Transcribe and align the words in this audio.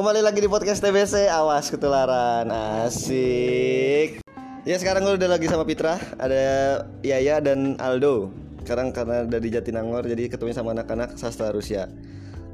Kembali 0.00 0.24
lagi 0.24 0.40
di 0.40 0.48
podcast 0.48 0.80
TBC 0.80 1.28
Awas 1.28 1.68
ketularan. 1.68 2.48
Asik. 2.88 4.24
Ya 4.64 4.80
sekarang 4.80 5.04
gue 5.04 5.20
udah 5.20 5.28
lagi 5.28 5.44
sama 5.44 5.68
Pitra 5.68 6.00
Ada 6.16 6.40
Yaya 7.04 7.36
dan 7.44 7.76
Aldo. 7.76 8.32
Sekarang 8.64 8.96
karena 8.96 9.28
udah 9.28 9.36
di 9.36 9.52
Jatinangor 9.52 10.08
Jadi 10.08 10.32
ketemu 10.32 10.56
sama 10.56 10.72
anak-anak 10.72 11.20
sastra 11.20 11.52
Rusia. 11.52 11.84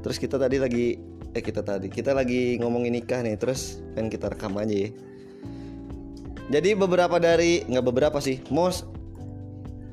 Terus 0.03 0.19
kita 0.19 0.35
tadi 0.35 0.59
lagi 0.59 0.99
Eh 1.31 1.39
kita 1.39 1.63
tadi 1.63 1.87
Kita 1.87 2.11
lagi 2.11 2.59
ngomongin 2.59 2.91
nikah 2.99 3.23
nih 3.23 3.39
Terus 3.39 3.79
pengen 3.95 4.11
kita 4.11 4.27
rekam 4.27 4.51
aja 4.59 4.75
ya. 4.75 4.91
Jadi 6.51 6.75
beberapa 6.75 7.15
dari 7.15 7.63
nggak 7.63 7.85
beberapa 7.87 8.19
sih 8.19 8.43
Most 8.51 8.83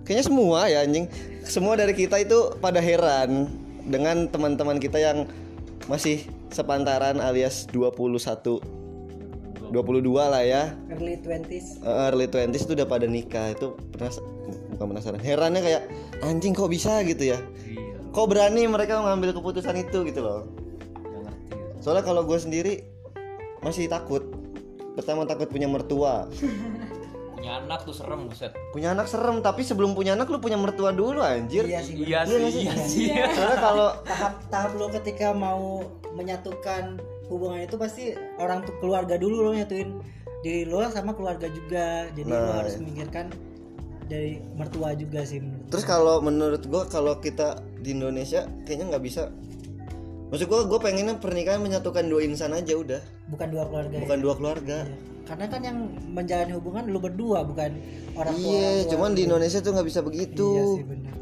Kayaknya 0.02 0.24
semua 0.26 0.58
ya 0.66 0.82
anjing. 0.82 1.06
Semua 1.46 1.78
dari 1.78 1.94
kita 1.94 2.18
itu 2.18 2.58
pada 2.58 2.82
heran 2.82 3.46
Dengan 3.86 4.26
teman-teman 4.26 4.82
kita 4.82 4.98
yang 4.98 5.30
Masih 5.86 6.26
sepantaran 6.54 7.18
alias 7.18 7.66
21 7.68 8.62
22 9.68 10.06
lah 10.14 10.38
ya. 10.40 10.70
Early 10.86 11.18
20s 11.18 11.82
Eh, 11.82 11.96
Early 12.06 12.30
20s 12.30 12.62
itu 12.62 12.72
udah 12.78 12.86
pada 12.86 13.10
nikah. 13.10 13.50
Itu 13.50 13.74
penas 13.90 14.22
bukan 14.70 14.94
penasaran 14.94 15.18
Herannya 15.18 15.58
kayak 15.58 15.82
anjing 16.22 16.54
kok 16.54 16.70
bisa? 16.70 17.02
gitu 17.02 17.34
ya. 17.34 17.38
Iya, 17.66 17.98
Kok 18.14 18.26
berani 18.30 18.70
mereka 18.70 19.02
mengambil 19.02 19.34
keputusan 19.34 19.74
itu 19.76 20.06
gitu 20.06 20.20
loh. 20.22 20.46
Ngerti. 20.94 21.82
Soalnya 21.82 22.04
kalau 22.06 22.22
gue 22.22 22.38
sendiri 22.38 22.74
Masih 23.60 23.88
takut. 23.88 24.22
Pertama 24.94 25.26
takut 25.26 25.50
punya 25.50 25.66
mertua 25.66 26.28
Punya 27.44 27.60
anak 27.60 27.80
tuh 27.84 27.92
serem 27.92 28.20
buset. 28.24 28.52
Punya 28.72 28.88
anak 28.96 29.04
serem 29.04 29.44
Tapi 29.44 29.60
sebelum 29.60 29.92
punya 29.92 30.16
anak 30.16 30.32
lu 30.32 30.40
punya 30.40 30.56
mertua 30.56 30.96
dulu 30.96 31.20
anjir 31.20 31.68
iya 31.68 31.84
sih 31.84 31.92
Iya 32.00 32.24
sih, 32.24 32.64
iya 32.64 32.74
sih. 32.88 33.12
Soalnya 33.12 33.60
kalau 33.60 33.88
tahap 34.08 34.40
tahap 34.48 34.72
lo 34.80 34.88
ketika 34.88 35.36
mau 35.36 35.84
menyatukan 36.16 36.96
hubungan 37.28 37.60
itu 37.60 37.76
pasti 37.76 38.16
orang 38.40 38.64
tuh 38.64 38.72
keluarga 38.80 39.20
dulu 39.20 39.44
lo 39.44 39.52
nyatuin 39.52 40.00
diri 40.40 40.64
lo 40.64 40.80
sama 40.88 41.12
keluarga 41.12 41.48
juga 41.52 42.08
jadi 42.16 42.28
lo 42.32 42.40
Nah, 42.48 42.64
harus 42.64 42.76
iya. 42.76 42.80
memikirkan 42.80 43.26
dari 44.04 44.32
mertua 44.56 44.92
juga 44.96 45.24
sih 45.24 45.40
menurut 45.40 45.68
Terus 45.72 45.84
kalau 45.84 46.16
menurut 46.20 46.62
gua 46.68 46.84
kalau 46.88 47.20
kita 47.20 47.60
di 47.80 47.92
Indonesia 47.96 48.48
kayaknya 48.64 48.96
nggak 48.96 49.04
bisa. 49.04 49.28
Maksud 50.32 50.48
gua 50.48 50.64
gua 50.64 50.80
pengennya 50.80 51.20
pernikahan 51.20 51.60
menyatukan 51.60 52.08
dua 52.08 52.24
insan 52.24 52.52
aja 52.56 52.72
udah, 52.76 53.00
bukan 53.26 53.46
dua 53.48 53.64
keluarga 53.64 53.96
bukan 53.98 54.18
ya. 54.18 54.22
dua 54.22 54.34
keluarga. 54.34 54.78
Iya. 54.82 54.96
karena 55.24 55.46
kan 55.46 55.60
yang 55.62 55.78
menjalani 56.06 56.52
hubungan 56.52 56.84
lo 56.86 56.98
berdua 56.98 57.40
bukan 57.42 57.70
orang 58.14 58.34
tua 58.34 58.52
Iya, 58.52 58.70
tua 58.78 58.90
cuman 58.92 59.10
di 59.10 59.22
Indonesia 59.24 59.58
tuh 59.58 59.72
nggak 59.72 59.86
bisa 59.86 60.00
begitu. 60.00 60.48
iya 60.50 60.64
sih 60.74 60.84
benar 60.84 61.14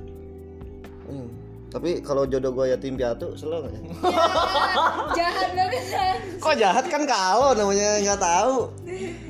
Hmm. 1.05 1.29
Tapi 1.69 2.01
kalau 2.01 2.25
jodoh 2.25 2.51
gua 2.51 2.67
yatim 2.67 2.95
piatu 2.95 3.33
selalu 3.33 3.65
nggak 3.65 3.73
ya? 3.75 3.81
jahat 5.15 5.51
banget 5.53 5.83
Kok 6.37 6.55
jahat 6.55 6.85
kan 6.87 7.03
kalau 7.05 7.53
namanya 7.53 7.97
nggak 7.99 8.19
tahu. 8.19 8.57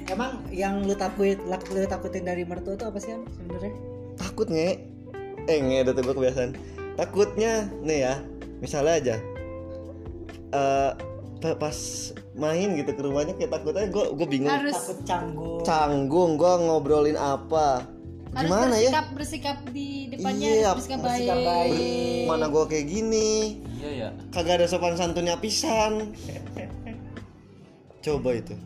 emang 0.06 0.30
yang 0.48 0.80
lu 0.80 0.94
takut 0.94 1.38
lak- 1.44 1.68
lu 1.68 1.84
takutin 1.84 2.22
dari 2.22 2.42
mertua 2.42 2.72
itu 2.72 2.82
apa 2.82 2.96
sih 2.96 3.12
sebenarnya 3.30 3.72
Takut 4.14 4.46
nge. 4.46 4.70
Eh 5.44 5.58
nge, 5.60 5.78
udah 5.80 5.92
tuh 5.92 6.02
gua 6.02 6.14
kebiasaan. 6.16 6.50
Takutnya 6.94 7.52
nih 7.80 7.98
ya, 8.00 8.14
misalnya 8.58 8.92
aja. 8.94 9.16
eh 10.50 10.90
pa- 11.40 11.56
pas 11.56 11.78
main 12.32 12.72
gitu 12.80 12.90
ke 12.96 13.02
rumahnya 13.04 13.36
kayak 13.36 13.52
takutnya 13.52 13.86
gue 13.92 14.06
gue 14.16 14.26
bingung. 14.28 14.52
Harus 14.52 14.72
takut 14.72 14.98
canggung. 15.04 15.60
Canggung 15.62 16.30
gue 16.40 16.52
ngobrolin 16.64 17.18
apa? 17.18 17.84
Harus 18.32 18.48
gimana 18.48 18.74
ya? 18.80 18.88
bersikap 18.88 19.06
bersikap 19.12 19.58
di 19.76 20.08
depannya 20.08 20.48
Iya, 20.48 20.70
bersikap 20.72 20.98
bersikap 21.04 21.36
baik, 21.36 21.76
baik. 21.76 22.24
mana 22.24 22.44
gue 22.48 22.64
kayak 22.64 22.86
gini? 22.88 23.30
Iya 23.76 23.90
ya. 23.92 24.08
kagak 24.32 24.64
ada 24.64 24.66
sopan 24.66 24.96
santunnya 24.96 25.36
pisan. 25.36 26.16
Coba 28.00 28.30
itu. 28.34 28.56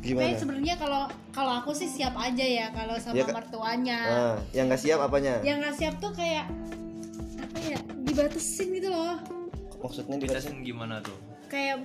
Tapi 0.00 0.16
gimana 0.16 0.32
sebenarnya 0.32 0.74
kalau 0.80 1.02
kalau 1.30 1.52
aku 1.60 1.76
sih 1.76 1.84
siap 1.84 2.16
aja 2.16 2.40
ya 2.40 2.66
kalau 2.72 2.96
sama 2.96 3.20
Kak. 3.20 3.36
mertuanya. 3.36 4.00
Nah 4.00 4.34
yang 4.50 4.66
nggak 4.72 4.80
siap 4.80 4.98
apanya? 4.98 5.44
Yang 5.44 5.56
nggak 5.60 5.76
siap 5.76 5.94
tuh 6.00 6.12
kayak 6.16 6.48
apa 7.38 7.58
ya 7.62 7.78
dibatasin 8.02 8.68
gitu 8.74 8.88
loh. 8.88 9.20
Maksudnya 9.78 10.16
di 10.18 10.26
Bitasin 10.26 10.64
gimana 10.64 10.98
tuh? 11.00 11.14
kayak 11.50 11.82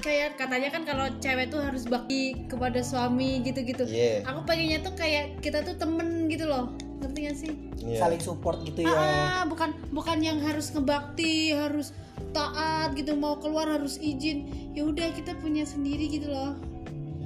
kayak 0.00 0.36
katanya 0.36 0.68
kan 0.74 0.82
kalau 0.82 1.06
cewek 1.22 1.48
tuh 1.48 1.62
harus 1.62 1.86
bakti 1.86 2.34
kepada 2.50 2.82
suami 2.82 3.40
gitu-gitu. 3.46 3.86
Iya. 3.86 4.26
aku 4.26 4.40
pengennya 4.44 4.82
tuh 4.82 4.94
kayak 4.98 5.38
kita 5.40 5.62
tuh 5.62 5.78
temen 5.78 6.26
gitu 6.26 6.44
loh. 6.50 6.74
Ngerti 7.00 7.18
gak 7.24 7.36
sih? 7.36 7.52
Iya. 7.84 7.98
saling 8.00 8.22
support 8.22 8.64
gitu 8.64 8.84
ya. 8.84 8.92
Ah 8.92 9.42
bukan 9.44 9.76
bukan 9.92 10.18
yang 10.24 10.40
harus 10.40 10.72
ngebakti 10.72 11.52
harus 11.52 11.92
taat 12.32 12.96
gitu 12.98 13.14
mau 13.14 13.38
keluar 13.38 13.68
harus 13.68 14.00
izin. 14.00 14.72
Ya 14.72 14.82
udah 14.88 15.12
kita 15.14 15.36
punya 15.38 15.62
sendiri 15.68 16.10
gitu 16.10 16.32
loh. 16.32 16.56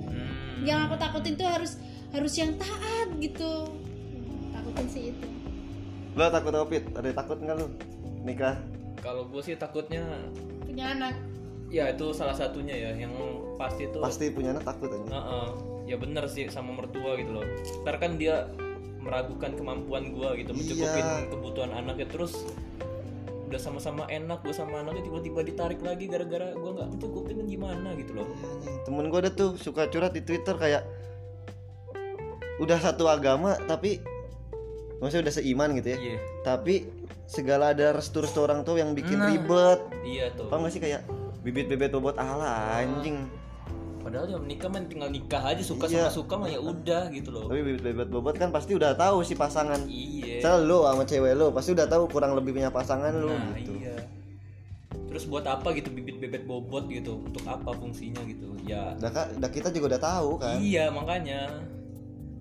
Hmm. 0.08 0.66
yang 0.66 0.90
aku 0.90 0.98
takutin 0.98 1.38
tuh 1.38 1.46
harus 1.46 1.78
harus 2.10 2.32
yang 2.34 2.58
taat 2.58 3.08
gitu. 3.22 3.70
Takutin 4.50 4.86
sih 4.90 5.02
itu. 5.14 5.26
Lo 6.18 6.26
takut 6.34 6.50
apa 6.50 6.66
Pit? 6.66 6.84
ada 6.98 7.10
takut 7.14 7.38
nggak 7.38 7.56
lu 7.62 7.66
nikah? 8.26 8.58
Kalau 8.98 9.30
gue 9.30 9.38
sih 9.46 9.54
takutnya 9.54 10.02
punya 10.66 10.90
anak 10.90 11.14
ya 11.68 11.88
itu 11.88 12.10
salah 12.10 12.32
satunya 12.32 12.72
ya 12.72 12.90
yang 12.96 13.12
pasti 13.54 13.84
tuh 13.86 14.00
pasti 14.00 14.28
punya 14.28 14.50
anak 14.50 14.64
takut 14.64 14.88
aja 14.88 15.04
Heeh. 15.10 15.46
ya 15.84 15.96
bener 15.96 16.24
sih 16.26 16.48
sama 16.48 16.72
mertua 16.74 17.14
gitu 17.14 17.32
loh. 17.32 17.44
Ntar 17.82 17.96
kan 17.96 18.16
dia 18.16 18.48
meragukan 18.98 19.52
kemampuan 19.52 20.10
gua 20.10 20.32
gitu 20.34 20.52
mencukupin 20.52 21.00
Iya. 21.00 21.28
kebutuhan 21.28 21.70
anaknya 21.70 22.06
terus 22.06 22.44
udah 23.44 23.56
sama-sama 23.56 24.04
enak 24.06 24.40
gue 24.42 24.52
sama 24.52 24.82
anaknya 24.82 25.08
tiba-tiba 25.08 25.40
ditarik 25.40 25.80
lagi 25.80 26.04
gara-gara 26.04 26.52
gua 26.52 26.70
nggak 26.74 26.88
mencukupin 26.90 27.40
gimana 27.42 27.96
gitu 27.96 28.12
loh. 28.14 28.28
temen 28.84 29.08
gue 29.08 29.18
ada 29.18 29.30
tuh 29.30 29.56
suka 29.56 29.88
curhat 29.88 30.12
di 30.12 30.20
twitter 30.20 30.52
kayak 30.54 30.84
udah 32.58 32.76
satu 32.76 33.06
agama 33.06 33.56
tapi 33.64 34.02
maksudnya 34.98 35.24
udah 35.24 35.34
seiman 35.34 35.70
gitu 35.74 35.88
ya 35.88 35.98
Iya. 35.98 36.18
tapi 36.42 36.74
segala 37.24 37.70
ada 37.70 37.94
restu-restu 37.94 38.36
orang 38.38 38.60
tuh 38.62 38.76
yang 38.76 38.92
bikin 38.92 39.16
Nah. 39.16 39.30
ribet 39.30 39.80
Iya 40.02 40.32
tuh. 40.34 40.48
Paham 40.48 40.64
gak 40.64 40.72
sih 40.72 40.82
kayak 40.82 41.04
bibit-bibit 41.48 41.90
bobot 41.90 42.14
ala 42.14 42.76
anjing 42.76 43.24
Padahal 43.98 44.24
ya 44.26 44.38
menikah 44.38 44.68
mah 44.68 44.80
tinggal 44.82 45.08
nikah 45.08 45.42
aja 45.42 45.60
suka 45.60 45.84
Iya. 45.84 46.06
sama 46.06 46.14
suka 46.14 46.34
mah 46.36 46.48
ya 46.48 46.56
udah 46.58 47.02
gitu 47.10 47.28
loh. 47.28 47.44
tapi 47.44 47.60
bibit-bibit 47.62 48.08
bobot 48.08 48.34
kan 48.34 48.48
pasti 48.48 48.72
udah 48.72 48.92
tahu 48.94 49.20
si 49.20 49.32
pasangan 49.32 49.80
Iya. 49.84 50.38
Misalnya 50.38 50.60
lo 50.62 50.78
sama 50.84 51.02
cewek 51.02 51.32
lo 51.34 51.46
pasti 51.50 51.70
udah 51.72 51.86
tahu 51.86 52.04
kurang 52.06 52.32
lebih 52.32 52.52
punya 52.54 52.68
pasangan 52.68 53.12
lo 53.12 53.32
Nah, 53.32 53.52
gitu 53.54 53.72
iya. 53.76 53.96
Terus 55.08 55.24
buat 55.24 55.44
apa 55.44 55.72
gitu 55.72 55.88
bibit 55.90 56.20
bebet 56.20 56.44
bobot 56.44 56.84
gitu? 56.86 57.16
Untuk 57.18 57.44
apa 57.44 57.72
fungsinya 57.72 58.20
gitu? 58.22 58.52
Ya 58.62 58.92
Udah, 58.94 59.08
ka- 59.10 59.30
udah 59.34 59.50
kita 59.50 59.68
juga 59.70 59.96
udah 59.96 60.02
tahu 60.02 60.30
kan 60.36 60.56
Iya 60.56 60.88
makanya 60.88 61.40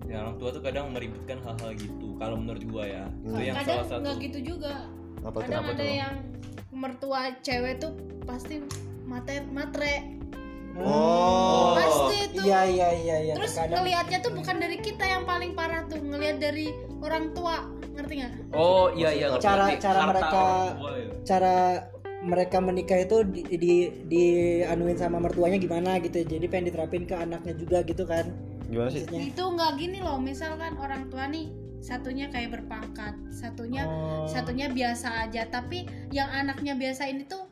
ya 0.04 0.16
orang 0.18 0.36
tua 0.36 0.48
tuh 0.50 0.62
kadang 0.62 0.88
meributkan 0.88 1.36
hal-hal 1.38 1.72
gitu 1.74 2.16
kalau 2.16 2.32
menurut 2.34 2.64
gua 2.64 2.80
ya 2.82 3.04
itu 3.22 3.40
yang 3.42 3.56
kadang 3.58 3.68
salah 3.76 3.86
satu 3.86 4.00
nggak 4.00 4.16
gitu 4.24 4.38
juga 4.46 4.88
apa 5.20 5.36
kadang 5.38 5.64
ada 5.66 5.76
tuh? 5.76 5.84
yang 5.84 6.14
mertua 6.70 7.20
cewek 7.38 7.76
tuh 7.76 7.92
pasti 8.24 8.64
matre 9.08 9.40
matre. 9.48 9.94
Oh. 10.78 11.74
Pasti 11.74 12.38
tuh 12.38 12.44
iya 12.46 12.62
iya 12.62 12.88
iya 12.94 13.16
iya. 13.18 13.34
Terus 13.34 13.50
terkadang. 13.50 13.82
ngelihatnya 13.82 14.18
tuh 14.22 14.30
bukan 14.30 14.56
dari 14.60 14.78
kita 14.78 15.02
yang 15.02 15.26
paling 15.26 15.52
parah 15.52 15.82
tuh 15.84 15.98
ngelihat 15.98 16.38
dari 16.38 16.70
orang 17.02 17.34
tua 17.34 17.66
ngerti 17.98 18.12
nggak? 18.14 18.32
Oh 18.54 18.94
iya 18.94 19.10
iya 19.10 19.26
ngerti, 19.28 19.42
Cara- 19.42 19.66
ngerti. 19.66 19.82
cara 19.82 19.98
Harta. 19.98 20.10
mereka- 20.12 20.70
tua 20.78 20.92
ya. 20.94 21.06
cara 21.26 21.56
mereka 22.18 22.56
menikah 22.58 22.98
itu 22.98 23.16
di, 23.24 23.42
di 23.48 23.74
dianuin 24.04 24.94
sama 24.94 25.18
mertuanya 25.18 25.54
gimana 25.56 25.98
gitu 25.98 26.18
jadi 26.20 26.46
pengen 26.46 26.70
diterapin 26.70 27.06
ke 27.06 27.14
anaknya 27.16 27.54
juga 27.54 27.82
gitu 27.82 28.06
kan. 28.06 28.30
Gimana 28.68 28.88
sih? 28.88 29.02
Maksudnya? 29.02 29.20
Itu 29.24 29.42
nggak 29.48 29.72
gini 29.74 29.98
loh 29.98 30.18
misalkan 30.18 30.78
orang 30.78 31.10
tua 31.10 31.26
nih 31.26 31.50
satunya 31.78 32.26
kayak 32.28 32.54
berpangkat 32.54 33.14
satunya 33.30 33.82
Oh. 33.82 34.26
satunya 34.30 34.70
biasa 34.70 35.26
aja. 35.26 35.42
Tapi 35.48 35.86
yang 36.10 36.26
anaknya 36.28 36.74
biasa 36.74 37.06
ini 37.06 37.22
tuh 37.24 37.46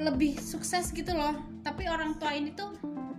lebih 0.00 0.40
sukses 0.40 0.88
gitu 0.90 1.12
loh. 1.12 1.36
Tapi 1.60 1.86
orang 1.86 2.16
tua 2.16 2.32
ini 2.32 2.56
tuh 2.56 2.72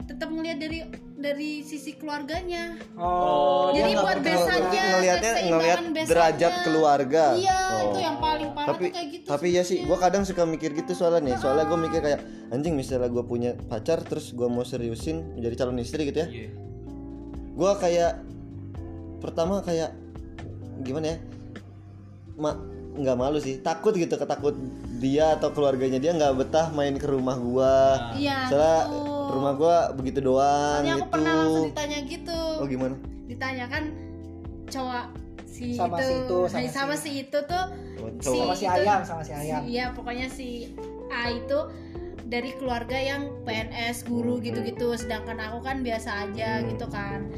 tetap 0.09 0.27
ngelihat 0.33 0.57
dari 0.59 0.79
dari 1.21 1.51
sisi 1.61 1.95
keluarganya. 1.95 2.75
Oh 2.97 3.71
Jadi 3.71 3.91
buat 3.93 4.19
besarnya 4.19 4.83
ngelihatnya 4.97 5.33
ngelihat 5.47 5.79
derajat 6.09 6.53
keluarga. 6.65 7.37
Iya 7.37 7.59
Oh. 7.71 7.81
itu 7.93 7.99
yang 8.03 8.17
paling 8.19 8.49
parah 8.51 8.67
tapi 8.75 8.83
tuh 8.89 8.93
kayak 8.97 9.07
gitu 9.13 9.25
tapi 9.29 9.47
ya 9.55 9.63
sih 9.63 9.87
gue 9.87 9.97
kadang 10.01 10.23
suka 10.27 10.43
mikir 10.43 10.73
gitu 10.73 10.91
soalnya 10.97 11.31
nih. 11.31 11.35
Soalnya 11.39 11.65
gue 11.69 11.79
mikir 11.79 11.99
kayak 12.01 12.19
anjing 12.51 12.73
misalnya 12.75 13.07
gue 13.07 13.23
punya 13.23 13.55
pacar 13.69 14.01
terus 14.03 14.33
gue 14.33 14.47
mau 14.49 14.65
seriusin 14.65 15.37
menjadi 15.37 15.63
calon 15.63 15.79
istri 15.79 16.09
gitu 16.09 16.25
ya. 16.25 16.27
Iya. 16.27 16.49
Gue 17.55 17.71
kayak 17.77 18.13
pertama 19.21 19.61
kayak 19.61 19.93
gimana 20.81 21.15
ya? 21.15 21.17
Ma 22.41 22.57
nggak 22.91 23.15
malu 23.15 23.37
sih. 23.39 23.59
Takut 23.59 23.95
gitu 23.95 24.15
ketakut 24.15 24.55
dia 24.99 25.39
atau 25.39 25.49
keluarganya 25.51 25.97
dia 25.97 26.11
nggak 26.11 26.33
betah 26.37 26.67
main 26.71 26.95
ke 26.99 27.07
rumah 27.07 27.37
gua. 27.37 27.75
Iya 28.15 28.51
soalnya 28.51 28.79
gitu. 28.87 29.31
rumah 29.31 29.53
gua 29.55 29.77
begitu 29.95 30.19
doang 30.19 30.83
soalnya 30.83 30.93
aku 30.95 31.05
gitu. 31.07 31.13
pernah 31.13 31.33
langsung 31.39 31.65
ditanya 31.71 31.99
gitu. 32.03 32.41
Oh 32.59 32.67
gimana? 32.67 32.95
Ditanya 33.27 33.65
kan 33.71 33.83
cowok 34.67 35.05
si 35.47 35.65
Sama 35.75 35.97
itu. 35.99 36.07
si 36.07 36.13
itu, 36.15 36.37
sama 36.47 36.59
Nah, 36.59 36.61
si- 36.67 36.73
sama 36.75 36.95
si 36.95 37.09
itu 37.27 37.39
tuh 37.43 37.65
Oh, 38.01 38.09
si 38.17 38.33
sama 38.33 38.53
si 38.57 38.65
ayam 38.65 38.99
sama 39.05 39.21
si 39.21 39.31
ayam. 39.31 39.61
Iya 39.63 39.93
pokoknya 39.93 40.27
si 40.27 40.73
A 41.13 41.29
itu 41.29 41.59
dari 42.25 42.55
keluarga 42.55 42.95
yang 42.97 43.29
PNS 43.43 44.09
guru 44.09 44.41
gitu-gitu. 44.41 44.95
Sedangkan 44.95 45.37
aku 45.37 45.61
kan 45.61 45.85
biasa 45.85 46.27
aja 46.27 46.65
gitu 46.65 46.89
kan 46.89 47.29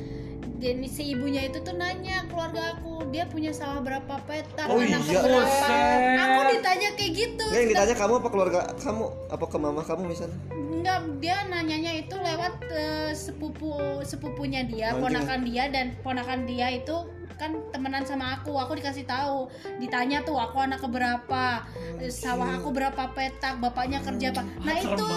dan 0.63 0.79
si 0.87 1.11
ibunya 1.11 1.51
itu 1.51 1.59
tuh 1.59 1.75
nanya 1.75 2.23
keluarga 2.31 2.79
aku 2.79 3.03
dia 3.11 3.27
punya 3.27 3.51
sawah 3.51 3.83
berapa 3.83 4.15
petak 4.23 4.65
Oh 4.71 4.79
anak 4.79 5.03
iya. 5.03 5.19
berapa 5.19 5.27
Buset. 5.43 6.19
aku 6.23 6.41
ditanya 6.55 6.89
kayak 6.95 7.11
gitu 7.11 7.43
Nggak, 7.43 7.59
yang 7.59 7.69
ditanya 7.75 7.95
kamu 7.99 8.13
apa 8.23 8.29
keluarga 8.31 8.59
kamu 8.79 9.03
apa 9.27 9.45
ke 9.45 9.57
mama 9.59 9.81
kamu 9.83 10.01
misalnya 10.07 10.39
Enggak, 10.83 10.99
dia 11.23 11.37
nanyanya 11.47 11.91
itu 11.95 12.15
lewat 12.15 12.53
eh, 12.67 13.11
sepupu 13.15 14.03
sepupunya 14.03 14.67
dia, 14.67 14.91
ponakan 14.99 15.47
dia 15.47 15.71
dan 15.71 15.95
ponakan 16.03 16.43
dia 16.43 16.75
itu 16.75 17.07
kan 17.43 17.51
temenan 17.75 18.03
sama 18.07 18.39
aku. 18.39 18.55
Aku 18.55 18.79
dikasih 18.79 19.03
tahu, 19.03 19.51
ditanya 19.83 20.23
tuh 20.23 20.39
aku 20.39 20.63
anak 20.63 20.79
keberapa, 20.79 21.67
sawah 22.07 22.55
aku 22.55 22.71
berapa 22.71 23.11
petak, 23.11 23.59
bapaknya 23.59 23.99
kerja 23.99 24.31
apa. 24.31 24.43
Nah, 24.63 24.75
itu 24.79 25.07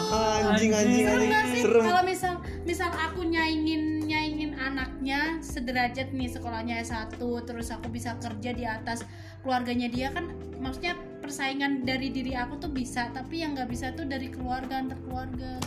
anjing 0.50 0.72
anjing 0.74 1.04
serem 1.06 1.16
anjing 1.16 1.30
gak 1.30 1.44
sih. 1.54 1.62
Serem. 1.62 1.84
Kalau 1.86 2.02
misal 2.02 2.34
misal 2.66 2.90
aku 2.90 3.20
nyaingin 3.22 4.02
nyaingin 4.06 4.52
anaknya 4.58 5.38
sederajat 5.42 6.10
nih 6.10 6.30
sekolahnya 6.30 6.82
S1 6.82 7.18
terus 7.18 7.70
aku 7.74 7.90
bisa 7.90 8.14
kerja 8.22 8.50
di 8.54 8.64
atas 8.66 9.02
keluarganya 9.42 9.90
dia 9.90 10.14
kan 10.14 10.30
maksudnya 10.58 10.94
persaingan 11.22 11.82
dari 11.82 12.10
diri 12.10 12.38
aku 12.38 12.58
tuh 12.58 12.70
bisa 12.70 13.10
tapi 13.10 13.42
yang 13.42 13.58
nggak 13.58 13.70
bisa 13.70 13.90
tuh 13.94 14.06
dari 14.06 14.30
keluarga 14.30 14.82
antar 14.82 14.98
keluarga. 15.06 15.58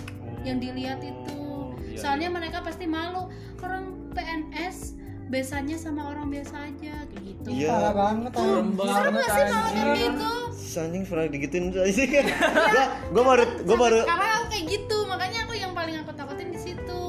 Yang 0.48 0.72
dilihat 0.72 1.00
itu. 1.04 1.76
Iya, 1.84 2.00
soalnya 2.00 2.32
mereka 2.32 2.64
pasti 2.64 2.88
malu. 2.88 3.28
Orang 3.60 4.16
PNS 4.16 4.96
biasanya 5.30 5.78
sama 5.78 6.10
orang 6.10 6.28
biasa 6.28 6.56
aja 6.58 6.96
kayak 7.06 7.24
gitu 7.24 7.48
Iya. 7.54 7.70
parah 7.72 7.94
banget 7.94 8.32
Serem 8.34 8.70
banget 8.74 9.26
sih 9.30 9.44
malah 9.46 9.70
kayak 9.70 9.94
gitu 9.96 10.32
anjing 10.70 11.04
pernah 11.04 11.26
digituin 11.28 11.66
aja 11.74 12.04
kan 12.06 12.26
gua 12.74 12.84
gua 13.10 13.24
baru 13.26 13.44
gua 13.46 13.76
Sampai 13.76 13.78
baru 13.80 14.00
sekarang 14.02 14.32
aku 14.32 14.46
kayak 14.50 14.66
gitu 14.70 14.98
makanya 15.06 15.40
aku 15.46 15.54
yang 15.54 15.74
paling 15.74 15.96
aku 15.98 16.12
takutin 16.14 16.50
di 16.50 16.60
situ 16.60 17.02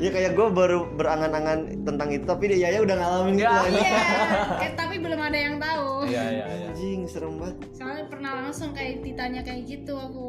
ya 0.00 0.10
kayak 0.10 0.32
gua 0.32 0.48
baru 0.48 0.78
berangan-angan 0.94 1.58
tentang 1.82 2.08
itu 2.10 2.24
tapi 2.24 2.44
dia 2.48 2.58
Yaya 2.70 2.78
udah 2.80 2.96
ngalamin 2.96 3.34
gitu 3.36 3.50
Ya. 3.50 3.62
Iya, 3.70 4.02
eh, 4.62 4.72
tapi 4.72 4.94
belum 4.96 5.20
ada 5.20 5.38
yang 5.38 5.56
tahu. 5.60 6.08
Iya 6.08 6.24
iya 6.26 6.44
iya. 6.48 6.66
anjing 6.72 7.04
serem 7.04 7.36
banget 7.36 7.56
Soalnya 7.76 8.04
pernah 8.08 8.32
langsung 8.40 8.70
kayak 8.72 9.04
ditanya 9.04 9.40
kayak 9.44 9.62
gitu 9.68 9.94
aku. 9.94 10.28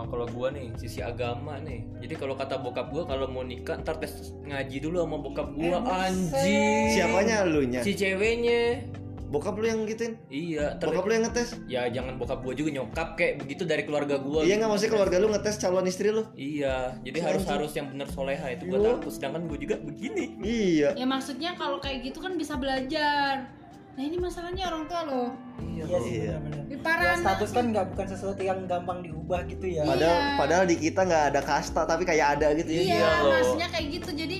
Sama 0.00 0.08
kalau 0.08 0.24
gua 0.32 0.48
nih 0.48 0.72
sisi 0.74 1.04
agama 1.04 1.60
nih. 1.60 1.84
Jadi 2.00 2.14
kalau 2.16 2.32
kata 2.32 2.56
bokap 2.56 2.88
gua 2.88 3.04
kalau 3.04 3.28
mau 3.28 3.44
nikah 3.44 3.76
ntar 3.76 4.00
tes 4.00 4.32
ngaji 4.40 4.80
dulu 4.80 4.96
sama 4.98 5.20
bokap 5.20 5.52
gua 5.52 5.76
anjing. 5.84 6.88
siapanya 6.88 7.44
lu 7.44 7.60
nya 7.62 7.84
Si 7.84 7.92
ceweknya. 7.92 8.80
bokap 9.28 9.54
lu 9.54 9.68
yang 9.68 9.84
gituin 9.84 10.16
Iya, 10.26 10.74
ntar 10.74 10.88
bokap 10.88 11.04
lu 11.04 11.12
yang 11.12 11.22
ngetes 11.22 11.48
ya 11.68 11.86
jangan 11.86 12.16
bokap 12.16 12.40
gua 12.40 12.50
juga 12.50 12.70
nyokap 12.72 13.14
kayak 13.14 13.38
begitu 13.38 13.62
dari 13.62 13.84
keluarga 13.84 14.16
gua. 14.16 14.40
iya 14.40 14.56
nggak 14.56 14.66
maksudnya 14.66 14.90
keluarga 14.90 15.16
lu 15.18 15.28
ngetes 15.28 15.54
calon 15.54 15.84
istri 15.84 16.08
lu 16.08 16.24
Iya, 16.32 16.96
jadi 16.98 17.18
harus 17.20 17.44
harus 17.44 17.70
yang 17.70 17.86
benar 17.86 18.08
soleha 18.08 18.46
itu 18.48 18.64
gua 18.66 18.80
Iya. 18.80 18.88
takut. 18.96 19.12
Sedangkan 19.12 19.42
gua 19.44 19.58
juga 19.60 19.76
begini. 19.78 20.24
iya 20.40 20.96
Ya 20.96 21.04
maksudnya 21.04 21.52
kalau 21.54 21.76
kayak 21.76 22.02
gitu 22.02 22.18
kan 22.18 22.34
bisa 22.34 22.56
belajar. 22.56 23.52
Nah 23.92 24.02
ini 24.02 24.16
masalahnya 24.16 24.64
orang 24.66 24.88
tua 24.88 25.00
loh. 25.04 25.28
Iya. 25.60 25.84
Iya 26.00 26.34
Iya. 26.82 26.98
Ya, 27.02 27.14
status 27.16 27.50
kan 27.50 27.64
nggak 27.68 27.86
bukan 27.88 28.06
sesuatu 28.06 28.40
yang 28.40 28.58
gampang 28.64 29.00
diubah 29.00 29.44
gitu 29.44 29.66
ya. 29.66 29.82
padahal 29.84 30.16
Iya. 30.16 30.36
padahal 30.36 30.64
di 30.64 30.76
kita 30.76 31.00
nggak 31.02 31.24
ada 31.28 31.40
kasta 31.40 31.82
tapi 31.84 32.02
kayak 32.02 32.26
ada 32.34 32.52
gitu 32.54 32.70
ya 32.70 32.82
Iya, 32.82 33.08
loh. 33.18 33.32
maksudnya 33.32 33.68
kayak 33.68 33.86
gitu. 33.94 34.10
Jadi 34.14 34.36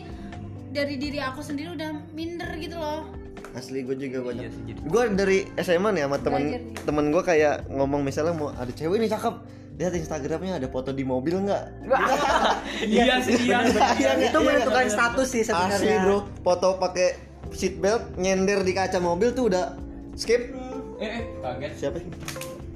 dari 0.71 0.95
diri 0.97 1.19
aku 1.19 1.41
sendiri 1.41 1.69
udah 1.73 1.91
minder 2.11 2.51
gitu 2.57 2.77
loh. 2.77 3.05
asli 3.51 3.83
gue 3.83 3.97
juga 3.99 4.23
banyak 4.23 4.47
Iya 4.47 4.51
sih, 4.53 4.63
gue 4.79 5.03
dari 5.11 5.39
SMA 5.59 5.91
nih 5.91 6.03
sama 6.05 6.19
temen 6.19 6.43
Belajar 6.45 6.63
nih. 6.63 6.75
temen 6.81 7.05
gue 7.09 7.23
kayak 7.25 7.55
ngomong 7.69 8.01
misalnya 8.01 8.31
mau 8.33 8.49
ada 8.53 8.71
cewek 8.71 8.97
nih 8.97 9.11
cakep 9.11 9.35
lihat 9.77 9.93
instagramnya 9.93 10.55
ada 10.55 10.69
foto 10.69 10.91
di 10.91 11.03
mobil 11.03 11.35
nggak 11.41 11.65
Iya 12.87 13.19
sih, 13.19 13.35
iya. 13.47 13.59
Iya, 13.93 14.11
itu 14.23 14.31
iya, 14.31 14.47
menentukan 14.47 14.85
iya. 14.85 14.93
status 14.93 15.29
sih 15.29 15.43
sebenarnya. 15.43 15.77
asli 15.77 15.95
bro 16.01 16.19
foto 16.39 16.79
pakai 16.79 17.09
seat 17.51 17.75
belt 17.77 18.15
nyender 18.15 18.63
di 18.63 18.71
kaca 18.71 18.99
mobil 18.99 19.33
tuh 19.33 19.51
udah 19.51 19.75
skip 20.15 20.55
Eh, 21.01 21.09
eh, 21.09 21.23
kaget. 21.41 21.73
siapa 21.75 21.97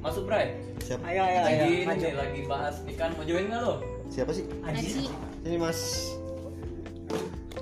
Masuk, 0.00 0.24
Bray. 0.24 0.56
siapa 0.80 1.00
Ayo 1.04 1.20
ayo 1.22 1.40
ayo. 1.40 1.44
Lagi 1.44 1.68
ini 1.70 1.84
maju. 1.84 2.00
nih, 2.00 2.14
lagi 2.16 2.40
bahas 2.44 2.74
nikah 2.84 3.08
mau 3.12 3.24
join 3.24 3.44
nggak 3.48 3.60
lo? 3.60 3.74
siapa 4.04 4.30
sih 4.30 4.44
Aji. 4.60 5.08
ini 5.48 5.56
mas 5.56 5.80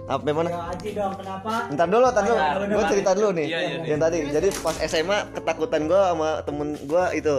apa 0.04 0.26
mana 0.26 0.50
Ayo 0.50 0.60
Aji 0.74 0.88
dong, 0.92 1.14
kenapa? 1.14 1.52
Ntar 1.70 1.86
dulu, 1.86 2.06
ntar 2.10 2.24
dulu. 2.26 2.38
Ayo, 2.38 2.74
Gue 2.74 2.84
cerita 2.90 3.10
dulu 3.14 3.30
nih. 3.30 3.46
Iya, 3.46 3.58
iya, 3.62 3.76
Yang 3.86 4.00
tadi. 4.02 4.18
Jadi 4.34 4.48
pas 4.58 4.76
SMA 4.82 5.18
ketakutan 5.32 5.82
gue 5.86 6.02
sama 6.02 6.30
temen 6.42 6.68
gue 6.82 7.04
itu 7.14 7.36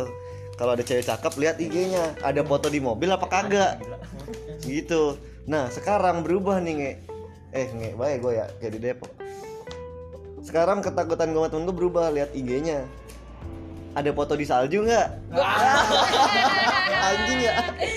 kalau 0.55 0.71
ada 0.77 0.83
cewek 0.85 1.03
cakep 1.03 1.33
lihat 1.41 1.55
IG-nya 1.57 2.03
ada 2.21 2.41
foto 2.45 2.69
di 2.69 2.77
mobil 2.77 3.09
apa 3.09 3.25
kagak 3.25 3.81
gitu 4.63 5.17
nah 5.43 5.67
sekarang 5.67 6.23
berubah 6.23 6.61
nih 6.63 6.73
nge 6.79 6.91
eh 7.51 7.67
nge 7.73 7.89
baik 7.99 8.17
gue 8.23 8.33
ya 8.37 8.45
kayak 8.61 8.73
di 8.77 8.79
Depok 8.79 9.11
sekarang 10.39 10.79
ketakutan 10.79 11.35
gue 11.35 11.41
sama 11.41 11.49
temen 11.51 11.63
gue 11.67 11.75
berubah 11.75 12.05
lihat 12.13 12.31
IG-nya 12.31 12.85
ada 13.93 14.09
foto 14.09 14.33
di 14.33 14.43
salju 14.43 14.81
nggak 14.81 15.07
anjing 17.03 17.41
ya 17.41 17.53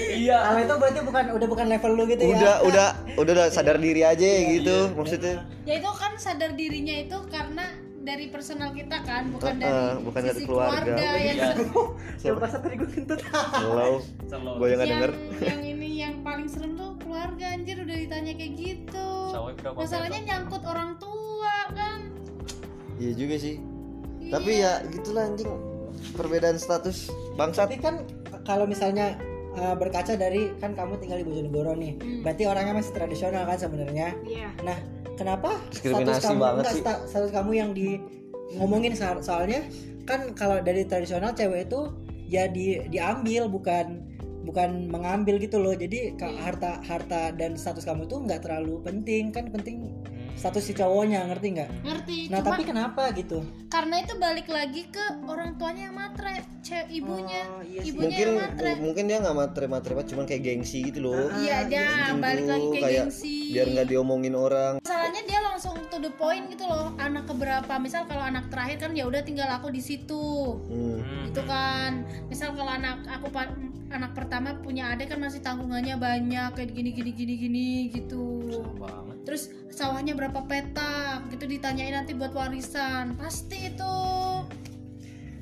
Iya. 0.08 0.36
Kalau 0.42 0.58
itu 0.58 0.74
berarti 0.76 1.00
bukan 1.02 1.24
udah 1.30 1.46
bukan 1.46 1.66
level 1.68 1.92
lu 1.92 2.02
gitu 2.06 2.18
ya. 2.20 2.32
udah 2.32 2.54
udah 2.64 2.88
udah 3.16 3.32
udah 3.34 3.46
sadar 3.48 3.76
diri 3.76 4.02
aja 4.02 4.26
gitu 4.50 4.90
maksudnya 4.92 5.44
Ya 5.62 5.76
itu 5.76 5.90
kan 5.90 6.12
sadar 6.16 6.52
dirinya 6.52 6.96
itu 6.96 7.16
karena 7.26 7.66
dari 7.98 8.30
personal 8.30 8.70
kita 8.70 9.02
kan, 9.02 9.28
bukan 9.28 9.54
Eh, 9.56 9.60
dari 9.60 9.74
eh, 9.74 9.92
bukan 10.00 10.22
dari 10.22 10.32
sisi 10.32 10.46
keluarga. 10.46 10.94
yang 10.94 11.36
Iya. 11.36 11.48
siapa 12.22 12.38
Pas 12.38 12.52
tadi 12.54 12.74
gue 12.76 12.88
kentut. 12.88 13.18
lo 13.60 13.98
Selalu. 14.24 14.52
gue 14.54 14.66
yang 14.66 14.78
nggak 14.78 14.88
yang, 14.88 14.90
denger 14.94 15.12
yang 15.42 15.60
ini 15.64 15.88
yang 15.98 16.14
paling 16.22 16.46
serem 16.46 16.72
tuh 16.74 16.94
keluarga 16.96 17.44
anjir 17.48 17.76
udah 17.76 17.96
ditanya 17.96 18.32
kayak 18.32 18.52
gitu 18.54 19.08
masalahnya 19.72 20.20
nyangkut 20.24 20.62
orang 20.62 20.94
tua 20.96 21.56
kan 21.72 21.98
iya 22.96 23.12
juga 23.12 23.36
sih 23.36 23.58
Iya. 24.18 24.32
tapi 24.32 24.50
ya 24.56 24.72
gitulah 24.88 25.22
anjing 25.24 25.50
perbedaan 26.12 26.56
status 26.56 27.08
bangsat 27.34 27.66
Tapi 27.66 27.78
kan 27.78 27.94
kalau 28.42 28.64
misalnya 28.64 29.18
uh, 29.54 29.74
berkaca 29.74 30.14
dari 30.14 30.52
kan 30.56 30.72
kamu 30.72 30.98
tinggal 30.98 31.18
di 31.18 31.26
Bojonegoro 31.26 31.74
nih, 31.74 31.96
Hmm. 31.96 32.20
berarti 32.22 32.42
orangnya 32.44 32.74
masih 32.74 32.92
tradisional 32.92 33.42
kan 33.44 33.58
sebenarnya. 33.58 34.14
iya 34.22 34.50
Nah, 34.60 34.78
kenapa 35.14 35.58
status 35.72 36.22
kamu 36.22 36.38
banget 36.38 36.62
enggak, 36.62 36.74
sih. 36.74 36.82
status 37.08 37.30
kamu 37.30 37.50
yang 37.52 37.70
di 37.72 37.98
ngomongin 38.54 38.94
soal- 38.94 39.20
soalnya 39.20 39.66
kan 40.04 40.30
kalau 40.32 40.60
dari 40.60 40.86
tradisional 40.86 41.34
cewek 41.34 41.66
itu 41.66 41.80
ya 42.26 42.46
di 42.46 42.78
diambil 42.86 43.50
bukan 43.50 44.06
bukan 44.42 44.86
mengambil 44.86 45.36
gitu 45.36 45.58
loh. 45.58 45.74
Jadi 45.74 46.14
Iya. 46.14 46.30
harta 46.38 46.78
harta 46.80 47.34
dan 47.34 47.58
status 47.58 47.82
kamu 47.82 48.06
tuh 48.06 48.22
nggak 48.22 48.46
terlalu 48.46 48.78
penting 48.80 49.34
kan 49.34 49.50
penting. 49.50 49.90
Status 50.36 50.62
si 50.62 50.72
cowoknya 50.72 51.26
ngerti 51.26 51.46
nggak? 51.52 51.70
ngerti 51.82 52.18
Nah 52.28 52.38
cuma 52.38 52.48
tapi 52.52 52.62
kenapa 52.62 53.02
gitu? 53.12 53.38
karena 53.66 53.94
itu 53.98 54.14
balik 54.16 54.48
lagi 54.48 54.82
ke 54.88 55.04
orang 55.26 55.58
tuanya 55.58 55.90
yang 55.90 55.96
matre 55.96 56.34
ce- 56.62 56.86
ibunya 56.88 57.42
Oh, 57.46 57.60
iya 57.60 57.80
sih. 57.82 57.90
ibunya 57.90 58.06
mungkin 58.06 58.22
yang 58.22 58.38
matre 58.38 58.70
mungkin 58.78 59.04
dia 59.04 59.18
nggak 59.20 59.36
materi 59.36 59.66
materi 59.66 59.94
cuman 60.06 60.24
kayak 60.24 60.42
gengsi 60.42 60.78
gitu 60.86 60.98
loh 61.02 61.28
iya 61.42 61.66
dia 61.66 62.14
balik 62.14 62.46
lagi 62.46 62.66
ke 62.66 62.78
kayak 62.78 63.04
gengsi 63.10 63.36
biar 63.52 63.66
nggak 63.68 63.88
diomongin 63.90 64.34
orang 64.34 64.72
masalahnya 64.80 65.22
dia 65.26 65.40
langsung 65.42 65.76
to 65.90 65.98
the 65.98 66.12
point 66.14 66.46
gitu 66.46 66.64
loh 66.64 66.94
anak 66.96 67.26
keberapa 67.26 67.72
misal 67.76 68.06
kalau 68.06 68.22
anak 68.22 68.46
terakhir 68.48 68.76
kan 68.80 68.92
ya 68.94 69.04
udah 69.04 69.20
tinggal 69.20 69.50
aku 69.50 69.68
di 69.68 69.82
situ 69.82 70.56
hmm. 70.66 70.96
Hmm. 70.96 71.24
itu 71.26 71.40
kan 71.44 71.90
misal 72.30 72.54
kalau 72.54 72.70
anak 72.70 73.02
aku 73.04 73.28
anak 73.86 74.12
pertama 74.14 74.56
punya 74.58 74.94
adik 74.94 75.10
kan 75.10 75.18
masih 75.18 75.38
tanggungannya 75.40 75.94
banyak 75.96 76.50
kayak 76.54 76.70
gini 76.70 76.90
gini 76.90 77.10
gini 77.12 77.34
gini 77.36 77.68
gitu 77.92 78.24
banget. 78.76 79.15
Terus 79.26 79.50
sawahnya 79.74 80.14
berapa 80.14 80.46
petak? 80.46 81.26
Gitu 81.34 81.44
ditanyain 81.44 81.92
nanti 81.92 82.14
buat 82.14 82.32
warisan. 82.32 83.18
Pasti 83.18 83.74
itu. 83.74 83.98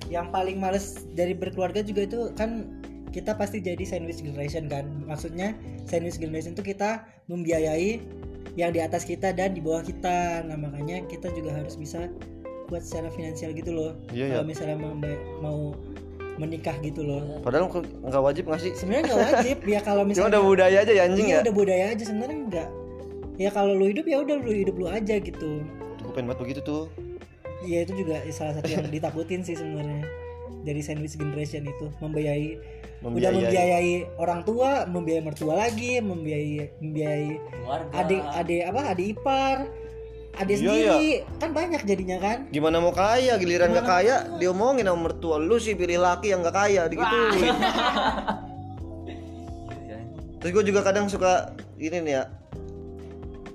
Yang 0.09 0.27
paling 0.33 0.57
males 0.59 1.05
dari 1.13 1.37
berkeluarga 1.37 1.85
juga 1.85 2.09
itu 2.09 2.33
kan 2.35 2.67
kita 3.15 3.37
pasti 3.39 3.63
jadi 3.63 3.85
sandwich 3.87 4.25
generation 4.25 4.67
kan. 4.67 4.89
Maksudnya 5.07 5.55
sandwich 5.87 6.19
generation 6.19 6.59
itu 6.59 6.75
kita 6.75 7.07
membiayai 7.31 8.03
yang 8.59 8.75
di 8.75 8.83
atas 8.83 9.07
kita 9.07 9.31
dan 9.31 9.55
di 9.55 9.63
bawah 9.63 9.87
kita. 9.87 10.43
Nah 10.49 10.59
makanya 10.59 11.07
kita 11.07 11.31
juga 11.31 11.55
harus 11.55 11.79
bisa 11.79 12.11
buat 12.67 12.83
secara 12.83 13.13
finansial 13.13 13.55
gitu 13.55 13.71
loh. 13.71 13.93
Iya, 14.11 14.35
kalau 14.35 14.45
iya. 14.45 14.51
misalnya 14.51 14.77
mau, 14.81 14.95
mau 15.39 15.59
menikah 16.41 16.75
gitu 16.83 17.07
loh. 17.07 17.39
Padahal 17.47 17.71
nggak 17.71 18.23
wajib 18.25 18.45
nggak 18.51 18.61
sih? 18.67 18.73
Sebenarnya 18.75 19.05
nggak 19.13 19.21
wajib. 19.31 19.57
Ya 19.69 19.81
kalau 19.85 20.03
cuma 20.03 20.11
misalnya 20.11 20.31
udah 20.35 20.43
budaya 20.43 20.77
aja 20.83 20.93
ya 20.93 21.03
anjing 21.07 21.27
iya 21.31 21.37
ya. 21.39 21.43
udah 21.47 21.55
budaya 21.55 21.85
aja. 21.95 22.03
Sebenarnya 22.03 22.39
enggak 22.51 22.69
ya 23.35 23.51
kalau 23.51 23.75
lu 23.75 23.91
hidup 23.91 24.05
ya 24.05 24.21
udah 24.21 24.37
lu 24.37 24.53
hidup 24.53 24.75
lu 24.75 24.87
aja 24.87 25.19
gitu. 25.19 25.63
Gue 26.01 26.13
pengen 26.13 26.31
banget 26.31 26.41
begitu 26.43 26.61
tuh. 26.63 26.85
Iya 27.65 27.83
itu 27.83 27.97
juga 27.97 28.21
salah 28.29 28.55
satu 28.55 28.69
yang 28.69 28.87
ditakutin 28.89 29.41
sih 29.41 29.57
sebenarnya 29.57 30.05
dari 30.63 30.81
sandwich 30.81 31.17
generation 31.17 31.65
itu. 31.65 31.89
Membiayai, 31.99 32.61
udah 33.01 33.09
Membiayai. 33.09 33.35
membiayai 33.35 33.93
orang 34.17 34.41
tua, 34.43 34.85
membiayai 34.85 35.25
mertua 35.25 35.55
lagi, 35.59 35.99
membiayai 35.99 36.55
membiayai 36.79 37.31
Keluarga. 37.41 37.93
adik 37.97 38.23
adik 38.37 38.63
apa 38.65 38.81
adik 38.87 39.07
ipar, 39.13 39.57
adik 40.37 40.57
Iya, 40.57 40.61
sendiri. 40.61 41.09
kan 41.37 41.51
banyak 41.53 41.83
jadinya 41.85 42.17
kan. 42.21 42.39
gimana 42.49 42.77
mau 42.79 42.93
kaya? 42.93 43.37
Giliran 43.37 43.73
nggak 43.73 43.89
kaya 43.89 44.17
diomongin 44.37 44.85
sama 44.85 45.01
mertua 45.09 45.37
lu 45.37 45.57
sih 45.57 45.73
pilih 45.73 45.99
laki 45.99 46.31
yang 46.31 46.45
nggak 46.45 46.55
kaya 46.55 46.83
digituin. 46.87 47.49
Terus 50.37 50.53
gue 50.53 50.65
juga 50.69 50.85
kadang 50.85 51.09
suka 51.09 51.49
ini 51.79 52.05
nih 52.05 52.13
ya 52.15 52.23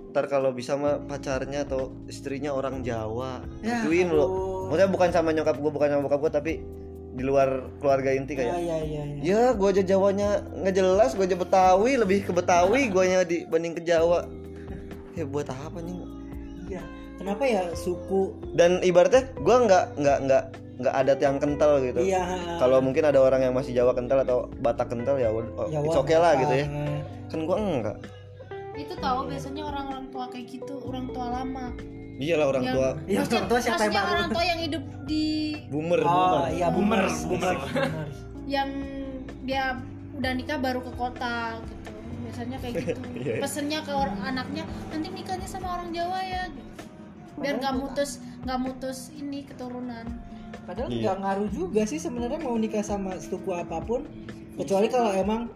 ntar 0.10 0.26
kalau 0.26 0.50
bisa 0.50 0.74
mah 0.74 0.98
pacarnya 1.06 1.64
atau 1.70 1.94
istrinya 2.10 2.50
orang 2.50 2.82
Jawa 2.82 3.46
Ya 3.62 3.86
gituin 3.86 4.10
loh 4.10 4.26
ampun. 4.26 4.74
maksudnya 4.74 4.90
bukan 4.90 5.10
sama 5.14 5.30
nyokap 5.34 5.56
gue 5.62 5.72
bukan 5.72 5.88
sama 5.90 6.02
bokap 6.10 6.20
gue 6.26 6.32
tapi 6.34 6.54
di 7.10 7.24
luar 7.26 7.68
keluarga 7.82 8.14
inti 8.14 8.38
kayak 8.38 8.54
iya 8.58 8.78
iya. 8.82 9.02
iya. 9.06 9.22
ya 9.22 9.42
gue 9.54 9.68
aja 9.70 9.84
Jawanya 9.86 10.46
nggak 10.62 10.76
jelas 10.78 11.14
gue 11.14 11.26
aja 11.26 11.38
Betawi 11.38 11.92
lebih 11.98 12.26
ke 12.26 12.32
Betawi 12.34 12.90
gue 12.90 13.04
dibanding 13.26 13.74
ke 13.78 13.82
Jawa 13.86 14.26
ya 15.14 15.26
buat 15.26 15.50
apa 15.50 15.82
nih 15.84 16.00
Iya. 16.70 16.86
Kenapa 17.18 17.44
ya 17.50 17.66
suku 17.74 18.32
dan 18.54 18.78
ibaratnya 18.86 19.26
gue 19.36 19.56
nggak 19.66 19.86
nggak 20.00 20.18
nggak 20.30 20.44
nggak 20.80 20.96
adat 20.96 21.20
yang 21.20 21.36
kental 21.42 21.82
gitu 21.84 22.00
Iya. 22.00 22.24
kalau 22.62 22.80
mungkin 22.80 23.04
ada 23.04 23.20
orang 23.20 23.44
yang 23.44 23.52
masih 23.58 23.76
Jawa 23.76 23.92
kental 23.92 24.24
atau 24.24 24.48
Batak 24.64 24.94
kental 24.96 25.20
ya 25.20 25.28
oh, 25.34 25.44
Jawa, 25.68 25.84
it's 25.84 26.00
okay 26.00 26.16
lah 26.16 26.40
gitu 26.40 26.54
ya 26.56 26.66
kan 27.30 27.40
gue 27.44 27.58
enggak 27.58 27.98
itu 28.80 28.96
tahu 28.96 29.20
biasanya 29.28 29.64
orang-orang 29.66 30.06
tua 30.08 30.26
kayak 30.28 30.48
gitu 30.50 30.76
orang 30.82 31.06
tua 31.10 31.28
lama. 31.34 31.66
Iyalah 32.20 32.46
orang 32.48 32.64
Yang- 32.64 32.76
tua. 32.76 32.90
Iya, 33.08 33.20
orang 33.24 33.48
tua 33.48 33.60
siapa 33.60 33.84
yang 33.86 34.08
orang 34.08 34.30
tua 34.30 34.44
yang 34.44 34.60
hidup 34.60 34.84
di 35.06 35.26
boomer 35.68 36.00
Oh 36.02 36.10
boomer. 36.10 36.48
iya 36.52 36.68
Boomer, 36.68 37.04
boomer. 37.08 37.56
boomers. 37.56 38.16
yang 38.46 38.70
dia 39.44 39.78
udah 40.14 40.32
nikah 40.34 40.58
baru 40.58 40.80
ke 40.82 40.92
kota 40.94 41.60
gitu. 41.62 41.92
Biasanya 42.20 42.58
kayak 42.60 42.74
gitu. 42.78 43.02
Iya. 43.20 43.34
pesennya 43.40 43.80
ke 43.82 43.92
orang 43.92 44.20
anaknya 44.22 44.64
nanti 44.90 45.08
nikahnya 45.10 45.48
sama 45.48 45.76
orang 45.76 45.90
Jawa 45.90 46.20
ya. 46.20 46.44
Biar 47.36 47.56
nggak 47.58 47.76
mutus 47.78 48.20
nggak 48.44 48.60
mutus 48.60 48.98
ini 49.14 49.44
keturunan. 49.44 50.04
Padahal 50.66 50.92
Iya. 50.92 51.00
nggak 51.02 51.18
ngaruh 51.20 51.50
juga 51.50 51.82
sih 51.84 51.98
sebenarnya 51.98 52.40
mau 52.40 52.54
nikah 52.54 52.82
sama 52.82 53.16
suku 53.16 53.50
apa 53.50 53.80
pun. 53.80 54.04
Kecuali 54.56 54.88
kalau 54.88 55.14
emang 55.14 55.48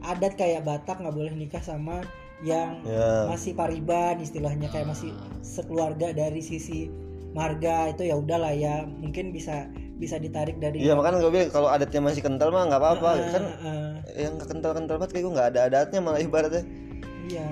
adat 0.00 0.34
kayak 0.34 0.62
Batak 0.62 0.98
nggak 0.98 1.14
boleh 1.14 1.30
nikah 1.32 1.60
sama 1.60 2.02
yang 2.46 2.78
ya. 2.86 3.26
masih 3.26 3.52
pariban 3.58 4.22
istilahnya 4.22 4.70
kayak 4.70 4.94
masih 4.94 5.10
sekeluarga 5.42 6.14
dari 6.14 6.38
sisi 6.38 6.86
marga 7.34 7.90
itu 7.90 8.06
ya 8.06 8.14
udahlah 8.14 8.54
ya 8.54 8.86
mungkin 8.86 9.34
bisa 9.34 9.66
bisa 9.98 10.16
ditarik 10.16 10.62
dari 10.62 10.78
iya 10.86 10.94
makanya 10.94 11.18
gue 11.18 11.32
bilang 11.34 11.50
kalau 11.50 11.68
adatnya 11.68 11.98
masih 11.98 12.22
kental 12.22 12.54
mah 12.54 12.70
nggak 12.70 12.80
apa-apa. 12.80 13.10
Ah, 13.10 13.30
kan 13.34 13.44
ah, 13.66 13.92
yang 14.14 14.38
kental 14.38 14.70
kental 14.70 14.96
banget 14.96 15.10
kayak 15.18 15.24
gue 15.26 15.32
nggak 15.34 15.48
ada 15.54 15.60
adatnya 15.66 15.98
malah 15.98 16.20
ibaratnya. 16.22 16.62
Iya. 17.26 17.46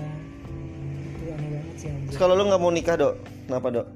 Itu 1.19 1.31
aneh 1.35 1.49
banget 1.51 1.75
sih 1.77 1.89
anjir. 1.91 2.07
Terus 2.15 2.19
kalau 2.23 2.39
lu 2.39 2.47
nggak 2.47 2.63
mau 2.63 2.71
nikah 2.71 2.95
dok? 2.95 3.15
Kenapa 3.51 3.67
dok? 3.75 3.87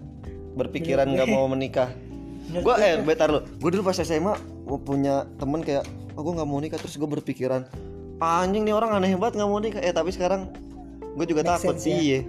Berpikiran 0.59 1.07
nggak 1.15 1.31
mau 1.31 1.47
menikah? 1.47 1.95
Gue 2.67 2.75
eh 2.83 2.99
bentar 2.99 3.31
lu. 3.31 3.47
Gue 3.63 3.71
dulu 3.71 3.87
pas 3.87 3.95
SMA 3.95 4.35
gua 4.67 4.79
punya 4.83 5.23
temen 5.39 5.63
kayak 5.63 5.87
oh 6.19 6.23
gue 6.27 6.35
nggak 6.35 6.51
mau 6.51 6.59
nikah. 6.59 6.79
Terus 6.83 6.99
gue 6.99 7.07
berpikiran 7.07 7.63
anjing 8.19 8.67
nih 8.67 8.75
orang 8.75 8.99
aneh 8.99 9.15
banget 9.15 9.39
nggak 9.39 9.51
mau 9.51 9.63
nikah. 9.63 9.79
Eh 9.79 9.95
tapi 9.95 10.11
sekarang 10.11 10.51
gue 11.21 11.37
juga 11.37 11.45
Make 11.45 11.53
takut 11.61 11.77
sense, 11.77 11.85
sih 11.85 11.93
ya. 11.93 12.01
iya. 12.01 12.21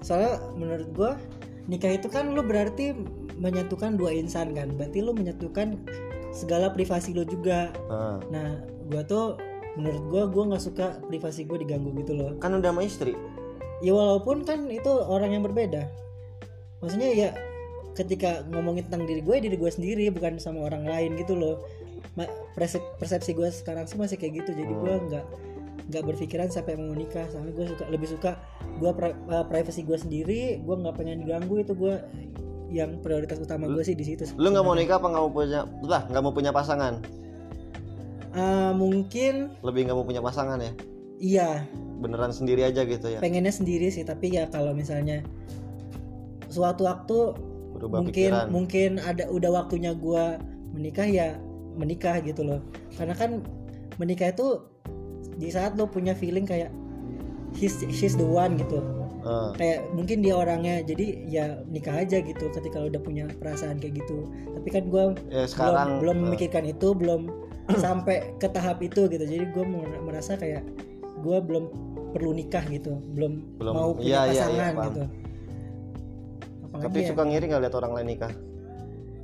Soalnya 0.00 0.40
menurut 0.56 0.88
gua 0.96 1.20
nikah 1.68 1.92
itu 1.92 2.08
kan 2.08 2.32
lu 2.32 2.40
berarti 2.40 2.96
menyatukan 3.36 4.00
dua 4.00 4.16
insan 4.16 4.56
kan? 4.56 4.72
Berarti 4.72 5.04
lu 5.04 5.12
menyatukan 5.12 5.76
segala 6.32 6.72
privasi 6.72 7.12
lo 7.12 7.28
juga. 7.28 7.68
Nah, 7.92 8.24
nah 8.32 8.48
gua 8.88 9.04
tuh 9.04 9.36
menurut 9.76 10.02
gua 10.08 10.22
gua 10.32 10.44
nggak 10.56 10.64
suka 10.64 10.96
privasi 11.04 11.44
gua 11.44 11.60
diganggu 11.60 11.92
gitu 12.00 12.16
loh. 12.16 12.32
Kan 12.40 12.56
udah 12.56 12.72
sama 12.72 12.88
istri? 12.88 13.12
Ya 13.84 13.92
walaupun 13.92 14.48
kan 14.48 14.72
itu 14.72 14.88
orang 14.88 15.36
yang 15.36 15.44
berbeda. 15.44 15.84
Maksudnya 16.80 17.12
ya 17.12 17.30
ketika 17.92 18.48
ngomongin 18.48 18.88
tentang 18.88 19.04
diri 19.04 19.20
gue 19.20 19.36
diri 19.36 19.56
gue 19.60 19.68
sendiri 19.68 20.08
bukan 20.08 20.40
sama 20.40 20.64
orang 20.64 20.88
lain 20.88 21.14
gitu 21.20 21.36
loh. 21.36 21.60
Ma- 22.16 22.30
persepsi 22.96 23.36
gue 23.36 23.52
sekarang 23.52 23.84
sih 23.84 24.00
masih 24.00 24.16
kayak 24.16 24.42
gitu. 24.42 24.50
Jadi 24.56 24.72
gue 24.72 24.94
nggak 25.10 25.26
nggak 25.90 26.02
berpikiran 26.06 26.48
sampai 26.52 26.78
mau 26.78 26.94
nikah. 26.94 27.26
Soalnya 27.32 27.52
gue 27.56 27.66
suka 27.72 27.84
lebih 27.90 28.08
suka 28.10 28.30
gue 28.78 28.90
pri- 28.94 29.18
uh, 29.30 29.46
privacy 29.46 29.82
gue 29.82 29.98
sendiri. 29.98 30.42
Gue 30.62 30.74
nggak 30.78 30.94
pengen 30.98 31.26
diganggu. 31.26 31.62
Itu 31.62 31.74
gue 31.74 31.98
yang 32.72 33.04
prioritas 33.04 33.36
utama 33.36 33.68
gue 33.68 33.84
sih 33.84 33.92
di 33.92 34.02
situ 34.02 34.24
lu 34.40 34.48
nggak 34.48 34.64
mau 34.64 34.72
nikah 34.72 34.96
apa 34.96 35.06
nggak 35.12 35.22
mau 35.22 35.30
punya 35.30 35.60
lah 35.84 36.02
nggak 36.08 36.22
mau 36.24 36.32
punya 36.32 36.50
pasangan? 36.50 37.04
Uh, 38.32 38.72
mungkin 38.72 39.52
lebih 39.60 39.84
nggak 39.84 39.96
mau 40.00 40.06
punya 40.08 40.24
pasangan 40.24 40.56
ya? 40.56 40.72
Iya. 41.20 41.50
Beneran 42.00 42.32
sendiri 42.32 42.64
aja 42.64 42.82
gitu 42.88 43.12
ya? 43.12 43.20
Pengennya 43.20 43.52
sendiri 43.52 43.92
sih 43.92 44.08
tapi 44.08 44.32
ya 44.32 44.48
kalau 44.48 44.72
misalnya 44.72 45.20
suatu 46.48 46.88
waktu 46.88 47.36
berubah 47.76 48.00
mungkin 48.00 48.32
pikiran 48.32 48.46
mungkin 48.48 48.90
ada 49.04 49.28
udah 49.28 49.50
waktunya 49.52 49.92
gua 49.92 50.40
menikah 50.72 51.04
ya 51.04 51.36
menikah 51.76 52.24
gitu 52.24 52.40
loh. 52.40 52.60
Karena 52.96 53.12
kan 53.12 53.44
menikah 54.00 54.32
itu 54.32 54.64
di 55.42 55.50
saat 55.50 55.74
lo 55.74 55.90
punya 55.90 56.14
feeling 56.14 56.46
kayak 56.46 56.70
he's 57.50 57.82
she's 57.90 58.14
the 58.14 58.22
one 58.22 58.54
gitu. 58.54 58.78
Eh, 59.22 59.50
kayak 59.54 59.80
mungkin 59.94 60.18
dia 60.22 60.34
orangnya 60.34 60.82
jadi 60.82 61.06
ya 61.26 61.44
nikah 61.70 62.02
aja 62.02 62.22
gitu 62.22 62.50
ketika 62.50 62.78
lo 62.78 62.90
udah 62.90 63.02
punya 63.02 63.26
perasaan 63.42 63.82
kayak 63.82 64.02
gitu. 64.02 64.30
Tapi 64.54 64.68
kan 64.70 64.84
gua 64.86 65.04
ya 65.30 65.46
sekarang 65.50 65.98
belum 65.98 66.00
belum 66.02 66.16
eh, 66.16 66.22
memikirkan 66.30 66.64
itu 66.70 66.88
belum 66.94 67.22
sampai 67.84 68.38
ke 68.38 68.46
tahap 68.50 68.78
itu 68.82 69.10
gitu. 69.10 69.22
Jadi 69.26 69.44
gue 69.50 69.64
merasa 70.02 70.34
kayak 70.38 70.62
gue 71.22 71.38
belum 71.38 71.64
perlu 72.12 72.34
nikah 72.34 72.66
gitu 72.68 72.98
belum, 73.14 73.56
Belum. 73.62 73.72
mau 73.72 73.90
punya 73.94 74.04
Iya, 74.04 74.20
iya, 74.26 74.32
iya, 74.34 74.42
pasangan 74.42 74.74
gitu. 74.90 75.02
Apalagi 76.66 76.84
tapi 76.84 76.98
ya, 76.98 77.08
suka 77.14 77.22
ngiri 77.24 77.44
nggak 77.46 77.62
lihat 77.62 77.76
orang 77.78 77.92
lain 77.94 78.08
nikah? 78.10 78.32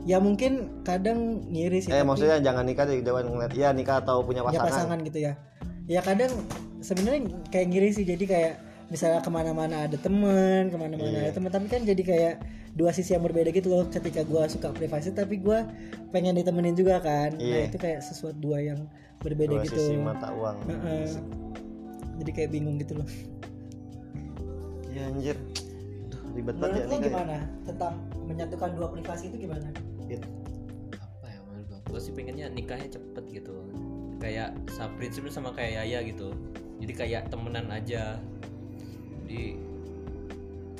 Ya 0.07 0.17
mungkin 0.23 0.53
kadang 0.87 1.43
ngiri 1.51 1.85
sih 1.85 1.91
eh 1.91 2.01
tapi 2.01 2.07
maksudnya 2.07 2.39
jangan 2.41 2.65
nikah 2.65 2.87
deh 2.87 3.03
jangan 3.03 3.29
ngeliat 3.29 3.53
ya 3.53 3.69
nikah 3.75 4.01
atau 4.01 4.23
punya 4.25 4.41
punya 4.41 4.63
pasangan, 4.63 4.95
pasangan 4.95 4.99
gitu 5.05 5.19
ya 5.27 5.33
ya 5.89 6.01
kadang 6.05 6.31
sebenarnya 6.79 7.21
kayak 7.49 7.67
ngiri 7.73 7.89
sih. 7.91 8.05
Jadi 8.05 8.25
kayak 8.29 8.55
misalnya 8.89 9.21
ke 9.21 9.29
mana-mana 9.29 9.85
ada 9.85 9.97
temen 9.97 10.69
ke 10.69 10.77
mana-mana 10.77 11.09
Iya. 11.11 11.21
ada 11.29 11.33
temen. 11.35 11.51
Tapi 11.51 11.67
kan 11.67 11.81
jadi 11.83 12.03
kayak 12.05 12.35
dua 12.77 12.93
sisi 12.95 13.17
yang 13.17 13.25
berbeda 13.25 13.51
gitu 13.51 13.73
loh 13.73 13.89
ketika 13.89 14.23
gue 14.23 14.43
suka 14.47 14.71
privasi. 14.71 15.11
Tapi 15.11 15.41
gue 15.41 15.59
pengen 16.13 16.37
ditemenin 16.37 16.77
juga 16.77 17.01
kan. 17.01 17.35
Nah 17.35 17.43
Iya. 17.43 17.73
itu 17.73 17.77
kayak 17.81 18.05
sesuatu 18.05 18.37
dua 18.39 18.61
yang 18.63 18.85
berbeda 19.19 19.59
dua 19.59 19.65
gitu. 19.67 19.81
sisi 19.81 19.97
mata 19.99 20.31
uang. 20.31 20.57
Heeh. 20.69 21.09
jadi 22.19 22.31
kayak 22.35 22.51
bingung 22.51 22.77
gitu 22.83 22.99
loh. 22.99 23.07
Ya 24.91 25.07
anjir. 25.07 25.39
Duh, 26.11 26.21
ribet 26.35 26.57
banget 26.59 26.83
ya 26.83 26.87
menurut 26.87 26.91
lo 26.91 26.97
nikah 26.99 26.99
ya. 26.99 27.07
gimana 27.15 27.37
tentang 27.63 27.93
menyatukan 28.27 28.71
dua 28.75 28.89
privasi 28.91 29.25
itu 29.31 29.37
gimana? 29.47 29.69
Apa 30.99 31.27
ya 31.31 31.39
menurut 31.47 31.67
gua? 31.71 31.79
Gua 31.87 32.01
sih 32.03 32.11
pengennya 32.11 32.51
nikahnya 32.51 32.89
cepet 32.91 33.25
gitu 33.31 33.55
kayak 34.19 34.55
prinsipnya 34.95 35.31
sama 35.31 35.51
kayak 35.51 35.83
Yaya 35.83 36.03
gitu. 36.05 36.35
Jadi 36.79 36.93
kayak 36.93 37.23
temenan 37.29 37.67
aja. 37.69 38.19
Di 39.25 39.55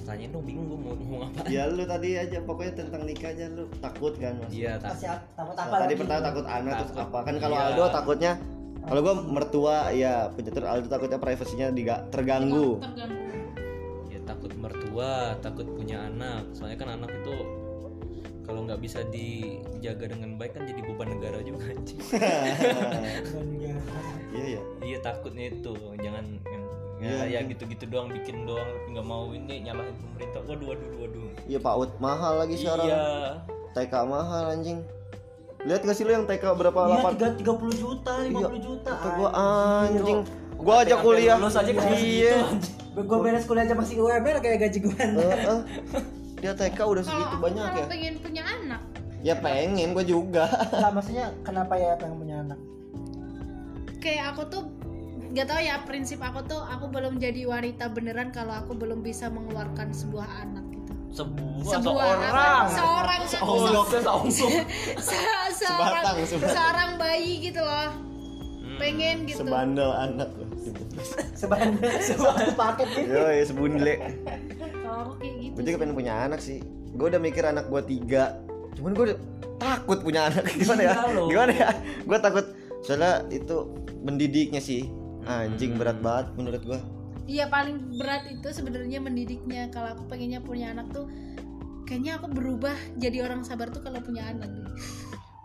tanyain 0.03 0.33
dong 0.33 0.41
bingung 0.43 0.67
gua 0.67 0.79
mau 0.81 0.93
ngomong 0.95 1.21
apa. 1.29 1.41
Ya 1.47 1.69
lu 1.69 1.85
tadi 1.85 2.17
aja 2.17 2.41
pokoknya 2.41 2.73
tentang 2.75 3.05
nikah 3.05 3.29
aja 3.29 3.45
lu 3.49 3.69
takut 3.79 4.17
kan 4.17 4.41
mas? 4.41 4.49
Iya 4.51 4.79
tak 4.79 4.97
Pasti 4.97 5.07
takut 5.37 5.55
Nah, 5.55 5.65
apa 5.65 5.75
tadi 5.77 5.85
lagi? 5.85 6.01
pertama 6.01 6.21
takut 6.25 6.47
anak 6.47 6.73
terus 6.75 6.91
Takut, 6.91 7.05
apa? 7.05 7.19
Kan 7.23 7.35
kalau 7.37 7.57
iya. 7.57 7.65
Aldo 7.69 7.85
takutnya 7.93 8.33
kalau 8.81 9.01
gua 9.05 9.15
mertua 9.21 9.77
ya 9.93 10.13
punya 10.33 10.49
terus 10.49 10.65
Aldo 10.67 10.89
takutnya 10.89 11.19
privasinya 11.19 11.67
diga- 11.69 12.05
terganggu. 12.09 12.81
Terganggu. 12.81 13.27
Ya 14.09 14.21
takut 14.25 14.53
mertua 14.57 15.13
takut 15.39 15.67
punya 15.69 16.09
anak. 16.09 16.49
Soalnya 16.51 16.79
kan 16.79 16.89
anak 16.97 17.11
itu 17.13 17.35
kalau 18.49 18.65
nggak 18.65 18.81
bisa 18.81 19.05
dijaga 19.13 20.09
dengan 20.09 20.41
baik 20.41 20.57
kan 20.57 20.65
jadi 20.65 20.81
beban 20.81 21.13
negara 21.13 21.39
juga 21.45 21.69
iya 24.33 24.45
ya 24.57 24.61
iya 24.81 24.99
takutnya 25.05 25.53
itu. 25.53 25.77
Jangan 26.01 26.25
yang 26.49 26.65
Iya, 26.99 27.31
ya, 27.31 27.39
ya 27.39 27.47
gitu-gitu 27.47 27.87
doang 27.87 28.11
bikin 28.11 28.43
doang. 28.43 28.67
Nggak 28.91 29.07
mau 29.07 29.31
ini 29.31 29.63
nyalahin 29.63 29.95
pemerintah. 30.01 30.41
Waduh 30.49 30.67
waduh 30.75 30.89
waduh 30.99 31.29
iya 31.47 31.59
PAUD 31.61 31.91
mahal 32.01 32.43
lagi 32.43 32.57
sekarang. 32.57 32.89
Iya 32.89 33.05
TK 33.77 33.93
mahal 34.09 34.45
anjing. 34.57 34.81
Lihat 35.69 35.83
gak 35.85 35.95
sih 35.95 36.07
lu 36.09 36.17
yang 36.17 36.25
TK 36.25 36.55
berapa? 36.57 36.75
Iya, 36.75 36.89
delapan 36.89 37.13
tiga 37.15 37.29
tiga 37.37 37.53
puluh 37.55 37.75
juta, 37.75 38.13
lima 38.25 38.39
Iya, 38.41 38.47
puluh 38.49 38.63
juta. 38.63 38.91
kata 38.95 39.09
gua 39.19 39.31
anjing. 39.35 40.19
gua 40.59 40.75
aja 40.83 40.95
kuliah. 40.99 41.37
lulus 41.39 41.55
aja 41.55 41.71
iya. 41.99 42.35
Gue 42.99 43.19
beres 43.23 43.47
kuliah 43.47 43.63
aja 43.63 43.79
masih 43.79 44.03
UMR 44.03 44.43
kayak 44.43 44.59
gaji 44.67 44.79
gue. 44.91 44.97
Heeh. 44.99 45.59
Dia 46.39 46.53
TK 46.55 46.79
udah 46.79 46.79
kalau 46.79 46.95
segitu 47.03 47.35
aku 47.35 47.37
banyak 47.43 47.65
ya? 47.75 47.87
pengen 47.91 48.15
punya 48.23 48.43
anak. 48.47 48.81
Ya 49.19 49.35
pengen 49.39 49.89
gua 49.93 50.05
juga. 50.07 50.45
Enggak, 50.47 50.93
maksudnya 50.97 51.27
kenapa 51.43 51.75
ya 51.75 51.99
pengen 51.99 52.17
punya 52.19 52.37
anak? 52.47 52.59
kayak 53.99 54.31
aku 54.35 54.43
tuh 54.47 54.63
nggak 55.35 55.47
tahu 55.51 55.61
ya 55.61 55.77
prinsip 55.85 56.23
aku 56.23 56.41
tuh 56.49 56.63
aku 56.63 56.89
belum 56.89 57.21
jadi 57.21 57.45
wanita 57.45 57.93
beneran 57.93 58.33
kalau 58.33 58.57
aku 58.57 58.73
belum 58.73 59.05
bisa 59.05 59.29
mengeluarkan 59.29 59.93
sebuah 59.93 60.29
anak 60.47 60.65
gitu. 60.73 60.93
Sebuah, 61.13 61.73
sebuah 61.77 62.09
seorang. 62.15 62.67
Seorang 62.73 63.21
seonggok 63.27 63.87
seonggok 63.91 64.31
se- 64.39 65.59
seorang. 65.59 66.03
Sebatang, 66.03 66.17
sebatang. 66.25 66.55
seorang 66.55 66.91
bayi 66.97 67.33
gitu 67.43 67.61
loh. 67.61 67.91
Hmm. 68.59 68.79
pengen 68.79 69.17
gitu. 69.27 69.43
Sebandel 69.43 69.91
anak 69.91 70.31
loh 70.39 70.49
Sebandel. 71.35 71.91
Satu 72.09 72.53
paket 72.55 72.89
gitu. 72.95 73.11
yo 73.11 73.23
ya 73.29 73.45
sebundle 73.45 73.95
kayak 75.19 75.35
gitu 75.43 75.55
gue 75.59 75.65
juga 75.71 75.79
pengen 75.85 75.97
punya 75.97 76.15
anak 76.27 76.41
sih. 76.43 76.59
Gue 76.95 77.07
udah 77.13 77.21
mikir 77.21 77.45
anak 77.45 77.71
gue 77.71 77.83
tiga. 77.87 78.39
Cuman 78.75 78.93
gue 78.95 79.15
takut 79.59 79.99
punya 80.03 80.31
anak. 80.31 80.47
Gimana 80.61 80.83
ya? 80.83 80.93
Iya 80.95 81.15
loh. 81.15 81.27
gimana 81.31 81.53
ya? 81.53 81.71
Gue 82.07 82.19
takut. 82.19 82.47
Soalnya 82.83 83.27
itu 83.31 83.57
mendidiknya 84.03 84.63
sih. 84.63 84.87
Anjing 85.29 85.77
berat 85.77 85.99
banget 86.01 86.33
menurut 86.41 86.63
gua. 86.65 86.81
Iya 87.29 87.53
paling 87.53 88.01
berat 88.01 88.25
itu 88.33 88.49
sebenarnya 88.49 89.03
mendidiknya. 89.05 89.69
Kalau 89.69 89.93
aku 89.93 90.09
pengennya 90.09 90.41
punya 90.41 90.73
anak 90.73 90.89
tuh, 90.89 91.05
kayaknya 91.85 92.17
aku 92.17 92.33
berubah 92.33 92.73
jadi 92.97 93.29
orang 93.29 93.45
sabar 93.45 93.69
tuh 93.69 93.85
kalau 93.85 94.01
punya 94.01 94.25
anak. 94.25 94.49
deh. 94.49 94.67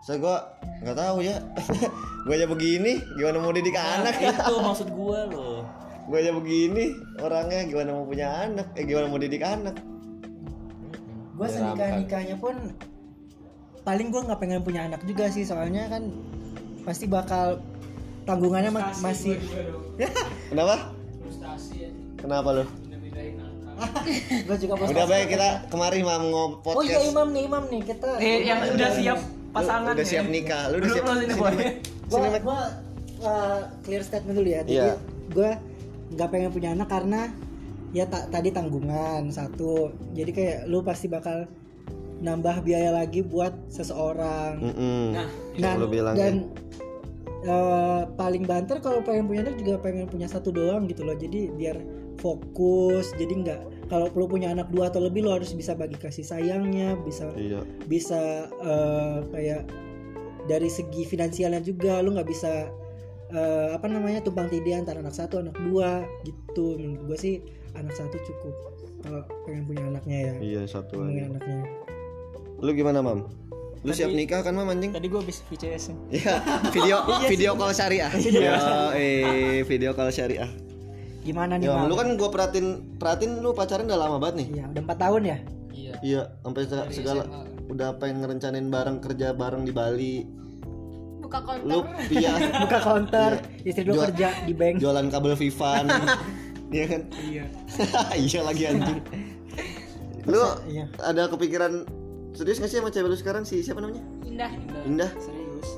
saya 0.04 0.20
gua 0.20 0.56
nggak 0.80 0.96
tahu 0.96 1.16
ya. 1.24 1.36
Gua 2.24 2.40
aja 2.40 2.48
begini 2.48 3.04
gimana 3.20 3.36
mau 3.36 3.52
didik 3.52 3.76
anak 3.76 4.16
ya? 4.16 4.32
itu 4.32 4.56
maksud 4.56 4.88
gua 4.96 5.28
loh 5.28 5.83
gua 6.04 6.18
aja 6.18 6.30
begini 6.30 6.84
orangnya 7.16 7.64
gimana 7.64 7.90
mau 7.92 8.04
punya 8.04 8.28
anak? 8.44 8.66
Eh 8.74 8.84
gimana 8.84 9.06
mau 9.06 9.16
didik 9.16 9.40
anak? 9.40 9.76
Gue 11.34 11.48
senikah 11.48 11.88
nikahnya 11.96 12.36
pun 12.36 12.54
paling 13.82 14.08
gue 14.08 14.22
nggak 14.22 14.38
pengen 14.38 14.62
punya 14.62 14.86
anak 14.86 15.02
juga 15.02 15.28
sih 15.28 15.44
soalnya 15.44 15.84
kan 15.88 16.08
pasti 16.82 17.04
bakal 17.04 17.60
tanggungannya 18.24 18.70
ma- 18.70 18.96
masih 18.96 19.36
kenapa? 20.50 20.88
Kenapa 22.16 22.48
lo 22.54 22.64
gue 24.46 24.56
juga 24.56 24.78
mau 24.78 24.86
udah 24.86 25.04
baik 25.04 25.26
kita 25.28 25.48
kemari 25.66 26.00
mau 26.00 26.22
oh 26.22 26.48
podcast. 26.62 26.94
Iya 26.94 27.10
imam 27.10 27.28
nih 27.34 27.42
imam 27.44 27.64
nih 27.66 27.82
kita 27.82 28.10
eh 28.22 28.38
yang 28.46 28.62
udah 28.70 28.90
siap 28.94 29.18
Lu 29.18 29.50
pasangan 29.52 29.92
udah 29.92 30.06
siap 30.06 30.26
ya. 30.26 30.30
nikah 30.30 30.62
lu 30.70 30.74
udah 30.78 30.90
siap 30.94 31.04
gua, 32.06 32.38
gua 32.38 32.60
uh, 33.20 33.60
clear 33.82 34.02
statement 34.02 34.36
dulu 34.38 34.48
ya. 34.48 34.60
Jadi 34.62 34.78
Iya. 34.78 34.94
gue 35.28 35.50
nggak 36.14 36.30
pengen 36.30 36.50
punya 36.50 36.70
anak 36.72 36.88
karena 36.88 37.30
ya 37.94 38.06
ta- 38.10 38.26
tadi 38.26 38.50
tanggungan 38.50 39.30
satu 39.30 39.94
jadi 40.14 40.30
kayak 40.34 40.58
lu 40.66 40.82
pasti 40.82 41.06
bakal 41.06 41.46
nambah 42.18 42.64
biaya 42.64 42.90
lagi 42.90 43.20
buat 43.20 43.52
seseorang 43.68 44.58
Mm-mm. 44.62 45.02
Nah, 45.14 45.28
Yang 45.54 45.76
lu 45.78 45.86
bilang 45.92 46.14
dan 46.16 46.34
ya. 47.44 47.52
eh, 47.54 48.02
paling 48.16 48.48
banter 48.48 48.80
kalau 48.80 49.04
pengen 49.04 49.28
punya 49.28 49.40
anak 49.46 49.60
juga 49.60 49.74
pengen 49.78 50.08
punya 50.08 50.26
satu 50.26 50.50
doang 50.50 50.88
gitu 50.88 51.04
loh 51.04 51.14
jadi 51.14 51.52
biar 51.52 51.76
fokus 52.18 53.12
jadi 53.20 53.34
nggak 53.44 53.60
kalau 53.92 54.08
perlu 54.08 54.26
punya 54.30 54.48
anak 54.54 54.72
dua 54.72 54.88
atau 54.88 55.04
lebih 55.04 55.26
lo 55.26 55.36
harus 55.36 55.52
bisa 55.52 55.76
bagi 55.76 55.98
kasih 56.00 56.24
sayangnya 56.24 56.96
bisa 57.04 57.28
iya 57.36 57.60
bisa 57.84 58.48
eh, 58.48 59.18
kayak 59.28 59.62
dari 60.44 60.68
segi 60.68 61.04
finansialnya 61.04 61.60
juga 61.60 62.00
lu 62.00 62.16
nggak 62.16 62.28
bisa 62.28 62.68
eh, 63.34 63.68
apa 63.70 63.86
namanya 63.86 64.20
tumpang 64.20 64.46
tindih 64.46 64.74
antara 64.74 64.98
anak 64.98 65.12
satu 65.12 65.40
anak 65.40 65.58
dua 65.60 66.02
gitu 66.22 66.76
menurut 66.76 67.02
gue 67.06 67.18
sih 67.20 67.34
anak 67.72 67.92
satu 67.92 68.14
cukup 68.20 68.54
kalau 69.00 69.20
pengen 69.44 69.66
punya 69.66 69.82
anaknya 69.84 70.18
ya 70.22 70.34
iya 70.40 70.60
satu 70.64 71.02
pengen 71.02 71.10
aja 71.10 71.24
anaknya 71.34 71.58
lu 72.56 72.70
gimana 72.72 72.98
mam 72.98 73.26
lu 73.82 73.92
siap 73.92 74.08
nikah 74.10 74.40
kan 74.40 74.54
mam 74.54 74.64
anjing 74.66 74.90
Tadi 74.90 75.04
gue 75.04 75.20
habis 75.20 75.44
VCS. 75.44 75.92
Iya, 76.08 76.40
video 76.72 77.04
video 77.28 77.50
call 77.52 77.68
syariah. 77.70 78.08
Iya, 78.16 78.56
eh 78.96 79.60
video 79.62 79.92
call 79.92 80.08
syariah. 80.08 80.48
gimana 81.20 81.56
nih 81.56 81.66
Ya, 81.66 81.72
Mam? 81.74 81.88
lu 81.88 81.94
kan 81.94 82.08
gua 82.14 82.28
perhatiin 82.28 82.68
perhatiin 82.96 83.40
lu 83.40 83.52
pacaran 83.52 83.84
udah 83.84 83.96
lama 83.98 84.16
banget 84.16 84.40
nih. 84.40 84.46
iya 84.50 84.64
udah 84.68 84.82
empat 84.82 84.98
tahun 84.98 85.22
ya 85.24 85.38
Iya. 85.70 85.92
Iya, 86.00 86.22
sampai 86.38 86.62
se- 86.64 86.88
segala 86.94 87.22
udah 87.66 87.88
pengen 87.96 88.20
ngerencanain 88.20 88.68
bareng 88.68 88.98
kerja 89.00 89.32
bareng 89.32 89.64
di 89.64 89.72
Bali. 89.72 90.14
Buka 91.34 91.42
konter. 91.42 91.66
Lu 91.66 91.78
iya 92.12 92.32
buka 92.62 92.78
counter 92.78 93.30
istri 93.66 93.82
lu 93.82 93.92
Jual- 93.92 94.06
kerja 94.08 94.28
di 94.46 94.54
bank 94.54 94.74
jualan 94.78 95.06
kabel 95.10 95.34
Vivan. 95.34 95.84
Iya 96.74 96.90
kan? 96.90 97.02
Iya. 97.22 97.44
iya 98.26 98.40
lagi 98.42 98.62
anjing. 98.66 98.98
Lu 100.26 100.42
iya 100.66 100.90
ada 100.98 101.30
kepikiran 101.30 101.86
serius 102.34 102.58
gak 102.58 102.66
sih 102.66 102.82
sama 102.82 102.90
cewek 102.90 103.10
lu 103.10 103.14
sekarang 103.14 103.42
si 103.42 103.62
siapa 103.62 103.78
namanya? 103.78 104.02
Indah. 104.26 104.50
Indah. 104.82 105.10
Serius. 105.14 105.68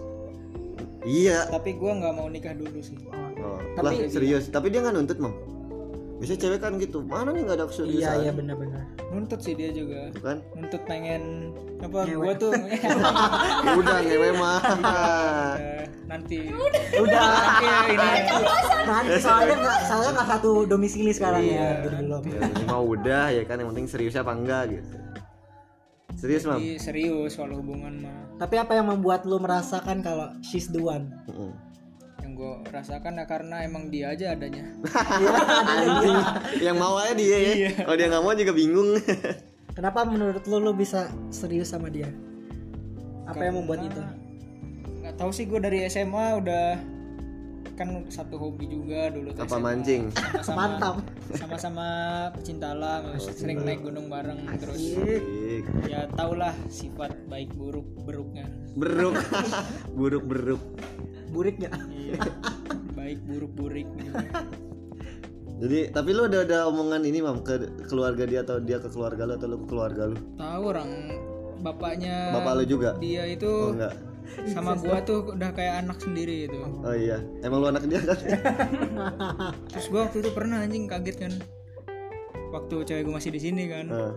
Iya. 1.05 1.53
Tapi 1.53 1.77
gue 1.77 1.91
nggak 1.91 2.13
mau 2.13 2.33
nikah 2.33 2.57
dulu 2.57 2.81
sih. 2.81 2.97
Oh, 3.13 3.61
Tapi- 3.77 3.85
lah 3.85 4.09
serius. 4.09 4.49
Tapi 4.49 4.73
dia 4.73 4.81
nggak 4.81 4.95
nuntut, 4.97 5.21
Mam. 5.21 5.37
Biasanya 6.17 6.41
cewek 6.41 6.61
kan 6.61 6.73
gitu. 6.77 6.99
Mana 7.03 7.29
nih 7.29 7.43
nggak 7.43 7.57
ada 7.57 7.67
keseriusan? 7.67 7.99
iya 7.99 8.13
iya 8.19 8.33
benar-benar 8.33 8.83
Nuntut 9.09 9.41
sih 9.41 9.53
dia 9.53 9.69
juga. 9.71 10.09
Tuh 10.11 10.23
kan? 10.23 10.39
Nuntut 10.53 10.83
pengen 10.85 11.53
apa? 11.79 11.99
Ngewe. 12.05 12.23
Gue 12.23 12.35
tuh 12.39 12.53
Ya 13.67 13.73
udah 13.75 13.97
ngewe 14.01 14.29
mah. 14.33 14.61
Eh, 15.57 15.85
nanti 16.11 16.39
udah 16.95 17.27
nanti 17.27 17.67
ya 17.67 17.79
ini 17.85 18.09
nanti 18.87 19.15
soalnya 19.19 19.57
nggak 19.59 19.79
soalnya 19.85 20.11
nggak 20.15 20.29
satu 20.31 20.51
domisili 20.65 21.11
sekarang 21.11 21.43
Iya. 21.43 21.59
ya 21.59 21.71
jadi 21.83 21.97
belum 21.99 22.23
ya, 22.25 22.41
mau 22.65 22.85
udah 22.87 23.25
ya 23.29 23.43
kan 23.43 23.59
yang 23.59 23.69
penting 23.71 23.87
serius 23.87 24.15
apa 24.15 24.31
enggak 24.31 24.63
gitu. 24.73 24.97
Serius, 26.17 26.49
Mam? 26.49 26.57
Jadi 26.57 26.81
serius 26.81 27.37
kalau 27.37 27.61
hubungan 27.61 28.01
mah. 28.01 28.15
tapi 28.39 28.57
apa 28.57 28.73
yang 28.73 28.89
membuat 28.89 29.25
lu 29.25 29.37
merasakan 29.37 30.01
kalau 30.01 30.33
she's 30.41 30.71
the 30.71 30.81
one 30.81 31.13
Heeh. 31.27 31.53
Yang 31.53 31.66
gue 32.37 32.53
rasakan 32.69 33.17
ya 33.17 33.25
karena 33.25 33.65
emang 33.65 33.89
dia 33.89 34.13
aja 34.13 34.37
adanya. 34.37 34.69
Anjing. 35.73 36.19
yang 36.61 36.77
mau 36.77 37.01
aja 37.01 37.17
dia 37.17 37.39
ya. 37.41 37.71
Kalau 37.81 37.97
dia 37.97 38.07
nggak 38.07 38.23
mau 38.23 38.33
juga 38.33 38.53
bingung. 38.53 39.01
kenapa 39.73 40.05
menurut 40.05 40.45
lu 40.45 40.57
lu 40.57 40.73
bisa 40.73 41.05
serius 41.29 41.69
sama 41.69 41.89
dia 41.89 42.09
apa 43.25 43.41
yang 43.41 43.61
membuat 43.61 43.85
itu 43.85 44.01
Nggak 45.01 45.15
tahu 45.17 45.31
sih 45.31 45.45
gue 45.45 45.61
dari 45.61 45.85
SMA 45.87 46.41
udah 46.41 46.67
kan 47.77 47.93
satu 48.09 48.41
hobi 48.41 48.73
juga 48.73 49.13
dulu 49.13 49.37
tuh 49.37 49.45
apa 49.45 49.53
SMA. 49.53 49.65
mancing? 49.69 50.03
Sama-sama 50.17 50.57
mantap 50.57 50.97
sama-sama 51.37 51.87
pecinta 52.33 52.73
alam 52.73 53.03
sering 53.21 53.61
naik 53.61 53.85
gunung 53.85 54.09
bareng 54.09 54.49
terus 54.57 54.81
Asik. 54.97 55.65
ya 55.85 56.09
tau 56.17 56.33
lah 56.33 56.57
sifat 56.69 57.13
baik 57.29 57.53
buruk 57.53 57.85
beruknya 58.01 58.49
Beruk. 58.73 59.17
Buruk 59.93 60.25
beruk. 60.25 60.63
burik 61.29 61.61
nggak 61.61 61.73
iya 62.07 62.19
baik 62.93 63.19
buruk 63.23 63.53
burik 63.53 63.89
gitu. 63.93 64.13
Jadi 65.57 65.89
tapi 65.89 66.11
lu 66.13 66.29
udah 66.29 66.41
ada 66.43 66.59
omongan 66.67 67.01
ini 67.03 67.19
mam 67.19 67.41
ke 67.41 67.57
keluarga 67.85 68.23
dia 68.23 68.45
atau 68.45 68.61
dia 68.61 68.77
ke 68.77 68.87
keluarga 68.87 69.25
lu 69.25 69.33
atau 69.35 69.49
lu 69.49 69.57
ke 69.59 69.67
keluarga 69.67 70.03
lu? 70.07 70.17
tahu 70.37 70.63
orang 70.69 70.91
bapaknya 71.59 72.31
Bapak 72.31 72.53
lu 72.55 72.65
juga? 72.67 72.91
dia 72.99 73.25
Oh 73.25 73.29
itu 73.31 73.53
enggak. 73.73 73.95
sama 74.47 74.77
gua 74.77 75.01
tuh 75.01 75.33
udah 75.33 75.51
kayak 75.51 75.81
anak 75.81 75.97
sendiri 75.97 76.45
itu 76.45 76.61
Oh 76.61 76.93
iya. 76.93 77.25
Emang 77.41 77.59
lu 77.59 77.69
anak 77.69 77.89
dia 77.89 78.05
kan? 78.05 78.19
terus 79.73 79.87
gua 79.89 80.05
waktu 80.05 80.21
itu 80.21 80.31
pernah 80.31 80.61
anjing 80.61 80.85
kaget 80.85 81.17
kan 81.19 81.33
waktu 82.47 82.75
cewek 82.85 83.03
gua 83.03 83.17
masih 83.17 83.31
di 83.31 83.41
sini 83.41 83.65
kan 83.67 83.87
Nah. 83.89 84.13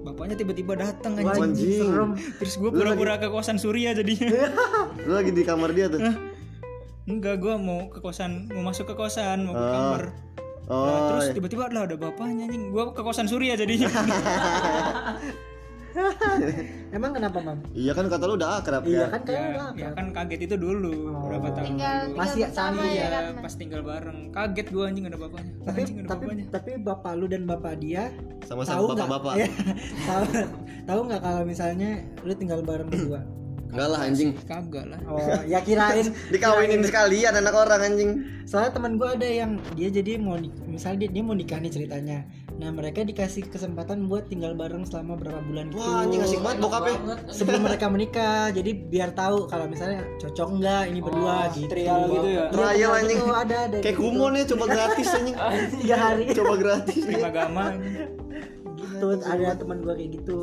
bapaknya 0.00 0.32
tiba-tiba 0.34 0.78
datang 0.78 1.18
anjing 1.18 1.44
Anjing. 1.44 1.82
serem 1.82 2.10
terus 2.38 2.54
gua 2.56 2.70
pura-pura 2.70 3.18
ke 3.18 3.26
kosan 3.26 3.58
Surya 3.58 3.90
jadinya 3.90 4.32
Lu 5.02 5.12
lagi 5.12 5.28
di 5.28 5.42
kamar 5.42 5.74
dia 5.74 5.90
tuh. 5.90 5.98
Enggak 7.10 7.36
gua 7.36 7.54
mau 7.56 7.86
ke 7.86 7.98
kosan 7.98 8.46
mau 8.48 8.62
masuk 8.64 8.86
ke 8.86 8.94
kosan 8.94 9.44
mau 9.44 9.52
ke 9.52 9.60
Oh. 9.60 9.70
kamar 9.70 10.04
Oh. 10.64 10.86
Nah, 10.86 11.00
terus 11.10 11.24
iya. 11.24 11.34
tiba-tiba 11.34 11.66
lah 11.66 11.82
ada 11.82 11.96
bapaknya 11.96 12.46
anjing 12.46 12.70
gua 12.70 12.94
ke 12.94 13.02
kosan 13.02 13.26
Surya 13.26 13.58
jadinya 13.58 13.90
emang 16.90 17.10
kenapa 17.10 17.42
mam 17.42 17.58
Iya 17.72 17.90
kan 17.90 18.06
kata 18.06 18.22
lu 18.24 18.38
udah 18.38 18.62
akrab 18.62 18.86
iya 18.86 19.04
kan? 19.04 19.10
kan 19.10 19.22
kayak 19.26 19.42
ya, 19.42 19.58
apa 19.60 19.74
ya 19.76 19.88
kan 19.90 20.06
kaget 20.12 20.40
itu 20.46 20.54
dulu 20.54 20.94
berapa 21.20 21.46
tahun 21.50 21.66
Tinggal, 21.66 21.98
dulu. 21.98 22.06
tinggal 22.06 22.20
Masih 22.22 22.42
canggih 22.48 22.86
ya 22.88 22.94
ya 22.94 23.08
kan. 23.10 23.24
pas 23.42 23.54
tinggal 23.56 23.80
bareng 23.82 24.18
kaget 24.30 24.66
gua 24.70 24.84
anjing 24.86 25.04
ada 25.04 25.18
bapaknya 25.18 25.52
tapi 25.60 25.78
anjing 25.80 25.96
ada 25.98 26.06
tapi 26.06 26.22
bapaknya 26.22 26.44
tapi 26.48 26.70
bapak 26.78 27.12
lu 27.12 27.26
dan 27.26 27.42
bapak 27.44 27.72
dia 27.76 28.02
Sama-sama 28.46 28.86
bapak-bapak. 28.88 29.34
Iya. 29.36 29.48
tahu 30.08 30.24
tahu 30.86 31.00
nggak 31.04 31.20
kalau 31.20 31.42
misalnya 31.42 31.90
lu 32.20 32.32
tinggal 32.32 32.62
bareng 32.62 32.86
berdua 32.86 33.20
Enggak 33.70 33.88
lah 33.88 34.00
anjing. 34.02 34.30
kagak 34.42 34.86
lah 34.86 34.98
oh 35.06 35.18
ya 35.44 35.58
kirain 35.60 36.10
Dikawinin 36.32 36.82
sekalian 36.82 37.32
anak 37.32 37.54
orang 37.54 37.80
anjing. 37.84 38.10
soalnya 38.42 38.72
teman 38.72 38.94
gue 38.94 39.06
ada 39.06 39.24
yang 39.24 39.50
dia 39.72 39.88
jadi 39.88 40.18
mau 40.18 40.34
misalnya 40.64 41.06
dia, 41.06 41.10
dia 41.12 41.22
mau 41.22 41.32
nikah 41.32 41.56
nih 41.56 41.70
ceritanya 41.70 42.26
nah 42.52 42.68
mereka 42.68 43.00
dikasih 43.00 43.46
kesempatan 43.46 44.04
buat 44.04 44.26
tinggal 44.26 44.52
bareng 44.52 44.82
selama 44.82 45.16
berapa 45.16 45.40
bulan 45.40 45.70
gitu 45.70 45.80
Wah 45.80 46.02
anjing 46.02 46.20
asik 46.20 46.40
banget 46.40 46.58
bokapnya. 46.60 46.96
sebelum 47.30 47.60
mereka 47.62 47.86
menikah 47.86 48.50
jadi 48.50 48.70
biar 48.84 49.10
tahu 49.12 49.46
kalau 49.46 49.64
misalnya 49.64 50.02
cocok 50.18 50.48
enggak 50.52 50.82
ini 50.84 50.98
berdua 50.98 51.36
gitu 51.48 51.68
trial 51.68 51.98
gitu 52.04 52.26
ya? 52.26 52.28
Iya, 52.28 52.44
Trial, 52.50 52.90
anjing. 52.92 53.18
gitu, 53.18 53.32
ada 53.32 53.56
ada 53.64 53.76
Kayak 53.80 53.96
kumon 53.96 54.32
ya 54.34 54.44
coba 54.46 54.64
gratis 54.66 55.06
anjing. 55.16 55.36
tiga 55.78 55.96
hari 55.96 56.22
Coba 56.32 56.54
gratis. 56.56 57.00
Terima 57.00 57.28
agama 57.28 57.64
gitu 58.90 59.06
ada 59.22 59.54
teman 59.54 59.78
gue 59.80 59.94
kayak 59.94 60.10
gitu 60.12 60.40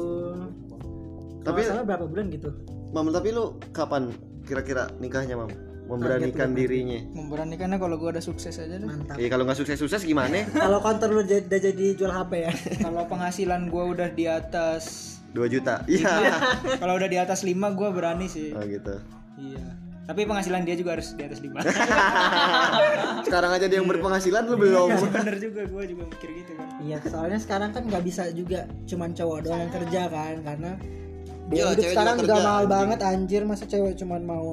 Tapi- 1.38 1.46
tapi 1.46 1.60
salah 1.64 1.86
berapa 1.86 2.06
bulan 2.06 2.28
gitu 2.28 2.50
Mam 2.98 3.14
tapi 3.14 3.30
lu 3.30 3.44
kapan 3.70 4.10
kira-kira 4.42 4.90
nikahnya 4.98 5.38
mam? 5.38 5.54
Memberanikan 5.86 6.52
dirinya. 6.52 7.00
memberanikannya 7.14 7.78
kalau 7.78 7.96
gua 7.96 8.12
udah 8.12 8.20
sukses 8.20 8.58
aja 8.58 8.76
deh 8.76 8.84
mantap 8.84 9.16
Iya 9.16 9.30
kalau 9.30 9.46
nggak 9.46 9.56
sukses-sukses 9.56 10.04
gimana? 10.04 10.44
kalau 10.58 10.82
counter 10.82 11.08
lu 11.08 11.22
jadi, 11.22 11.46
udah 11.46 11.60
jadi 11.62 11.86
jual 11.94 12.10
HP 12.10 12.32
ya 12.42 12.52
kalau 12.90 13.08
penghasilan 13.08 13.70
gua 13.70 13.88
udah 13.88 14.10
di 14.10 14.26
atas 14.26 15.16
2 15.32 15.48
juta. 15.48 15.86
Iya. 15.86 16.42
kalau 16.76 16.98
udah 16.98 17.06
di 17.06 17.16
atas 17.16 17.46
5 17.46 17.54
gua 17.72 17.94
berani 17.94 18.26
sih 18.26 18.52
Oh 18.52 18.66
gitu. 18.66 18.98
iya 19.38 19.64
tapi 20.04 20.24
penghasilan 20.24 20.64
dia 20.64 20.74
juga 20.74 20.96
harus 20.96 21.14
di 21.14 21.24
atas 21.24 21.40
5 21.40 21.56
Sekarang 23.28 23.52
aja 23.52 23.66
dia 23.66 23.78
yang 23.78 23.88
berpenghasilan 23.88 24.44
lu 24.44 24.56
belum. 24.58 24.88
bener 25.08 25.36
juga 25.38 25.62
gua 25.68 25.84
juga 25.84 26.04
mikir 26.06 26.30
gitu 26.38 26.52
kan 26.52 26.68
Iya, 26.80 26.98
soalnya 27.02 27.40
sekarang 27.40 27.72
kan 27.72 27.84
nggak 27.86 28.04
bisa 28.04 28.28
juga 28.32 28.68
cuman 28.84 29.12
cowok 29.12 29.40
doang 29.42 29.60
yang 29.62 29.72
kerja 29.72 30.02
kan, 30.08 30.36
karena 30.44 30.72
Iya, 30.76 31.07
biaya 31.48 31.64
hidup 31.70 31.80
cewek 31.80 31.94
sekarang 31.94 32.16
juga 32.18 32.36
mahal 32.36 32.46
anjing. 32.58 32.70
banget 32.70 33.00
anjir, 33.02 33.42
masa 33.44 33.64
cewek 33.64 33.94
cuman 33.96 34.22
mau 34.22 34.48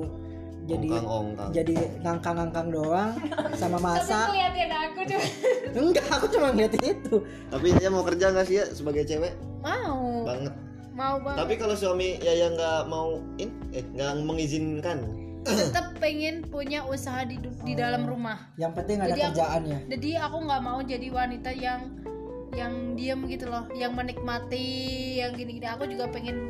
jadi 0.64 0.88
Ongkang-ongkang. 0.88 1.50
jadi 1.52 1.74
ngangkang-ngangkang 2.00 2.68
doang 2.70 3.11
sama 3.54 3.78
masak? 3.78 4.26
ngeliatin 4.26 4.70
aku 4.72 5.00
cuma. 5.04 5.22
Enggak 5.83 6.07
aku 6.09 6.26
cuma 6.30 6.46
ngeliatin 6.50 6.83
itu. 6.88 7.16
Tapi 7.50 7.66
Yaya 7.70 7.88
mau 7.88 8.00
kerja 8.02 8.26
nggak 8.30 8.46
sih 8.46 8.57
ya 8.57 8.64
sebagai 8.66 9.04
cewek? 9.04 9.35
mau. 9.61 10.24
Banget. 10.24 10.54
mau 10.94 11.18
banget. 11.18 11.38
Tapi 11.40 11.54
kalau 11.59 11.74
suami 11.74 12.16
Yaya 12.18 12.48
nggak 12.50 12.80
mau 12.87 13.18
in, 13.37 13.50
eh 13.70 13.85
nggak 13.85 14.22
mengizinkan. 14.22 14.98
tetap 15.44 15.92
pengen 15.98 16.40
punya 16.42 16.80
usaha 16.83 17.20
di 17.22 17.37
di 17.37 17.72
dalam 17.74 18.09
rumah. 18.09 18.48
Yang 18.54 18.72
penting 18.74 18.96
ada 18.96 19.09
Jadi 19.11 19.20
aku- 19.20 19.28
kerjaannya 19.35 19.78
jadi 19.90 20.11
aku 20.22 20.37
nggak 20.40 20.62
mau 20.62 20.80
jadi 20.80 21.09
wanita 21.11 21.50
yang 21.52 21.80
yang 22.54 22.72
diam 22.94 23.20
gitu 23.26 23.52
loh. 23.52 23.68
Yang 23.70 23.92
menikmati 23.92 24.64
yang 25.18 25.37
gini-gini. 25.37 25.66
Aku 25.66 25.85
juga 25.85 26.09
pengen 26.09 26.48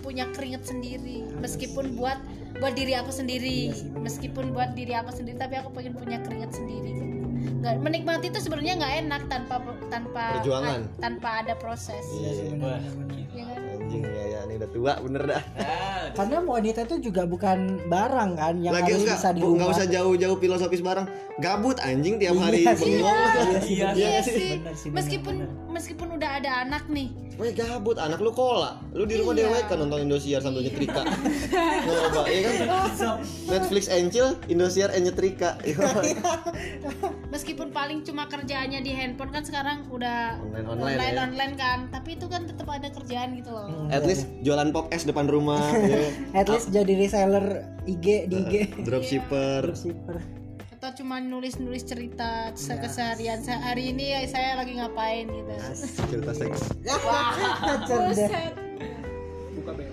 punya 0.00 0.24
keringet 0.30 0.62
sendiri 0.62 1.22
meskipun 1.36 1.94
buat 1.94 2.18
buat 2.56 2.72
diri 2.72 2.92
aku 2.92 3.10
sendiri 3.10 3.70
Iya 3.70 3.96
meskipun 3.96 4.50
buat 4.50 4.72
diri 4.72 4.92
aku 4.92 5.10
sendiri 5.10 5.36
tapi 5.36 5.54
aku 5.54 5.70
pengen 5.70 5.94
punya 5.94 6.18
keringet 6.18 6.50
sendiri 6.50 6.92
nggak 7.40 7.76
menikmati 7.78 8.28
itu 8.28 8.38
sebenarnya 8.38 8.76
nggak 8.76 8.94
enak 9.02 9.22
tanpa 9.26 9.54
tanpa 9.88 10.24
Perjuangan. 10.38 10.80
tanpa 10.96 11.28
ada 11.40 11.54
proses 11.54 12.04
Iya 12.10 12.50
benar, 12.50 12.56
Wah. 12.58 12.80
benar, 12.80 12.92
benar. 12.98 13.16
ya 13.30 13.44
kan? 13.46 13.60
Anjing 13.80 14.02
Yaya 14.06 14.38
ini 14.42 14.54
udah 14.56 14.70
tua 14.70 14.92
bener 14.98 15.22
dah. 15.26 15.42
Ah, 15.60 16.06
karena 16.16 16.36
wanita 16.42 16.80
itu 16.82 16.96
juga 17.02 17.22
bukan 17.24 17.58
barang 17.86 18.30
kan 18.34 18.54
yang 18.58 18.72
Lagi 18.72 18.90
harus 18.90 19.02
enggak, 19.04 19.18
bisa 19.18 19.28
di 19.30 19.38
bu, 19.38 19.46
rumah 19.46 19.58
nggak 19.60 19.70
usah 19.72 19.86
jauh-jauh 19.88 20.36
filosofis 20.36 20.80
bareng. 20.80 21.06
Gabut 21.38 21.76
anjing 21.78 22.14
tiap 22.16 22.36
hari 22.36 22.60
Iya 22.60 22.72
sih. 22.74 22.96
bengong. 22.96 23.14
Iya 23.14 23.58
sih, 23.60 23.70
Iya 23.70 23.86
benar. 23.86 23.94
iya 23.94 24.08
nggak 24.10 24.24
sih? 24.24 24.32
sih 24.32 24.50
Benar 24.50 24.74
sih, 24.74 24.88
benar, 24.88 24.96
meskipun 24.96 25.34
benar. 25.36 25.50
meskipun 25.70 26.08
udah 26.12 26.30
ada 26.34 26.50
anak 26.60 26.84
nih 26.88 27.08
Weh 27.40 27.50
gabut, 27.50 27.96
anak 27.96 28.20
lu 28.20 28.30
kola. 28.30 28.76
Lu 28.92 29.02
di 29.02 29.16
rumah 29.16 29.32
Iya. 29.32 29.48
dewek 29.48 29.64
kan 29.66 29.80
nonton 29.80 30.04
Indosiar 30.04 30.44
sambil 30.44 30.60
nyetrika. 30.60 31.00
Coba, 31.88 32.28
iya 32.28 32.40
kan? 32.44 32.54
Netflix 33.48 33.88
and 33.88 34.12
chill, 34.12 34.36
Indosiar 34.46 34.92
and 34.92 35.08
nyetrika. 35.08 35.56
Iya. 35.62 35.80
meskipun 37.32 37.70
paling 37.70 38.02
cuma 38.02 38.26
kerjaannya 38.26 38.82
di 38.82 38.90
handphone 38.90 39.30
kan 39.30 39.40
sekarang 39.40 39.86
udah 39.88 40.36
Online-online 40.42 40.98
online, 40.98 41.14
ya. 41.14 41.22
online 41.22 41.54
kan 41.54 41.78
tapi 41.88 42.18
itu 42.18 42.26
kan 42.26 42.42
tetap 42.44 42.66
ada 42.66 42.90
kerjaan 42.90 43.32
gitu 43.32 43.48
loh 43.48 43.70
Hmm, 43.70 43.86
At 43.88 44.02
least 44.02 44.26
jualan 44.42 44.68
pop 44.68 44.90
es 44.90 45.06
depan 45.06 45.24
rumah, 45.24 45.62
ya. 45.86 46.10
at 46.34 46.50
least 46.50 46.68
jadi 46.68 46.90
reseller 46.92 47.46
IG 47.86 48.26
di 48.26 48.36
IG 48.36 48.54
dropshipper. 48.82 49.62
dropshipper 49.64 50.16
atau 50.80 50.96
cuma 50.96 51.20
nulis-nulis 51.20 51.84
cerita 51.84 52.56
se- 52.56 52.72
keseharian 52.74 53.44
saya 53.44 53.60
hari 53.62 53.92
ini 53.92 54.16
ya, 54.16 54.24
saya 54.24 54.56
lagi 54.56 54.72
ngapain 54.74 55.28
gitu 55.28 55.52
Cerita 56.08 56.32
seks. 56.32 56.72
cerdas 57.84 58.16
Buset. 58.16 58.52
buka 59.52 59.76
BO 59.76 59.92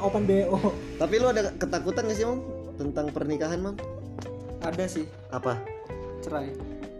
open 0.00 0.24
BO 0.24 0.56
Tapi 0.96 1.14
lu 1.20 1.28
ada 1.28 1.52
ketakutan 1.52 2.08
gak 2.08 2.16
sih, 2.16 2.24
Mam? 2.24 2.40
Tentang 2.74 3.12
pernikahan, 3.12 3.60
Mam? 3.60 3.76
ada 4.58 4.88
sih 4.88 5.04
Apa? 5.28 5.60
cerai 6.18 6.48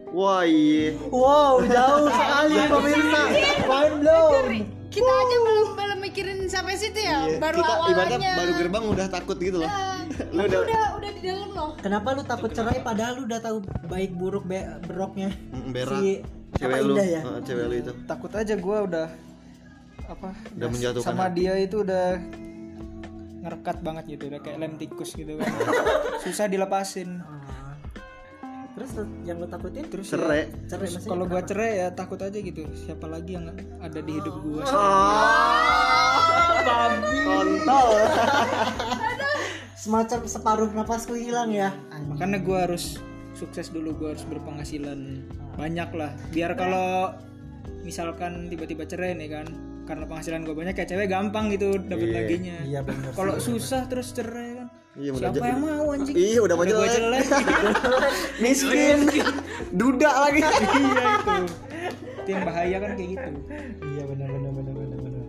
Wah, 0.07 0.45
iya. 0.45 0.93
wow 1.09 1.57
jauh 1.59 2.09
sekali 2.11 2.57
pemirsa 2.69 3.21
mind 3.65 3.97
blown 3.99 4.47
kita 4.87 5.09
aja 5.11 5.37
belum 5.43 5.69
belum 5.73 5.99
mikirin 6.01 6.39
sampai 6.47 6.73
situ 6.75 6.97
ya 6.97 7.25
Iya. 7.27 7.37
baru 7.37 7.59
Kita 7.59 7.75
ibaratnya 7.87 7.97
awalnya 8.13 8.33
baru 8.35 8.53
gerbang 8.55 8.85
udah 8.87 9.07
takut 9.09 9.37
gitu 9.37 9.57
loh. 9.59 9.69
lu 10.31 10.37
Lu 10.37 10.43
udah 10.47 10.61
udah 10.63 10.85
di 11.17 11.25
dalam 11.25 11.49
loh 11.51 11.71
kenapa 11.77 12.09
lu 12.11 12.23
takut 12.23 12.51
cerai 12.51 12.79
padahal 12.81 13.13
lu 13.15 13.23
udah 13.25 13.41
tahu 13.41 13.59
baik 13.85 14.13
buruk 14.13 14.45
be 14.45 14.59
beroknya 14.83 15.33
Mm, 15.49 15.71
berak. 15.71 15.97
si 15.97 16.21
Cewek 16.55 16.81
lu, 16.83 16.95
ya 16.95 17.21
Heeh, 17.21 17.41
cewek 17.43 17.65
lu 17.67 17.75
itu. 17.77 17.93
takut 18.05 18.33
aja 18.33 18.55
gue 18.55 18.79
udah 18.83 19.09
apa 20.07 20.29
Udah 20.55 20.69
menjatuhkan 20.69 21.05
sama 21.07 21.25
hati. 21.27 21.37
dia 21.39 21.53
itu 21.59 21.77
udah 21.79 22.07
ngerekat 23.39 23.77
banget 23.79 24.05
gitu 24.09 24.25
udah 24.27 24.41
kayak 24.41 24.59
lem 24.59 24.75
tikus 24.75 25.13
gitu 25.13 25.35
kan 25.35 25.47
susah 26.23 26.47
dilepasin 26.47 27.21
Ah. 27.21 27.75
terus 28.73 28.91
yang 29.23 29.37
lu 29.37 29.47
takutin 29.47 29.85
terus 29.87 30.07
Cerai. 30.07 30.49
ya, 30.65 30.69
cerai 30.71 30.89
kalau 31.03 31.25
gua 31.25 31.41
cerai 31.41 31.73
ya 31.79 31.89
takut 31.91 32.19
aja 32.19 32.35
gitu 32.35 32.65
siapa 32.75 33.07
lagi 33.07 33.35
yang 33.35 33.49
ada 33.79 34.01
di 34.01 34.13
hidup 34.13 34.37
gua 34.39 34.65
Kontol. 37.27 37.91
semacam 39.77 40.25
separuh 40.25 40.71
napasku 40.73 41.15
hilang 41.15 41.53
ya. 41.53 41.71
Makanya 42.09 42.41
gua 42.41 42.65
harus 42.67 42.97
sukses 43.33 43.69
dulu 43.69 43.93
gua 43.95 44.09
harus 44.11 44.25
berpenghasilan 44.25 45.23
banyak 45.55 45.91
lah. 45.93 46.11
Biar 46.31 46.53
kalau 46.53 47.13
misalkan 47.83 48.49
tiba-tiba 48.49 48.83
cerai 48.83 49.15
nih 49.15 49.31
kan 49.31 49.47
karena 49.85 50.03
penghasilan 50.05 50.43
gua 50.43 50.57
banyak 50.57 50.75
kayak 50.75 50.89
cewek 50.89 51.07
gampang 51.07 51.47
gitu 51.49 51.79
dapet 51.79 52.09
Iya. 52.09 52.17
laginya. 52.19 52.57
iya 52.65 52.81
benar 52.83 53.11
kalau 53.13 53.39
susah 53.39 53.87
terus 53.87 54.11
cerai 54.11 54.51
kan 54.57 54.69
Iya, 54.97 55.13
udah 55.13 55.29
siapa 55.29 55.37
je- 55.37 55.47
yang 55.47 55.61
mau 55.61 55.87
anjing? 55.93 56.15
Iya, 56.17 56.39
udah 56.41 56.55
gua 56.57 56.67
jelek. 56.67 56.91
jelek 56.91 57.27
Miskin. 58.43 58.99
Duda 59.71 60.11
lagi. 60.19 60.41
iya 60.81 61.05
itu. 61.13 61.37
Itu 62.17 62.29
yang 62.33 62.43
bahaya 62.43 62.77
kan 62.81 62.91
kayak 62.97 63.09
gitu. 63.13 63.31
Iya 63.85 64.03
benar 64.09 64.29
benar 64.31 64.53
benar 64.53 64.75
benar 64.75 64.99
benar 64.99 65.25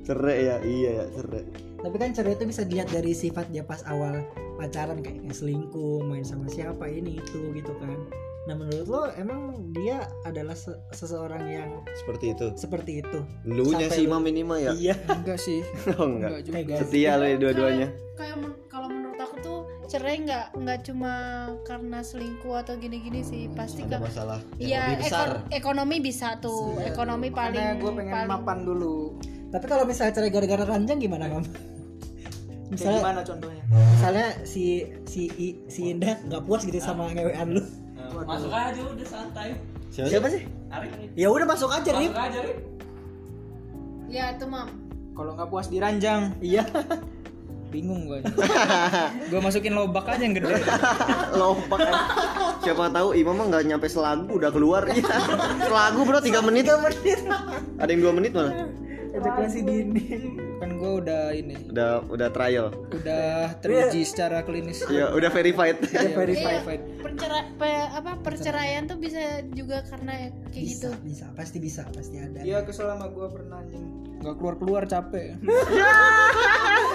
Cerai 0.00 0.38
ya, 0.40 0.56
iya 0.62 0.90
ya, 0.94 1.04
cerai. 1.12 1.44
Tapi 1.78 1.96
kan 1.96 2.10
cerai 2.10 2.34
itu 2.34 2.44
bisa 2.44 2.62
dilihat 2.62 2.88
dari 2.88 3.12
sifat 3.12 3.48
dia 3.48 3.62
pas 3.62 3.80
awal 3.84 4.26
pacaran 4.54 4.98
kayak 4.98 5.20
kayak 5.20 5.32
selingkuh 5.32 6.02
main 6.02 6.22
sama 6.22 6.46
siapa 6.46 6.84
ini 6.84 7.16
itu 7.16 7.52
gitu 7.52 7.72
kan 7.76 7.96
nah 8.44 8.54
menurut 8.54 8.84
lo 8.84 9.02
emang 9.14 9.40
dia 9.70 9.96
adalah 10.22 10.52
se- 10.52 10.72
seseorang 10.90 11.44
yang 11.44 11.70
Seperti 11.94 12.32
itu. 12.32 12.46
seperti 12.56 12.92
itu 12.98 13.18
Lu 13.44 13.70
nya 13.70 13.86
sih 13.88 14.02
lu- 14.02 14.10
Mam 14.10 14.24
ini 14.24 14.40
mah 14.40 14.58
ya. 14.58 14.72
iya 14.74 14.96
enggak 15.06 15.36
sih 15.36 15.60
Oh 16.00 16.08
enggak. 16.08 16.42
enggak 16.42 16.64
juga 16.64 16.74
Setia 16.80 17.12
lu 17.14 17.24
ya 17.24 17.36
dua-duanya. 17.36 17.88
kayak 18.14 18.36
men- 18.36 18.56
kalau 18.66 18.88
menurut 18.88 19.07
tuh 19.38 19.58
cerai 19.84 20.20
nggak 20.20 20.46
nggak 20.54 20.78
cuma 20.82 21.12
karena 21.62 21.98
selingkuh 22.00 22.54
atau 22.54 22.74
gini-gini 22.74 23.20
sih 23.20 23.48
pasti 23.50 23.82
Ada 23.82 23.90
kan 23.90 24.00
masalah 24.04 24.38
yang 24.54 24.68
Iya, 24.68 24.80
lebih 24.84 24.98
besar. 25.02 25.26
eko- 25.28 25.44
ekonomi 25.50 25.96
bisa 25.98 26.28
tuh. 26.38 26.76
Ekonomi 26.78 27.28
paling 27.28 27.56
karena 27.66 27.78
gue 27.78 27.90
pengen 27.94 28.12
paling 28.12 28.30
mapan 28.30 28.58
dulu. 28.62 28.96
Tapi 29.48 29.64
kalau 29.64 29.84
misalnya 29.84 30.12
cerai 30.12 30.30
gara-gara 30.30 30.64
ranjang 30.66 30.98
gimana 30.98 31.24
mam? 31.26 31.40
Kayak 31.40 32.70
misalnya 32.70 33.00
gimana 33.00 33.20
contohnya? 33.22 33.62
misalnya 33.66 34.26
si 34.44 34.64
si 35.04 35.22
I- 35.34 35.58
si 35.66 35.80
Indah 35.88 36.20
nggak 36.22 36.42
puas 36.42 36.62
gitu 36.62 36.76
sama 36.78 37.08
ngewean 37.08 37.48
lu. 37.50 37.62
Masuk 38.18 38.50
aja 38.50 38.80
udah 38.82 39.06
santai. 39.06 39.56
Siapa? 39.88 40.28
Sih? 40.28 40.44
Arik 40.68 40.90
ya 41.14 41.26
udah 41.26 41.46
masuk 41.46 41.70
aja 41.70 41.90
Rip. 41.90 42.08
masuk 42.08 42.20
aja 42.22 42.38
Rik. 42.42 42.58
ya 44.06 44.32
itu 44.32 44.44
mam. 44.44 44.68
kalau 45.12 45.34
nggak 45.34 45.48
puas 45.48 45.66
diranjang 45.66 46.30
iya 46.38 46.62
bingung 47.68 48.04
gue 48.04 48.24
gue 49.30 49.40
masukin 49.40 49.72
lobak 49.72 50.04
aja 50.06 50.20
yang 50.20 50.34
gede 50.34 50.56
Lompat. 51.38 51.78
kan. 51.78 51.94
Siapa 52.60 52.88
tahu 52.88 53.12
Imam 53.12 53.34
mah 53.34 53.46
nggak 53.46 53.64
nyampe 53.66 53.86
selagu 53.86 54.26
udah 54.30 54.48
keluar. 54.48 54.82
Iya. 54.90 55.04
Selagu 55.62 56.00
bro 56.02 56.18
3 56.18 56.32
menit. 56.42 56.66
Ada 57.76 57.88
yang 57.88 58.02
2 58.02 58.16
menit 58.16 58.32
malah. 58.32 58.66
ejakulasi 59.08 59.60
dini 59.62 60.04
kan 60.58 60.70
gue 60.70 60.92
udah 60.96 61.32
ini 61.32 61.56
Udah 61.66 62.04
udah 62.06 62.28
trial. 62.28 62.70
udah 62.88 63.50
teruji 63.58 64.04
secara 64.04 64.42
klinis 64.42 64.84
Ya, 64.86 65.10
udah 65.10 65.26
verified. 65.28 65.80
Iya, 65.82 66.12
verified. 66.12 66.60
verified. 66.62 66.82
Percera, 67.00 67.38
pe- 67.50 67.66
apa 67.90 68.12
perceraian 68.18 68.84
tuh 68.84 68.94
bisa 68.96 69.18
juga 69.50 69.80
karena 69.82 70.28
kayak 70.46 70.64
gitu. 70.66 70.88
bisa 70.92 71.02
bisa 71.02 71.26
pasti 71.32 71.58
bisa 71.58 71.82
pasti 71.88 72.16
ada 72.16 72.40
Iya 72.40 72.62
kesel 72.62 72.84
sama 72.86 73.08
gue 73.08 73.26
pernah 73.28 73.58
anjing 73.58 73.86
nggak 74.18 74.34
keluar 74.34 74.54
keluar 74.56 74.82
capek 74.84 75.38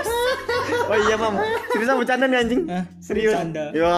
Oh 0.84 0.98
iya, 1.00 1.16
Mam. 1.16 1.36
Seriusan 1.72 1.96
bercanda 2.00 2.26
nih 2.28 2.38
anjing? 2.44 2.62
Hah? 2.68 2.84
Serius? 3.00 3.34
Bercanda. 3.36 3.66
Ya, 3.72 3.96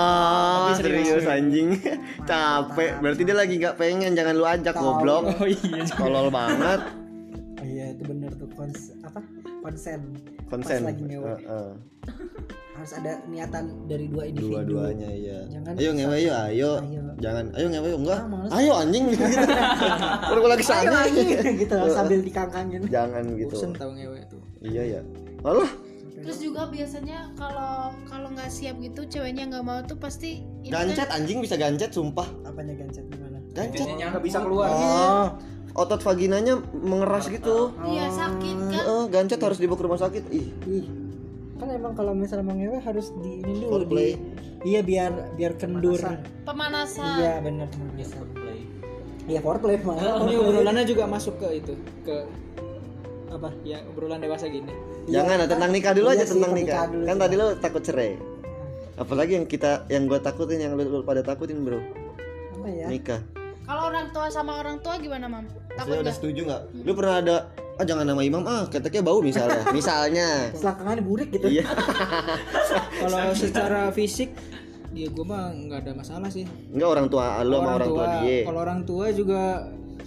serius. 0.78 1.06
serius 1.08 1.28
anjing. 1.30 1.68
Capek. 2.30 2.92
Berarti 3.02 3.22
dia 3.26 3.36
lagi 3.36 3.54
nggak 3.58 3.76
pengen, 3.78 4.12
jangan 4.14 4.34
lu 4.38 4.46
ajak 4.46 4.76
goblok. 4.76 5.24
oh 5.42 5.48
iya 5.50 5.82
Tolol 5.90 6.28
banget. 6.30 6.82
Oh 7.62 7.66
iya 7.66 7.86
itu 7.94 8.04
bener 8.06 8.32
tuh 8.38 8.50
kons 8.54 8.94
apa 9.02 9.20
konsen 9.66 10.02
Konsen. 10.46 10.82
Pas 10.86 10.90
lagi 10.94 11.04
ngewe. 11.06 11.26
Heeh. 11.26 11.70
harus 12.76 12.92
ada 12.92 13.24
niatan 13.32 13.88
dari 13.88 14.06
dua 14.12 14.28
individu 14.28 14.52
Dua-duanya 14.52 15.10
iya. 15.10 15.40
Jangan 15.48 15.74
ayo 15.80 15.90
ngewe 15.96 16.18
yuk, 16.22 16.36
ayo. 16.36 16.72
Ayo. 16.84 17.02
Jangan, 17.24 17.46
ayo 17.56 17.68
ngewe 17.72 17.88
yuk. 17.88 18.00
Enggak. 18.04 18.20
Ah, 18.52 18.58
ayo 18.60 18.72
anjing. 18.76 19.06
Kalau 20.28 20.40
gua 20.44 20.52
lagi 20.54 20.66
Ayo 20.68 20.72
sana. 20.76 20.98
anjing, 21.08 21.28
gitu 21.56 21.76
sambil 21.88 22.20
dikangkangin 22.20 22.82
Jangan 22.92 23.24
gitu. 23.40 23.56
bosen 23.56 23.72
tau 23.80 23.90
ngewe 23.96 24.20
tuh 24.28 24.42
Iya 24.60 25.00
ya. 25.00 25.02
Alah, 25.48 25.72
Terus 26.16 26.38
juga 26.40 26.62
biasanya 26.66 27.32
kalau 27.34 27.92
kalau 28.06 28.32
nggak 28.32 28.48
siap 28.48 28.80
gitu 28.80 29.04
ceweknya 29.04 29.48
nggak 29.48 29.64
mau 29.64 29.80
tuh 29.82 29.96
pasti 29.96 30.40
ini 30.62 30.70
kan- 30.70 30.88
gancet 30.88 31.10
anjing 31.10 31.40
bisa 31.40 31.56
gancet 31.56 31.92
sumpah. 31.92 32.28
apanya 32.44 32.74
gancet 32.74 33.04
gimana 33.06 33.40
Gancet. 33.52 33.88
nggak 33.88 34.24
bisa 34.24 34.40
keluar 34.40 34.68
Oh, 34.68 35.28
otot 35.76 36.00
vaginanya 36.02 36.56
mengeras 36.72 37.28
gitu. 37.28 37.76
Iya 37.84 38.08
sakit 38.08 38.58
kan. 38.66 38.80
Heeh, 38.80 39.04
gancet 39.10 39.40
harus 39.40 39.60
dibawa 39.60 39.76
ke 39.76 39.84
rumah 39.84 40.00
sakit. 40.00 40.24
Ih, 40.30 40.48
ih 40.66 40.86
kan 41.56 41.72
emang 41.72 41.96
kalau 41.96 42.12
misalnya 42.12 42.44
mau 42.44 42.52
ngewe 42.54 42.80
harus 42.80 43.16
di 43.16 43.40
ini 43.40 43.64
dulu 43.64 43.88
di 43.88 44.12
iya 44.68 44.84
biar 44.84 45.40
biar 45.40 45.56
kendur 45.56 45.96
Pemanasan. 46.44 47.16
iya 47.16 47.40
benar 47.40 47.72
pemanasan 47.72 48.28
Play. 48.36 48.60
iya 49.26 49.40
foreplay 49.40 49.80
malah 49.80 50.20
ini 50.22 50.36
obrolannya 50.36 50.84
juga 50.84 51.08
masuk 51.08 51.40
ke 51.40 51.64
itu 51.64 51.74
ke 52.04 52.28
apa? 53.28 53.50
Ya 53.62 53.82
obrolan 53.86 54.18
dewasa 54.18 54.46
gini. 54.46 54.70
Jangan 55.06 55.38
nah, 55.38 55.48
tentang 55.48 55.70
nikah 55.70 55.94
dulu 55.94 56.08
Iya 56.08 56.16
aja 56.16 56.24
sih, 56.24 56.34
tentang 56.34 56.52
nikah. 56.54 56.66
nikah 56.66 56.86
dulu 56.90 57.04
Kan 57.04 57.16
sih. 57.16 57.22
tadi 57.22 57.36
lo 57.36 57.48
takut 57.58 57.82
cerai. 57.82 58.12
apalagi 58.96 59.36
yang 59.36 59.44
kita 59.44 59.84
yang 59.86 60.08
gue 60.08 60.16
takutin 60.18 60.56
yang 60.58 60.72
lu, 60.74 60.88
lu 60.88 61.00
pada 61.02 61.20
takutin 61.20 61.60
bro. 61.62 61.84
Apa 62.56 62.68
ya? 62.70 62.88
Nikah. 62.88 63.20
Kalau 63.62 63.82
orang 63.90 64.08
tua 64.10 64.30
sama 64.30 64.56
orang 64.56 64.78
tua 64.80 64.96
gimana, 64.96 65.26
Mam? 65.26 65.44
Maksudnya 65.44 65.76
Takut 65.76 65.92
udah 65.92 66.02
nggak? 66.02 66.16
setuju 66.16 66.42
nggak? 66.48 66.62
Lu 66.82 66.92
pernah 66.96 67.16
ada 67.20 67.36
ah 67.76 67.84
jangan 67.84 68.06
nama 68.08 68.22
imam 68.24 68.40
ah 68.46 68.64
keteknya 68.66 69.04
bau 69.04 69.20
misalnya. 69.20 69.68
Misalnya. 69.76 70.28
Selakangan 70.56 71.04
burik 71.04 71.28
gitu. 71.30 71.52
Iya. 71.52 71.68
Kalau 73.04 73.20
secara 73.36 73.92
fisik 73.92 74.32
ya 74.96 75.12
gue 75.12 75.26
mah 75.28 75.52
nggak 75.52 75.80
ada 75.84 75.92
masalah 75.92 76.30
sih. 76.32 76.48
Enggak 76.72 76.90
orang 76.96 77.08
tua 77.12 77.44
lu 77.44 77.60
sama 77.60 77.72
orang 77.76 77.90
tua 77.92 78.06
dia. 78.24 78.38
kalau 78.48 78.60
orang 78.64 78.82
tua 78.88 79.06
juga 79.12 79.42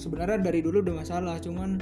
sebenarnya 0.01 0.39
dari 0.41 0.61
dulu 0.65 0.81
udah 0.81 0.95
masalah 0.97 1.37
cuman 1.37 1.77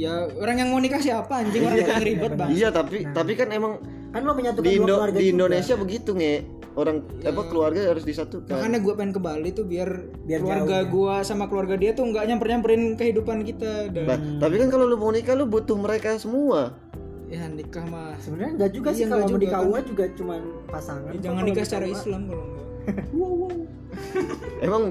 ya 0.00 0.12
orang 0.32 0.56
yang 0.56 0.68
mau 0.72 0.80
nikah 0.80 0.96
siapa 0.98 1.44
anjing? 1.44 1.60
Orang 1.60 1.76
yang 1.78 2.00
ribet 2.02 2.32
bang. 2.32 2.48
Iya 2.48 2.68
tapi 2.72 3.04
tapi 3.12 3.32
kan 3.36 3.52
emang 3.52 3.72
kan 4.10 4.24
lo 4.24 4.32
menyatukan 4.32 4.64
di 4.64 4.72
dua 4.72 4.80
Indo 4.80 4.94
keluarga 4.96 5.18
di 5.18 5.22
juga. 5.22 5.34
Indonesia 5.36 5.74
begitu 5.76 6.10
nge. 6.16 6.36
Orang 6.70 6.96
apa 7.26 7.42
keluarga 7.50 7.80
harus 7.82 8.06
disatukan. 8.06 8.46
Makanya 8.46 8.78
gue 8.78 8.94
pengen 8.94 9.10
ke 9.10 9.20
Bali 9.20 9.50
tuh 9.50 9.66
biar, 9.66 9.90
Biar 10.22 10.38
keluarga 10.38 10.76
jauh, 10.80 10.90
gue 10.94 11.14
sama 11.26 11.50
keluarga 11.50 11.74
dia 11.74 11.90
tuh 11.92 12.06
nggak 12.06 12.24
nyamper 12.24 12.46
nyamperin 12.46 12.82
kehidupan 12.94 13.42
kita. 13.42 13.90
Dan 13.90 14.06
Nah, 14.06 14.18
tapi 14.38 14.54
kan 14.56 14.70
kalau 14.70 14.86
lu 14.86 14.94
mau 14.94 15.10
nikah 15.10 15.34
lu 15.34 15.50
butuh 15.50 15.74
mereka 15.74 16.14
semua. 16.14 16.78
Ya 17.26 17.50
nikah 17.50 17.82
mah. 17.90 18.14
Sebenarnya 18.22 18.52
enggak 18.54 18.70
juga 18.72 18.88
Iya, 18.90 18.96
sih 18.96 19.04
nggak 19.04 19.18
kalau 19.18 19.26
mau 19.26 19.34
di 19.34 19.42
juga 19.42 19.50
kan. 19.52 19.66
KUA 19.66 19.80
juga 19.82 20.04
cuman 20.14 20.40
pasangan. 20.70 21.10
Ya 21.10 21.18
jangan 21.20 21.42
nikah 21.42 21.64
secara 21.66 21.84
KUA, 21.84 21.94
Islam 21.98 22.20
kalau 22.26 22.44
enggak 22.46 22.66
emang 24.66 24.82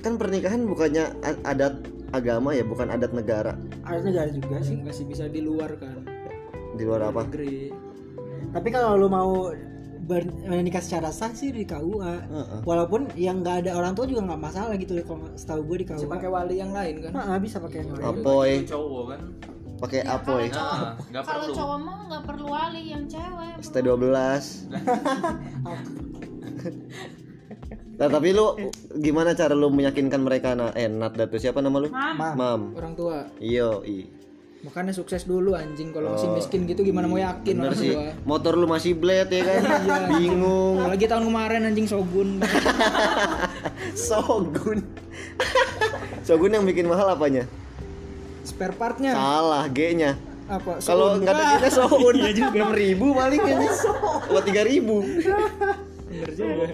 kan 0.00 0.12
pernikahan 0.16 0.60
bukannya 0.64 1.04
adat 1.44 1.74
agama 2.10 2.50
ya 2.50 2.62
bukan 2.62 2.88
adat 2.88 3.10
negara. 3.10 3.54
Ada 3.82 4.00
negara 4.00 4.28
juga 4.28 4.56
sih. 4.60 4.74
Enggak 4.76 4.94
sih 4.94 5.04
bisa 5.04 5.24
di 5.26 5.40
luar 5.40 5.74
kan? 5.76 6.02
Di 6.72 6.82
luar 6.82 7.08
apa? 7.08 7.22
Negeri. 7.24 7.70
Tapi 8.50 8.68
kalau 8.68 8.96
lo 8.96 9.06
mau 9.06 9.30
ber- 10.00 10.26
menikah 10.42 10.80
secara 10.80 11.08
sah 11.08 11.30
sih 11.30 11.50
di 11.50 11.62
KUA 11.62 12.14
Heeh. 12.20 12.60
walaupun 12.64 13.14
yang 13.14 13.40
nggak 13.40 13.62
ada 13.62 13.70
orang 13.72 13.94
tua 13.94 14.04
juga 14.04 14.26
nggak 14.26 14.42
masalah 14.42 14.74
gitu 14.74 14.98
kalau 15.00 15.30
setahu 15.32 15.62
gue 15.64 15.76
di 15.76 15.86
bisa 15.86 16.02
KUA 16.02 16.10
pakai 16.10 16.28
wali 16.28 16.54
yang 16.58 16.72
lain 16.72 16.94
kan? 17.00 17.12
Nah, 17.12 17.38
bisa 17.38 17.56
pakai 17.58 17.78
yang 17.80 17.90
lain. 17.92 18.02
apoy. 18.02 18.50
Cowok 18.64 19.04
kan? 19.08 19.20
Pakai 19.80 20.00
Ya, 20.02 20.12
apoy. 20.12 20.44
kalau 20.44 20.58
cowok, 20.58 20.74
Ah, 20.76 20.92
nggak 21.08 21.22
kalau 21.24 21.40
perlu. 21.40 21.54
cowok 21.56 21.78
mah 21.80 21.98
nggak 22.04 22.22
perlu 22.26 22.46
wali 22.48 22.82
yang 22.86 23.04
cewek. 23.06 23.54
ST12 23.60 24.02
Nah, 28.00 28.08
tapi 28.08 28.32
lu 28.32 28.56
gimana 28.94 29.30
cara 29.32 29.52
lu 29.52 29.68
meyakinkan 29.68 30.18
mereka 30.18 30.56
nah, 30.56 30.72
eh 30.72 30.88
Nat 30.88 31.12
Datu 31.12 31.36
siapa 31.36 31.60
nama 31.60 31.76
lu? 31.76 31.92
Mam. 31.92 32.16
Mam. 32.32 32.60
orang 32.72 32.92
tua 32.94 33.28
Iyo, 33.36 33.84
i. 33.84 34.08
makanya 34.60 34.88
sukses 34.90 35.24
dulu 35.24 35.52
anjing 35.52 35.88
kalau 35.88 36.12
masih 36.12 36.32
miskin 36.32 36.64
gitu 36.64 36.80
gimana 36.80 37.04
mau 37.04 37.16
yakin 37.16 37.54
Oh, 37.54 37.60
Bener 37.62 37.70
orang 37.70 37.76
sih. 37.78 37.92
tua 37.92 38.12
Motor 38.24 38.52
lu 38.54 38.66
masih 38.66 38.92
blade 38.94 39.28
ya 39.30 39.42
kan? 39.42 39.60
Bingung. 40.10 40.80
apalagi 40.80 41.04
tahun 41.06 41.24
kemarin 41.26 41.60
anjing 41.66 41.84
Shogun 41.86 42.40
Sogun. 44.08 44.80
Sogun 46.22 46.50
yang 46.50 46.64
bikin 46.64 46.84
mahal 46.86 47.08
apanya? 47.10 47.44
spare 48.42 48.72
partnya 48.72 49.12
Salah, 49.12 49.68
G-nya. 49.68 50.16
apa 50.46 50.80
Kalau 50.80 51.14
Shogun. 51.14 51.20
nggak 51.22 51.34
ada 51.34 51.44
kita 51.54 51.68
Sogun 51.70 52.14
ya 52.24 52.32
juga. 52.32 52.58
6000 52.66 52.96
paling 52.96 53.40
ini. 53.42 53.66
Buat 54.26 54.44
3000. 54.44 55.89
Bener 56.20 56.32
juga 56.32 56.64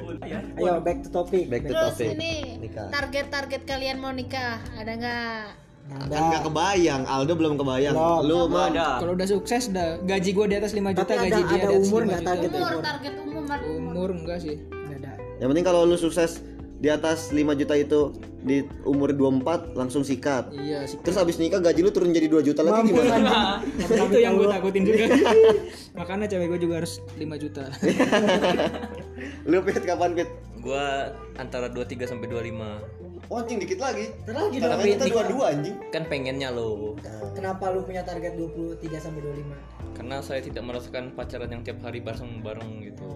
Ayo 0.56 0.72
back 0.80 0.98
to 1.00 1.10
topic. 1.10 1.44
Back 1.46 1.62
to 1.62 1.70
Terus 1.70 1.92
topic. 1.92 2.08
ini 2.12 2.32
Nikah. 2.60 2.88
target-target 2.88 3.62
kalian 3.62 3.96
mau 3.96 4.10
nikah 4.10 4.58
ada 4.74 4.92
nggak? 4.92 5.42
Kan 5.86 6.22
nggak 6.26 6.42
kebayang, 6.44 7.02
Aldo 7.06 7.32
belum 7.32 7.54
kebayang. 7.56 7.94
Belum. 7.94 8.26
Lu 8.26 8.38
mah 8.48 8.66
ada 8.68 8.98
kalau 8.98 9.14
udah 9.14 9.28
sukses 9.28 9.70
dah 9.70 10.02
gaji 10.02 10.30
gue 10.32 10.46
di 10.48 10.56
atas 10.56 10.72
5 10.72 10.82
juta 10.90 10.98
Tapi 11.00 11.14
ada 11.14 11.22
gaji 11.24 11.40
dia 11.40 11.56
ada 11.56 11.62
di 11.62 11.66
atas 11.70 11.86
umur 11.86 12.00
5 12.00 12.04
nggak 12.04 12.18
juta. 12.18 12.26
target 12.28 12.48
Umur 12.48 12.58
umur? 12.66 12.82
target 12.82 13.12
umur 13.20 13.42
Mar. 13.44 13.60
umur 13.62 14.08
enggak 14.12 14.38
sih 14.40 14.56
Nggak 14.58 14.98
ada. 14.98 15.12
Yang 15.36 15.48
penting 15.48 15.64
kalau 15.64 15.80
lu 15.84 15.96
sukses 15.96 16.30
di 16.76 16.88
atas 16.88 17.32
5 17.32 17.40
juta 17.54 17.72
itu 17.72 18.12
di 18.40 18.60
umur 18.82 19.10
24 19.10 19.74
langsung 19.74 20.02
sikat. 20.02 20.52
iya 20.52 20.84
sih 20.84 21.00
Terus 21.00 21.16
abis 21.16 21.36
nikah 21.36 21.58
gaji 21.58 21.80
lu 21.80 21.90
turun 21.90 22.12
jadi 22.12 22.28
2 22.28 22.40
juta 22.42 22.60
lagi 22.60 22.92
gimana? 22.92 23.58
itu 24.06 24.18
yang 24.18 24.36
gue 24.36 24.46
takutin 24.46 24.82
juga 24.84 25.04
makanya 25.98 26.26
cewek 26.28 26.46
gue 26.48 26.60
juga 26.62 26.74
harus 26.84 27.00
5 27.12 27.26
juta 27.38 27.64
lu 29.48 29.62
pit 29.62 29.82
kapan 29.82 30.10
pit? 30.12 30.28
gua 30.58 31.14
antara 31.36 31.70
23 31.70 32.06
sampai 32.06 32.26
25 32.26 33.06
Oh 33.26 33.42
anjing 33.42 33.58
dikit 33.58 33.82
lagi. 33.82 34.14
Terlagi 34.22 34.62
dong. 34.62 34.70
kan 34.70 34.86
kita 34.86 35.04
dua-dua 35.10 35.44
anjing. 35.50 35.74
kan 35.90 36.06
pengennya 36.06 36.46
lo 36.48 36.94
Kenapa 37.34 37.74
lu 37.74 37.82
punya 37.82 38.06
target 38.06 38.38
23 38.38 38.78
sampai 38.96 39.18
25? 39.18 39.96
karena 39.96 40.20
saya 40.20 40.44
tidak 40.44 40.60
merasakan 40.62 41.10
pacaran 41.10 41.48
yang 41.48 41.64
tiap 41.64 41.80
hari 41.80 41.98
bareng-bareng 41.98 42.84
gitu 42.84 43.08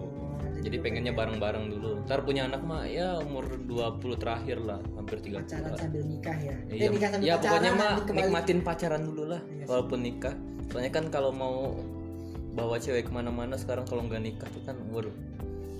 jadi 0.61 0.77
pengennya 0.77 1.13
bareng-bareng 1.13 1.65
dulu 1.69 1.91
ntar 2.03 2.21
punya 2.21 2.45
anak 2.45 2.61
mah 2.61 2.83
ya 2.83 3.17
umur 3.17 3.45
20 3.59 4.01
terakhir 4.17 4.57
lah 4.59 4.77
hampir 4.93 5.17
30 5.19 5.41
Pacaran 5.41 5.71
sambil 5.75 6.03
nikah 6.05 6.37
ya. 6.37 6.55
Iya, 6.67 6.81
eh 6.81 6.89
nikah 6.89 7.09
sambil 7.09 7.25
ya 7.25 7.33
pacaran 7.35 7.51
pokoknya 7.51 7.71
mah 7.73 7.91
nikmatin 8.11 8.59
pacaran 8.61 9.01
dulu 9.03 9.23
lah 9.27 9.41
walaupun 9.65 9.99
nikah 9.99 10.33
soalnya 10.69 10.91
kan 10.91 11.05
kalau 11.07 11.29
mau 11.29 11.75
bawa 12.51 12.75
cewek 12.75 13.07
ke 13.07 13.11
mana-mana 13.11 13.55
sekarang 13.55 13.83
kalau 13.83 14.03
nggak 14.03 14.21
nikah 14.21 14.47
tuh 14.49 14.61
kan 14.63 14.77
waduh 14.89 15.13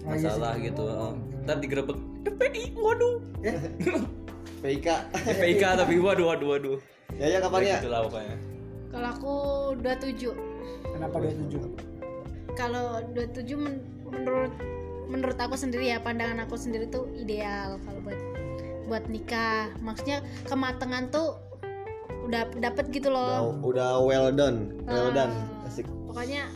Oh, 0.01 0.17
iya 0.17 0.33
masalah 0.33 0.57
gitu 0.57 0.81
oh. 0.81 1.13
ntar 1.45 1.61
digerebek 1.61 1.93
PPI 2.25 2.73
waduh 2.73 3.21
PIK. 4.63 4.87
PPIK 5.13 5.63
tapi 5.77 5.95
waduh 5.97 6.25
waduh 6.27 6.47
waduh 6.49 6.77
ya 7.13 7.25
ya 7.27 7.37
kapan 7.37 7.61
ya? 7.63 7.77
gitu 7.77 7.89
lah 7.89 8.01
pokoknya 8.05 8.35
Kalau 8.91 9.07
aku 9.07 9.33
27. 9.79 10.35
Kenapa 10.91 11.15
27? 11.15 11.63
Kalau 12.51 12.85
27 13.13 13.55
men- 13.55 13.83
menurut 14.11 14.53
menurut 15.07 15.35
aku 15.35 15.55
sendiri 15.55 15.87
ya 15.87 15.99
pandangan 15.99 16.43
aku 16.43 16.55
sendiri 16.55 16.87
tuh 16.87 17.07
ideal 17.13 17.75
kalau 17.81 17.99
buat 18.01 18.19
buat 18.85 19.03
nikah. 19.07 19.71
Maksudnya 19.79 20.19
kematangan 20.45 21.09
tuh 21.09 21.35
udah 22.21 22.47
dapet 22.55 22.91
gitu 22.91 23.09
Udah, 23.09 23.39
loh. 23.41 23.57
udah 23.63 23.91
well 23.99 24.29
done, 24.29 24.71
well 24.85 25.09
Ah. 25.09 25.15
done. 25.15 25.33
Asik. 25.65 25.87
Pokoknya 26.05 26.47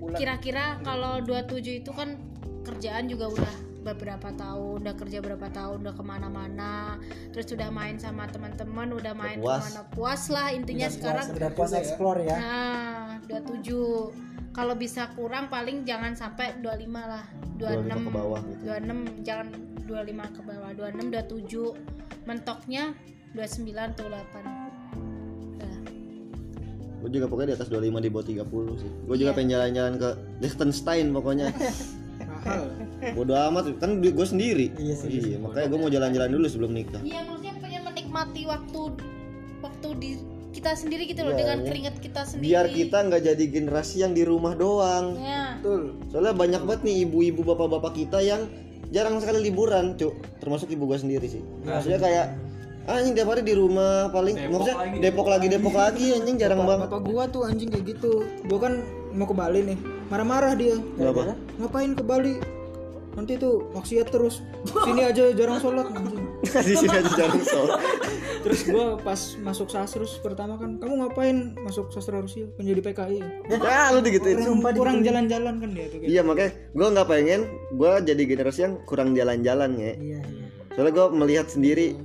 Udah 0.00 0.16
kira-kira 0.16 0.80
kalau 0.80 1.20
27 1.20 1.80
itu 1.80 1.90
kan 1.92 2.16
kerjaan 2.64 3.04
juga 3.04 3.28
udah 3.30 3.54
beberapa 3.84 4.32
tahun 4.32 4.80
udah 4.80 4.96
kerja 4.96 5.20
berapa 5.20 5.44
tahun 5.52 5.84
udah 5.84 5.92
ke 5.92 6.00
mana-mana 6.00 6.96
terus 7.36 7.52
udah 7.52 7.68
main 7.68 8.00
sama 8.00 8.24
teman-teman 8.24 8.96
udah 8.96 9.12
main 9.12 9.36
puas. 9.36 9.60
ke 9.60 9.64
mana 9.68 9.82
puas 9.92 10.22
lah 10.32 10.48
intinya 10.50 10.88
sekarang 10.88 11.28
Udah 11.30 11.52
puas 11.52 11.76
explore 11.76 12.24
ya. 12.24 12.36
nah 12.40 13.20
27 13.28 14.23
kalau 14.54 14.74
bisa 14.78 15.10
kurang 15.18 15.50
paling 15.50 15.82
jangan 15.82 16.14
sampai 16.14 16.54
25 16.62 16.86
lah 16.94 17.26
25 17.58 17.90
26 17.90 18.06
ke 18.06 18.10
bawah 18.14 18.40
gitu. 18.46 18.62
26 18.70 19.26
jangan 19.26 19.46
25 19.84 20.36
ke 20.36 20.40
bawah 20.46 20.70
26 20.72 21.10
27 21.10 22.28
mentoknya 22.30 22.82
29 23.34 23.74
atau 23.74 24.06
8 24.08 24.14
Udah. 25.58 25.76
Gue 27.02 27.10
juga 27.10 27.26
pokoknya 27.26 27.48
di 27.52 27.56
atas 27.58 27.68
25 27.68 27.98
di 28.00 28.10
bawah 28.14 28.26
30 28.46 28.80
sih. 28.80 28.90
Gue 29.10 29.16
juga 29.18 29.30
pengen 29.34 29.50
jalan-jalan 29.58 29.94
ke 29.98 30.08
Liechtenstein 30.40 31.10
pokoknya. 31.10 31.50
mahal 32.44 32.62
Bodo 33.12 33.34
amat 33.36 33.64
kan 33.80 34.00
gue 34.00 34.26
sendiri. 34.26 34.72
Iya 34.76 34.94
sih, 34.96 35.08
Iya, 35.12 35.36
makanya 35.40 35.66
gue 35.68 35.78
mau 35.80 35.90
jalan-jalan 35.92 36.30
dulu 36.32 36.46
sebelum 36.48 36.72
nikah. 36.72 37.02
Iya 37.04 37.20
maksudnya 37.28 37.52
pengen 37.60 37.82
menikmati 37.84 38.42
waktu 38.48 38.80
waktu 39.60 39.88
di 40.00 40.10
kita 40.64 40.80
sendiri 40.80 41.02
gitu 41.04 41.20
loh 41.20 41.30
Iya, 41.30 41.40
dengan 41.44 41.58
iya. 41.60 41.66
keringat 41.68 41.94
kita 42.00 42.20
sendiri. 42.24 42.44
Biar 42.48 42.66
kita 42.72 42.98
nggak 43.04 43.22
jadi 43.22 43.44
generasi 43.46 43.96
yang 44.00 44.16
di 44.16 44.24
rumah 44.24 44.56
doang. 44.56 45.20
Ya. 45.20 45.60
betul 45.60 46.00
Soalnya 46.08 46.32
banyak 46.32 46.62
banget 46.64 46.80
nih 46.82 46.96
ibu-ibu 47.04 47.44
bapak-bapak 47.44 47.92
kita 47.92 48.24
yang 48.24 48.48
jarang 48.88 49.20
sekali 49.20 49.44
liburan, 49.44 49.92
cuk. 49.94 50.16
Termasuk 50.40 50.72
ibu 50.72 50.88
gue 50.88 50.96
sendiri 50.96 51.28
sih. 51.28 51.44
Maksudnya 51.68 52.00
kayak 52.00 52.26
ah, 52.88 52.96
anjing 52.96 53.12
tiap 53.12 53.28
hari 53.28 53.44
di 53.44 53.52
rumah 53.52 54.08
paling 54.08 54.36
maksudnya 54.36 54.76
Depok 55.00 55.28
lagi 55.28 55.46
Depok 55.48 55.72
lagi 55.72 56.06
anjing 56.12 56.36
jarang 56.36 56.64
banget. 56.64 56.88
bapak 56.88 57.00
gua 57.00 57.24
tuh 57.24 57.44
anjing 57.44 57.68
kayak 57.68 57.96
gitu 57.96 58.24
gua 58.44 58.58
kan 58.60 58.72
mau 59.12 59.24
ke 59.24 59.32
Bali 59.32 59.60
nih 59.64 59.78
marah-marah 60.12 60.52
dia 60.52 60.76
Kenapa? 61.00 61.32
ngapain 61.56 61.96
ke 61.96 62.04
Bali 62.04 62.36
nanti 63.16 63.40
tuh 63.40 63.72
maksiat 63.72 64.12
terus 64.12 64.44
sini 64.84 65.00
aja 65.00 65.32
jarang 65.32 65.64
sholat 65.64 65.88
anjing 65.96 66.23
di 66.44 66.74
sini 66.76 66.88
aja 66.92 67.10
jarang 67.14 67.42
sholat. 67.42 67.78
terus 68.40 68.60
gua 68.68 68.96
pas 68.96 69.16
masuk 69.40 69.68
sasrus 69.68 70.20
pertama 70.20 70.54
kan 70.54 70.76
kamu 70.76 70.94
ngapain 71.00 71.36
masuk 71.58 71.88
sastra 71.88 72.20
Rusia 72.20 72.44
menjadi 72.54 72.80
PKI 72.84 73.18
Ya 73.48 73.88
lu 73.90 74.00
digituin. 74.00 74.36
kurang, 74.36 74.76
kurang 74.76 74.98
jalan-jalan 75.00 75.54
kan 75.58 75.70
dia 75.72 75.86
tuh 75.88 75.98
kayak 75.98 76.10
Iya 76.12 76.20
makanya 76.22 76.50
gue 76.70 76.86
nggak 76.92 77.08
pengen 77.08 77.40
gue 77.72 77.90
jadi 78.04 78.22
generasi 78.22 78.60
yang 78.62 78.74
kurang 78.84 79.12
jalan-jalan 79.12 79.70
ya. 79.74 79.92
Iya, 79.96 80.20
iya. 80.20 80.46
Soalnya 80.72 80.92
gue 80.92 81.06
melihat 81.14 81.46
sendiri 81.48 81.96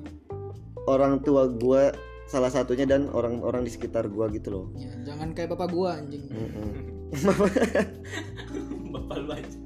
orang 0.85 1.19
tua 1.19 1.49
gue 1.49 1.91
salah 2.25 2.47
satunya 2.47 2.85
dan 2.85 3.09
orang-orang 3.09 3.65
di 3.65 3.71
sekitar 3.73 4.05
gue 4.05 4.25
gitu 4.31 4.49
loh. 4.49 4.65
Ya, 4.73 4.93
jangan 5.03 5.33
kayak 5.33 5.49
bapak 5.51 5.73
gua 5.73 5.97
anjing 5.97 6.29
Mm-mm. 6.29 6.69
bapak 8.93 9.17
lu 9.19 9.31
aja 9.33 9.57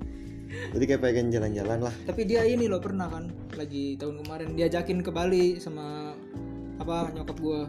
Jadi 0.69 0.83
kayak 0.85 1.01
pengen 1.01 1.27
jalan-jalan 1.29 1.79
lah. 1.81 1.93
tapi 2.03 2.21
dia 2.23 2.43
ini 2.43 2.65
loh 2.65 2.77
pernah 2.77 3.07
kan 3.07 3.27
lagi 3.53 3.95
tahun 3.95 4.21
kemarin 4.21 4.49
diajakin 4.53 4.99
ke 4.99 5.09
Bali 5.09 5.57
sama 5.57 6.13
apa 6.75 7.09
nyokap 7.11 7.37
gua 7.37 7.61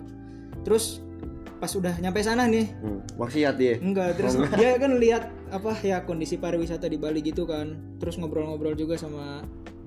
terus 0.62 1.00
pas 1.54 1.70
udah 1.70 1.96
nyampe 1.96 2.20
sana 2.20 2.44
nih 2.44 2.66
Hmm, 2.76 3.00
maksiat 3.14 3.54
dia. 3.54 3.76
enggak 3.78 4.16
terus 4.16 4.36
dia 4.58 4.74
kan 4.74 4.92
lihat 4.94 5.24
apa 5.48 5.72
ya 5.78 6.02
kondisi 6.02 6.36
pariwisata 6.36 6.84
di 6.84 6.96
Bali 6.96 7.20
gitu 7.20 7.44
kan 7.44 7.72
terus 7.96 8.16
ngobrol-ngobrol 8.16 8.74
juga 8.74 8.94
sama 8.94 9.44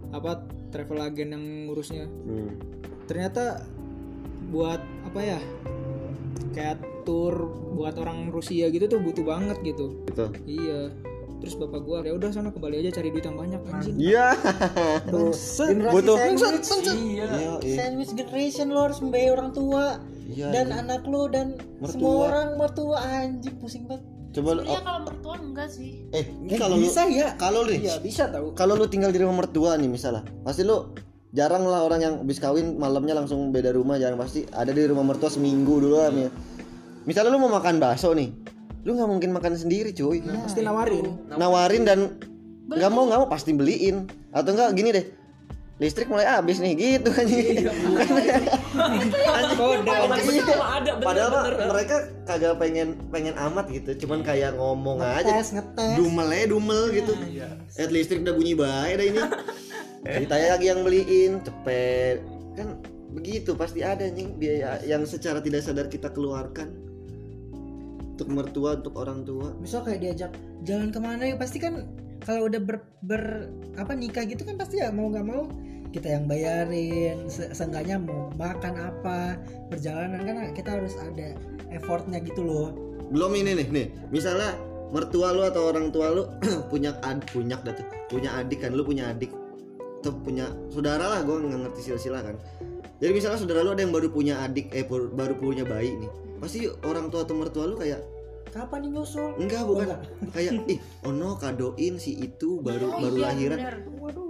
apa 0.09 0.41
travel 0.67 1.01
agen 1.01 1.31
yang 1.31 1.43
ngurusnya 1.65 2.05
Hmm. 2.05 2.55
ternyata 3.05 3.61
buat 4.47 4.79
apa 5.03 5.19
ya 5.19 5.39
kayak 6.51 6.77
tour 7.03 7.35
buat 7.71 7.93
orang 7.95 8.29
Rusia 8.29 8.67
gitu 8.67 8.87
tuh 8.87 8.99
butuh 8.99 9.23
banget 9.23 9.57
gitu 9.61 10.01
Gitu. 10.07 10.25
iya 10.47 10.89
terus 11.37 11.53
bapak 11.53 11.81
gua 11.81 12.01
ya 12.01 12.11
udah 12.11 12.29
sana 12.29 12.49
kembali 12.49 12.75
aja 12.79 12.97
cari 12.97 13.09
duit 13.09 13.21
yang 13.21 13.35
banyak 13.35 13.61
anjing 13.63 13.95
Iya. 13.95 14.27
Generasi 15.07 15.93
Butuh. 15.93 16.15
sandwich, 16.17 16.69
iya 16.89 17.25
Iya, 17.27 17.51
iya. 17.61 17.75
sandwich 17.75 18.11
generation 18.13 18.67
lo 18.69 18.79
harus 18.83 18.99
membayar 18.99 19.35
orang 19.35 19.51
tua 19.51 20.01
Iya, 20.25 20.51
dan 20.51 20.65
iya. 20.67 20.81
anak 20.81 21.01
lo 21.03 21.27
dan 21.27 21.55
Mertua. 21.77 21.87
semua 21.87 22.13
orang 22.27 22.47
mertua 22.55 22.97
anjing 22.99 23.55
pusing 23.57 23.85
banget. 23.85 24.03
Coba 24.29 24.49
lu 24.53 24.61
kalau 24.65 25.01
mertua 25.03 25.33
enggak 25.39 25.69
sih 25.69 26.03
eh, 26.09 26.25
ini 26.27 26.49
Eh, 26.49 26.57
kalau 26.57 26.75
lu 26.75 26.83
bisa 26.83 27.01
ya? 27.07 27.33
kalau 27.35 27.59
lu 27.61 27.71
iya 27.71 27.95
bisa 27.97 28.27
tahu 28.27 28.51
kalau 28.53 28.73
lu 28.73 28.85
tinggal 28.85 29.09
di 29.09 29.17
rumah 29.17 29.39
mertua 29.39 29.73
nih 29.73 29.87
misalnya, 29.87 30.27
pasti 30.41 30.61
lu 30.61 30.91
jarang 31.29 31.63
lah 31.63 31.81
orang 31.81 31.99
yang 32.01 32.13
habis 32.19 32.37
kawin 32.37 32.75
malamnya 32.75 33.13
langsung 33.13 33.49
beda 33.49 33.71
rumah 33.71 33.95
jarang 33.95 34.15
pasti 34.15 34.43
ada 34.47 34.69
di 34.69 34.83
rumah 34.83 35.05
mertua 35.05 35.27
seminggu 35.27 35.79
dulu 35.79 35.95
lah 35.95 36.11
ya. 36.11 36.29
Misalnya 37.03 37.29
lu 37.29 37.39
mau 37.39 37.49
makan 37.49 37.79
bakso 37.79 38.11
nih, 38.11 38.29
lu 38.87 38.95
nggak 38.95 39.09
mungkin 39.11 39.35
makan 39.35 39.59
sendiri 39.59 39.91
cuy. 39.91 40.23
pasti 40.23 40.63
nawarin. 40.63 41.11
Nawarin. 41.35 41.83
Dan 41.83 41.99
nggak 42.71 42.87
mau 42.87 43.03
nggak 43.03 43.19
mau 43.19 43.27
pasti 43.27 43.51
beliin. 43.51 44.07
Atau 44.31 44.55
enggak 44.55 44.71
gini 44.79 44.95
deh. 44.95 45.05
Listrik 45.77 46.09
mulai 46.09 46.25
habis 46.25 46.57
nih 46.57 46.73
gitu 46.73 47.13
kan 47.13 47.29
ada 50.65 50.91
padahal 50.97 51.29
mah 51.29 51.45
bener. 51.53 51.69
mereka 51.69 51.95
kagak 52.25 52.57
pengen 52.57 52.97
pengen 53.13 53.37
amat 53.37 53.69
gitu. 53.69 54.07
Cuman 54.07 54.25
kayak 54.25 54.57
ngomong 54.57 55.03
aja. 55.03 55.37
Ngetes, 55.37 55.53
ngetes. 55.53 56.01
dumel 56.01 56.33
aja 56.33 56.45
dumel 56.49 56.83
gitu. 56.95 57.13
eh 57.77 57.87
listrik 57.93 58.25
udah 58.25 58.33
bunyi 58.33 58.57
bae 58.57 58.91
dah 58.97 59.05
ini. 59.05 59.21
Ditanya 60.25 60.57
lagi 60.57 60.65
yang 60.65 60.81
beliin 60.81 61.45
cepet. 61.45 62.25
Kan 62.57 62.81
begitu 63.13 63.53
pasti 63.53 63.85
ada 63.85 64.01
nih 64.09 64.33
biaya 64.33 64.81
yang 64.81 65.05
secara 65.05 65.45
tidak 65.45 65.61
sadar 65.61 65.93
kita 65.93 66.09
keluarkan 66.09 66.86
untuk 68.17 68.33
mertua 68.33 68.81
untuk 68.81 68.97
orang 68.97 69.21
tua. 69.21 69.53
Misal 69.61 69.85
kayak 69.85 70.01
diajak 70.01 70.31
jalan 70.65 70.89
ke 70.89 70.97
mana 70.97 71.21
ya 71.29 71.37
pasti 71.37 71.61
kan 71.61 71.85
kalau 72.25 72.49
udah 72.49 72.57
ber, 72.57 72.81
ber- 73.05 73.53
apa 73.77 73.93
nikah 73.93 74.25
gitu 74.25 74.41
kan 74.41 74.57
pasti 74.57 74.81
ya 74.81 74.89
mau 74.89 75.13
nggak 75.13 75.21
mau 75.21 75.45
kita 75.93 76.17
yang 76.17 76.25
bayarin 76.25 77.29
Se- 77.29 77.53
seenggaknya 77.53 78.01
mau 78.01 78.33
makan 78.33 78.73
apa 78.73 79.37
perjalanan 79.69 80.25
kan 80.25 80.35
kita 80.57 80.81
harus 80.81 80.97
ada 80.97 81.37
effortnya 81.69 82.17
gitu 82.25 82.41
loh. 82.41 82.73
Belum 83.13 83.37
ini 83.37 83.53
nih 83.53 83.69
nih. 83.69 83.87
Misalnya 84.09 84.57
mertua 84.89 85.37
lu 85.37 85.45
atau 85.45 85.69
orang 85.69 85.93
tua 85.93 86.09
lu 86.09 86.25
punya 86.73 86.97
ad 87.05 87.21
punya 87.29 87.61
dah 87.61 87.77
tuh. 87.77 87.85
Punya 88.09 88.33
adik 88.33 88.65
kan 88.65 88.73
lu 88.73 88.81
punya 88.81 89.13
adik. 89.13 89.29
Atau 90.01 90.17
punya 90.25 90.49
saudara 90.73 91.05
lah 91.05 91.21
gue 91.21 91.37
nggak 91.37 91.69
ngerti 91.69 91.93
silsilah 91.93 92.25
kan. 92.25 92.35
Jadi 92.97 93.13
misalnya 93.13 93.37
saudara 93.37 93.61
lu 93.61 93.77
ada 93.77 93.85
yang 93.85 93.93
baru 93.93 94.09
punya 94.09 94.41
adik 94.41 94.73
eh 94.73 94.89
baru 94.89 95.37
punya 95.37 95.61
bayi 95.61 96.01
nih 96.01 96.26
pasti 96.37 96.65
orang 96.83 97.09
tua 97.09 97.23
atau 97.23 97.35
mertua 97.35 97.65
lu 97.65 97.75
kayak 97.75 98.01
kapan 98.47 98.79
nih 98.79 98.91
nyusul 98.95 99.35
enggak 99.37 99.61
bukan. 99.63 99.87
Kayak 100.31 100.51
ih 100.65 100.79
ono 101.03 101.35
kadoin 101.35 101.95
si 101.97 102.15
itu 102.15 102.57
baru 102.63 102.89
Oh, 102.89 102.99
baru 103.03 103.15
iya, 103.19 103.25
lahiran. 103.29 103.59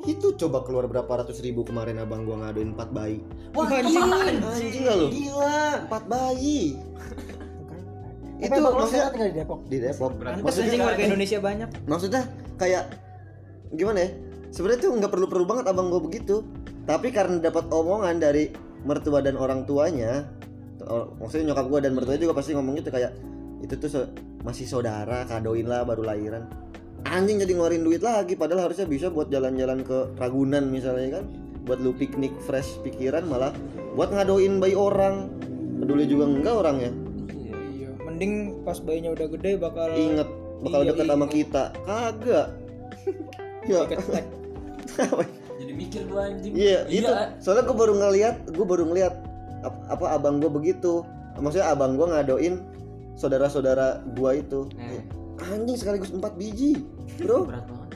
itu 0.04 0.28
coba 0.36 0.65
keluar 0.65 0.89
berapa 0.89 1.08
ratus 1.08 1.39
ribu 1.39 1.62
kemarin 1.62 2.02
abang 2.02 2.26
gua 2.26 2.41
ngadoin 2.41 2.74
empat 2.74 2.89
bayi. 2.91 3.22
Wah 3.54 3.67
Anjing. 3.67 4.04
anjing 4.41 4.84
gak 4.84 4.96
lu. 4.98 5.08
Gila. 5.13 5.62
Empat 5.86 6.04
bayi. 6.10 6.76
Itu 8.38 8.60
maksudnya 8.62 9.10
tinggal 9.10 9.30
di 9.30 9.36
Depok? 9.36 9.60
di 9.65 9.78
Depok. 9.82 10.12
Pantes 10.22 10.58
anjing 10.58 10.82
warga 10.82 11.02
Indonesia 11.02 11.38
banyak. 11.39 11.70
Maksudnya 11.89 12.22
kayak 12.56 12.84
gimana 13.74 14.00
ya? 14.02 14.10
Sebenarnya 14.50 14.80
tuh 14.82 14.91
nggak 14.93 15.12
perlu 15.12 15.28
perlu 15.28 15.46
banget 15.46 15.65
abang 15.67 15.89
gue 15.89 16.02
begitu. 16.02 16.46
Tapi 16.86 17.12
karena 17.12 17.41
dapat 17.41 17.67
omongan 17.67 18.15
dari 18.17 18.54
mertua 18.86 19.20
dan 19.20 19.36
orang 19.36 19.65
tuanya 19.65 20.30
maksudnya 21.18 21.52
nyokap 21.52 21.66
gue 21.68 21.80
dan 21.82 21.92
mertuanya 21.94 22.22
juga 22.22 22.36
pasti 22.36 22.54
ngomong 22.54 22.78
gitu 22.78 22.90
kayak 22.90 23.12
itu 23.60 23.74
tuh 23.74 23.90
so- 23.90 24.10
masih 24.42 24.63
saudara 24.63 25.26
kadoin 25.26 25.66
lah 25.66 25.82
baru 25.82 26.06
lahiran. 26.06 26.46
Anjing 27.04 27.40
jadi 27.40 27.54
ngeluarin 27.54 27.82
duit 27.82 28.02
lagi 28.02 28.34
padahal 28.34 28.70
harusnya 28.70 28.86
bisa 28.86 29.08
buat 29.08 29.28
jalan-jalan 29.28 29.82
ke 29.82 30.13
Ragunan 30.16 30.68
misalnya 30.68 31.20
kan 31.20 31.26
buat 31.63 31.80
lu 31.80 31.92
piknik 31.92 32.32
fresh 32.44 32.80
pikiran 32.82 33.26
malah 33.26 33.52
buat 33.94 34.10
ngadoin 34.10 34.60
bayi 34.60 34.74
orang. 34.74 35.32
Peduli 35.78 36.10
juga 36.10 36.26
enggak 36.26 36.56
orangnya 36.58 36.90
iya 37.38 37.90
mending 38.02 38.34
pas 38.66 38.82
bayinya 38.82 39.13
udah 39.13 39.28
gede 39.30 39.62
bakal 39.62 39.94
inget 39.94 40.26
bakal 40.58 40.80
Iya, 40.82 40.90
deket 40.90 41.06
iya. 41.06 41.12
sama 41.13 41.28
kita. 41.30 41.63
Kagak. 41.86 42.48
Ya. 43.68 43.78
Ikat 43.86 44.00
tag. 44.10 44.26
jadi 45.60 45.74
mikir 45.74 46.02
gua 46.10 46.26
anjing. 46.26 46.54
Iya, 46.58 46.80
itu. 46.90 47.12
Soalnya 47.38 47.68
gue 47.68 47.78
baru 47.78 47.94
ngeliat, 47.94 48.36
gue 48.50 48.66
baru 48.66 48.84
ngeliat 48.90 49.13
apa 49.63 50.06
abang 50.12 50.38
gue 50.38 50.50
begitu. 50.50 51.02
Maksudnya 51.36 51.70
abang 51.70 51.93
gue 51.93 52.06
ngadoin 52.06 52.62
saudara-saudara 53.13 54.06
gua 54.13 54.34
itu. 54.34 54.70
Eh. 54.76 55.02
Anjing 55.39 55.74
sekaligus 55.74 56.10
empat 56.10 56.34
biji, 56.34 56.82
bro. 57.17 57.46
berat 57.46 57.65
banget 57.65 57.89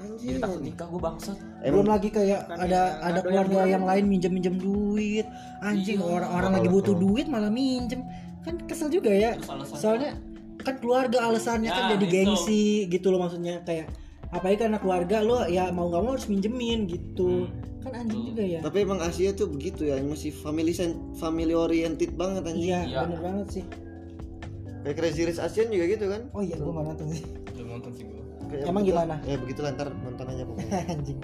Anjing. 0.00 0.28
jadi 0.32 0.38
takut 0.40 0.60
nikah 0.60 0.86
gua 0.88 1.00
bangsat 1.06 1.36
belum 1.60 1.84
lagi 1.84 2.08
kayak 2.08 2.40
Kan 2.46 2.56
ada 2.56 2.72
ya, 2.72 3.04
ada 3.04 3.20
yang 3.20 3.24
keluarga 3.26 3.52
murah. 3.54 3.68
yang 3.68 3.84
lain 3.84 4.04
minjem 4.08 4.32
minjem 4.32 4.56
duit 4.56 5.26
anjing 5.60 6.00
Iya. 6.00 6.08
orang-orang 6.08 6.50
lagi 6.56 6.68
butuh 6.70 6.96
duit 6.96 7.28
malah 7.28 7.52
minjem 7.52 8.00
kan 8.40 8.56
kesel 8.64 8.88
juga 8.88 9.12
ya 9.12 9.36
soalnya 9.68 10.16
kan 10.58 10.80
keluarga 10.80 11.20
alasannya 11.20 11.68
kan 11.68 11.84
Ya, 11.84 11.90
jadi 11.92 12.06
itu. 12.06 12.12
gengsi 12.16 12.62
gitu 12.88 13.12
loh 13.12 13.20
maksudnya 13.20 13.60
kayak 13.60 13.92
apalagi 14.30 14.58
karena 14.60 14.78
keluarga 14.78 15.16
lo 15.20 15.42
ya 15.44 15.68
mau 15.68 15.86
nggak 15.86 16.00
mau 16.00 16.12
harus 16.12 16.26
minjemin 16.26 16.86
gitu 16.86 17.50
Hmm. 17.80 17.82
kan 17.82 17.92
anjing 17.96 18.20
Betul. 18.20 18.30
juga 18.30 18.44
ya 18.44 18.60
Tapi 18.60 18.76
emang 18.78 19.00
Asia 19.00 19.30
tuh 19.32 19.48
begitu 19.48 19.82
ya, 19.84 19.96
masih 19.98 20.30
family 20.30 20.76
family 21.14 21.52
oriented 21.52 22.12
banget 22.12 22.44
anjing. 22.44 22.68
iya 22.68 22.80
Iya. 22.84 22.98
bener 23.04 23.20
banget 23.20 23.46
sih 23.50 23.64
Kayak 24.80 24.96
Crazy 24.96 25.22
Rich 25.26 25.40
Asian 25.40 25.68
juga 25.68 25.84
gitu 25.88 26.06
kan. 26.06 26.22
oh 26.30 26.40
iya 26.40 26.56
gua 26.56 26.72
nggak 26.72 26.86
nonton 26.86 27.06
sih 27.10 27.22
belum 27.50 27.68
nonton 27.70 27.92
sih 27.92 28.04
gua 28.04 28.18
Kayak 28.46 28.64
Emang 28.64 28.82
begitu- 28.82 28.96
gimana? 28.96 29.14
Ya 29.22 29.36
begitulah 29.36 29.70
ntar 29.72 29.88
nonton 29.94 30.26
aja 30.26 30.42
pokoknya. 30.42 30.78
anjing 30.94 31.18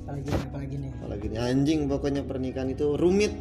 apalagi 0.00 0.26
nih 0.26 0.40
apalagi 0.42 0.74
nih 0.74 0.90
Apalagi 0.94 1.26
nih 1.26 1.38
anjing 1.38 1.80
pokoknya 1.86 2.22
pernikahan 2.22 2.68
itu 2.68 2.86
rumit 2.94 3.32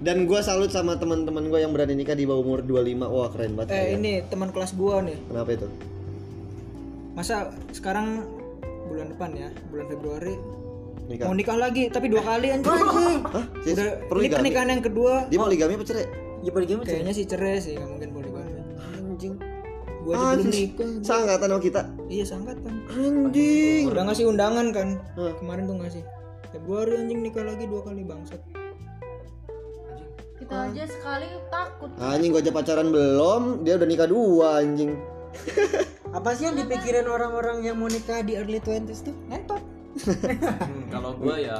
dan 0.00 0.24
gua 0.24 0.40
salut 0.40 0.68
sama 0.68 0.94
teman-teman 0.94 1.46
gua 1.46 1.60
yang 1.60 1.70
berani 1.70 1.94
nikah 1.94 2.12
di 2.12 2.24
bawah 2.24 2.40
umur 2.40 2.60
25 2.60 2.74
wah 3.06 3.28
keren 3.28 3.54
banget 3.54 3.70
eh 3.70 3.76
kalian. 3.76 3.98
ini 3.98 4.12
teman 4.26 4.48
kelas 4.50 4.72
gua 4.74 4.98
nih 5.00 5.16
kenapa 5.22 5.50
itu 5.54 5.68
masa 7.14 7.34
sekarang 7.70 8.26
bulan 8.84 9.06
depan 9.08 9.30
ya 9.32 9.48
bulan 9.70 9.86
Februari 9.86 10.34
nikah. 11.06 11.26
mau 11.26 11.34
nikah 11.34 11.56
lagi 11.56 11.86
tapi 11.88 12.10
dua 12.10 12.22
kali 12.22 12.50
anjing. 12.50 12.74
Hah? 12.74 13.44
Sis, 13.62 13.74
udah 13.74 13.88
perlu 14.10 14.20
ini 14.20 14.30
pernikahan 14.30 14.68
yang 14.68 14.82
kedua. 14.82 15.12
Dia 15.30 15.38
poligami 15.38 15.78
apa 15.78 15.84
cerai? 15.84 16.06
Ya 16.42 16.50
poligami 16.50 16.82
kayaknya 16.82 17.12
sih 17.12 17.24
cerai 17.24 17.56
sih 17.58 17.78
nggak 17.78 17.88
mungkin 17.88 18.08
poligami 18.10 18.50
anjing. 18.92 19.34
Gua 20.04 20.12
aja 20.12 20.36
belum 20.36 20.44
Anjing. 20.44 20.68
nikah. 20.68 20.88
Seangkatan 21.00 21.48
sama 21.48 21.62
kita? 21.62 21.80
Iya 22.06 22.24
sangkatan. 22.28 22.72
Anjing. 22.92 23.84
Udah 23.88 24.02
ngasih 24.04 24.24
undangan 24.28 24.66
kan? 24.68 24.88
Hah. 25.16 25.32
kemarin 25.38 25.64
tuh 25.64 25.76
ngasih. 25.80 26.02
Februari 26.52 26.92
anjing 26.98 27.20
nikah 27.24 27.40
lagi 27.40 27.64
dua 27.64 27.80
kali 27.80 28.04
bangsat. 28.04 28.40
Kita 30.34 30.68
aja 30.68 30.84
sekali 30.84 31.24
takut. 31.48 31.88
Anjing 31.96 32.30
gua 32.30 32.42
aja 32.42 32.52
pacaran 32.52 32.88
belum 32.90 33.64
dia 33.64 33.78
udah 33.78 33.88
nikah 33.88 34.04
dua 34.04 34.60
anjing 34.60 34.92
apa 36.14 36.30
sih 36.38 36.46
yang 36.46 36.54
dipikirin 36.54 37.10
orang-orang 37.10 37.66
yang 37.66 37.74
mau 37.74 37.90
nikah 37.90 38.22
di 38.22 38.38
early 38.38 38.62
20s 38.62 39.02
tuh? 39.02 39.14
Ngentot. 39.26 39.62
Hmm, 40.06 40.90
kalau 40.94 41.14
gua 41.18 41.36
ya 41.38 41.58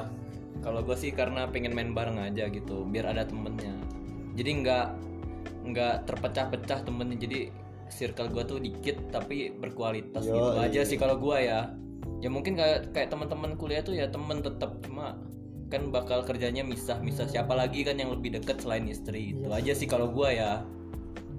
kalau 0.63 0.81
gua 0.87 0.95
sih 0.95 1.11
karena 1.11 1.51
pengen 1.51 1.75
main 1.75 1.91
bareng 1.91 2.23
aja 2.23 2.47
gitu 2.47 2.87
biar 2.87 3.11
ada 3.11 3.27
temennya. 3.27 3.75
Jadi 4.39 4.51
nggak 4.63 4.87
nggak 5.75 5.95
terpecah-pecah 6.07 6.87
temennya. 6.87 7.19
Jadi 7.19 7.39
circle 7.91 8.31
gua 8.31 8.47
tuh 8.47 8.63
dikit 8.63 9.11
tapi 9.11 9.51
berkualitas 9.55 10.23
Yo, 10.27 10.35
gitu 10.39 10.51
iya. 10.59 10.67
aja 10.71 10.81
sih 10.87 10.99
kalau 10.99 11.19
gua 11.19 11.43
ya. 11.43 11.61
Ya 12.23 12.31
mungkin 12.31 12.55
kayak 12.55 12.95
kayak 12.95 13.11
teman-teman 13.11 13.59
kuliah 13.59 13.83
tuh 13.83 13.99
ya 13.99 14.07
temen 14.07 14.39
tetap 14.41 14.79
cuma 14.87 15.19
kan 15.67 15.91
bakal 15.91 16.23
kerjanya 16.23 16.63
misah-misah. 16.63 17.27
Siapa 17.27 17.59
lagi 17.59 17.83
kan 17.83 17.99
yang 17.99 18.15
lebih 18.15 18.39
deket 18.39 18.63
selain 18.63 18.87
istri 18.87 19.35
itu 19.35 19.51
Iya. 19.51 19.59
aja 19.59 19.73
sih 19.75 19.91
kalau 19.91 20.07
gua 20.15 20.31
ya. 20.31 20.51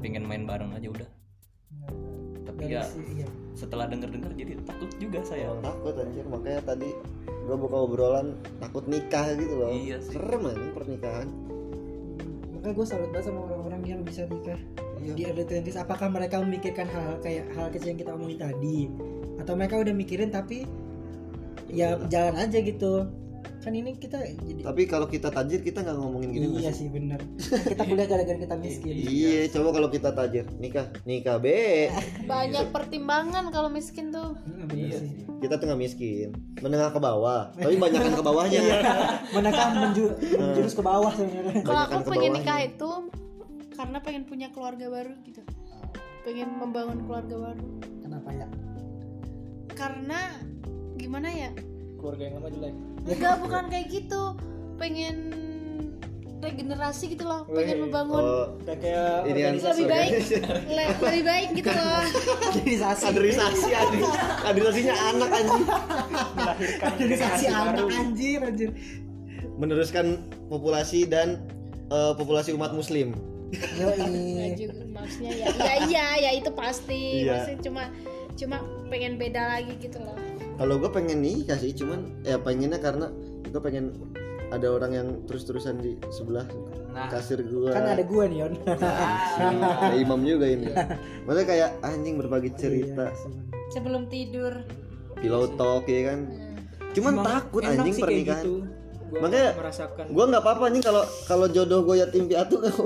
Pengen 0.04 0.28
main 0.28 0.44
bareng 0.44 0.76
aja 0.76 0.92
udah 0.92 1.10
tapi 2.56 2.64
Dari 2.66 2.74
ya 2.74 2.84
si- 2.88 3.04
iya. 3.14 3.28
setelah 3.52 3.86
denger-denger 3.86 4.32
jadi 4.34 4.54
takut 4.64 4.88
juga 4.96 5.20
saya 5.22 5.52
Emang 5.52 5.60
takut 5.62 5.94
anjir. 5.96 6.24
Makanya 6.24 6.62
tadi 6.64 6.90
gua 7.44 7.58
buka 7.60 7.78
obrolan 7.78 8.28
takut 8.58 8.88
nikah 8.88 9.28
gitu 9.34 9.54
loh. 9.54 9.70
Iya 9.70 10.00
sih. 10.00 10.16
serem 10.16 10.42
anjing 10.46 10.72
pernikahan. 10.72 11.28
Makanya 12.50 12.74
gue 12.74 12.86
salut 12.86 13.10
banget 13.12 13.26
sama 13.28 13.40
orang-orang 13.44 13.82
yang 13.86 14.00
bisa 14.02 14.24
nikah 14.26 14.58
Iya. 14.98 15.14
di 15.14 15.22
early 15.28 15.44
20s 15.44 15.76
apakah 15.78 16.08
mereka 16.08 16.40
memikirkan 16.40 16.88
hal 16.88 17.20
kayak 17.20 17.52
hal 17.52 17.68
kecil 17.70 17.92
yang 17.92 18.00
kita 18.00 18.12
omongin 18.12 18.40
tadi? 18.42 18.80
Atau 19.38 19.54
mereka 19.54 19.76
udah 19.78 19.92
mikirin 19.92 20.32
tapi 20.32 20.64
ya 21.68 22.00
jalan 22.08 22.40
aja 22.40 22.58
gitu 22.58 23.04
kan 23.60 23.72
ini 23.72 23.96
kita 23.96 24.22
jadi 24.22 24.62
Tapi 24.62 24.82
kalau 24.86 25.06
kita 25.06 25.28
tajir 25.28 25.60
kita 25.60 25.82
nggak 25.82 25.98
ngomongin 25.98 26.30
gini 26.30 26.46
iya 26.56 26.70
sih? 26.70 26.86
sih 26.86 26.88
bener. 26.90 27.18
Kita 27.72 27.82
kuliah 27.82 28.06
gara-gara 28.06 28.38
kita 28.38 28.56
miskin. 28.56 28.94
Iya, 28.94 29.50
coba 29.50 29.70
kalau 29.74 29.90
kita 29.90 30.10
tajir. 30.12 30.46
Nikah, 30.56 30.86
nikah 31.04 31.38
B. 31.38 31.46
banyak 32.30 32.70
pertimbangan 32.70 33.50
kalau 33.50 33.68
miskin 33.68 34.10
tuh. 34.10 34.38
Hmm, 34.40 34.70
Iya. 34.70 35.02
sih. 35.02 35.10
Sih. 35.12 35.26
Kita 35.42 35.58
tuh 35.58 35.66
nggak 35.66 35.82
miskin, 35.82 36.30
menengah 36.60 36.90
ke 36.90 37.00
bawah. 37.00 37.50
Tapi 37.54 37.76
banyakan 37.76 38.14
ke 38.14 38.24
bawahnya. 38.24 38.62
manakah 39.32 39.68
menju 39.74 40.06
menjurus 40.42 40.74
ke 40.74 40.84
bawah 40.84 41.12
sebenarnya. 41.12 41.62
Kalau 41.62 41.82
aku 41.86 41.98
pengen 42.12 42.32
nikah 42.36 42.60
itu 42.62 42.90
karena 43.74 43.98
pengen 44.00 44.24
punya 44.24 44.48
keluarga 44.50 44.86
baru 44.88 45.14
gitu. 45.24 45.42
Pengen 46.22 46.54
membangun 46.56 47.02
keluarga 47.04 47.52
baru. 47.52 47.66
Kenapa 48.00 48.30
ya? 48.30 48.48
Karena 49.74 50.20
gimana 50.96 51.28
ya 51.28 51.52
keluarga 52.06 52.24
yang 52.24 52.36
lama 52.38 52.50
jelek. 52.54 52.74
Enggak 53.10 53.36
bukan 53.42 53.64
kayak 53.68 53.88
gitu. 53.90 54.22
Pengen 54.78 55.18
regenerasi 56.38 57.04
gitu 57.10 57.26
loh. 57.26 57.42
Pengen 57.50 57.78
membangun 57.82 58.22
Oh, 58.22 58.46
kayak 58.62 58.78
kayak 58.78 59.18
ini 59.26 59.40
organisasi. 59.42 59.70
lebih 59.74 59.86
baik. 59.90 60.12
Le- 60.70 60.94
lebih 61.02 61.24
baik 61.26 61.48
gitu 61.58 61.72
loh. 61.74 62.02
Kaderisasi. 62.46 63.04
Kaderisasi 63.04 63.70
kaderisasinya 64.38 64.96
anak 65.10 65.30
anjing. 65.34 65.66
melahirkan 65.66 66.90
kaderisasi 66.94 67.46
anak 67.50 67.88
anjir 67.90 68.40
anjir 68.40 68.70
Meneruskan 69.56 70.06
populasi 70.46 71.10
dan 71.10 71.42
eh, 71.90 72.14
populasi 72.14 72.54
umat 72.54 72.78
muslim. 72.78 73.18
yo 73.56 73.88
juga 74.54 74.84
maksudnya 74.92 75.32
ya. 75.34 75.46
Ya 75.56 75.74
iya 75.88 76.06
ya 76.20 76.32
itu 76.36 76.50
pasti. 76.52 77.24
Iya. 77.24 77.32
maksudnya 77.42 77.60
cuma 77.64 77.84
cuma 78.36 78.58
pengen 78.86 79.16
beda 79.16 79.42
lagi 79.50 79.74
gitu 79.80 79.98
loh 79.98 80.14
Kalau 80.56 80.76
gue 80.78 80.88
pengen 80.88 81.20
nikah 81.20 81.56
sih, 81.56 81.72
cuman 81.72 82.24
ya 82.24 82.38
pengennya 82.38 82.80
karena 82.80 83.12
gue 83.46 83.60
pengen 83.60 83.92
ada 84.48 84.68
orang 84.70 84.92
yang 84.92 85.08
terus-terusan 85.26 85.78
di 85.78 85.98
sebelah 86.10 86.46
Nah. 86.88 87.12
kasir 87.12 87.44
gue. 87.44 87.76
kan 87.76 87.92
ada 87.92 88.08
gua 88.08 88.24
nih 88.24 88.40
Yon 88.40 88.54
Kayak 89.84 90.00
imam 90.00 90.22
juga 90.24 90.48
ini. 90.48 90.72
Maksudnya 91.28 91.44
kayak 91.46 91.70
anjing 91.84 92.16
berbagi 92.16 92.56
cerita, 92.56 93.12
Iya, 93.12 93.20
bener. 93.20 93.44
sebelum 93.68 94.02
tidur 94.08 94.54
pillow 95.14 95.52
talk 95.54 95.84
ya 95.86 96.08
kan. 96.08 96.20
Cuman 96.96 97.14
Emang 97.14 97.26
takut 97.28 97.62
enak 97.62 97.84
anjing 97.84 97.96
pernikahan. 98.00 98.40
gitu. 98.40 98.54
Gua 99.06 99.20
Makanya 99.22 99.50
merasakan 99.54 100.06
Gua 100.08 100.24
nggak 100.26 100.40
apa-apa 100.42 100.66
nih 100.72 100.82
kalau 100.82 101.04
kalau 101.28 101.46
jodoh 101.46 101.84
gue 101.84 101.96
yatim 102.00 102.26
piatu 102.26 102.56
kayak 102.64 102.80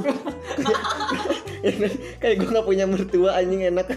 kayak 2.17 2.35
gue 2.35 2.49
nggak 2.49 2.65
punya 2.65 2.85
mertua 2.85 3.29
anjing 3.35 3.61
enak. 3.63 3.87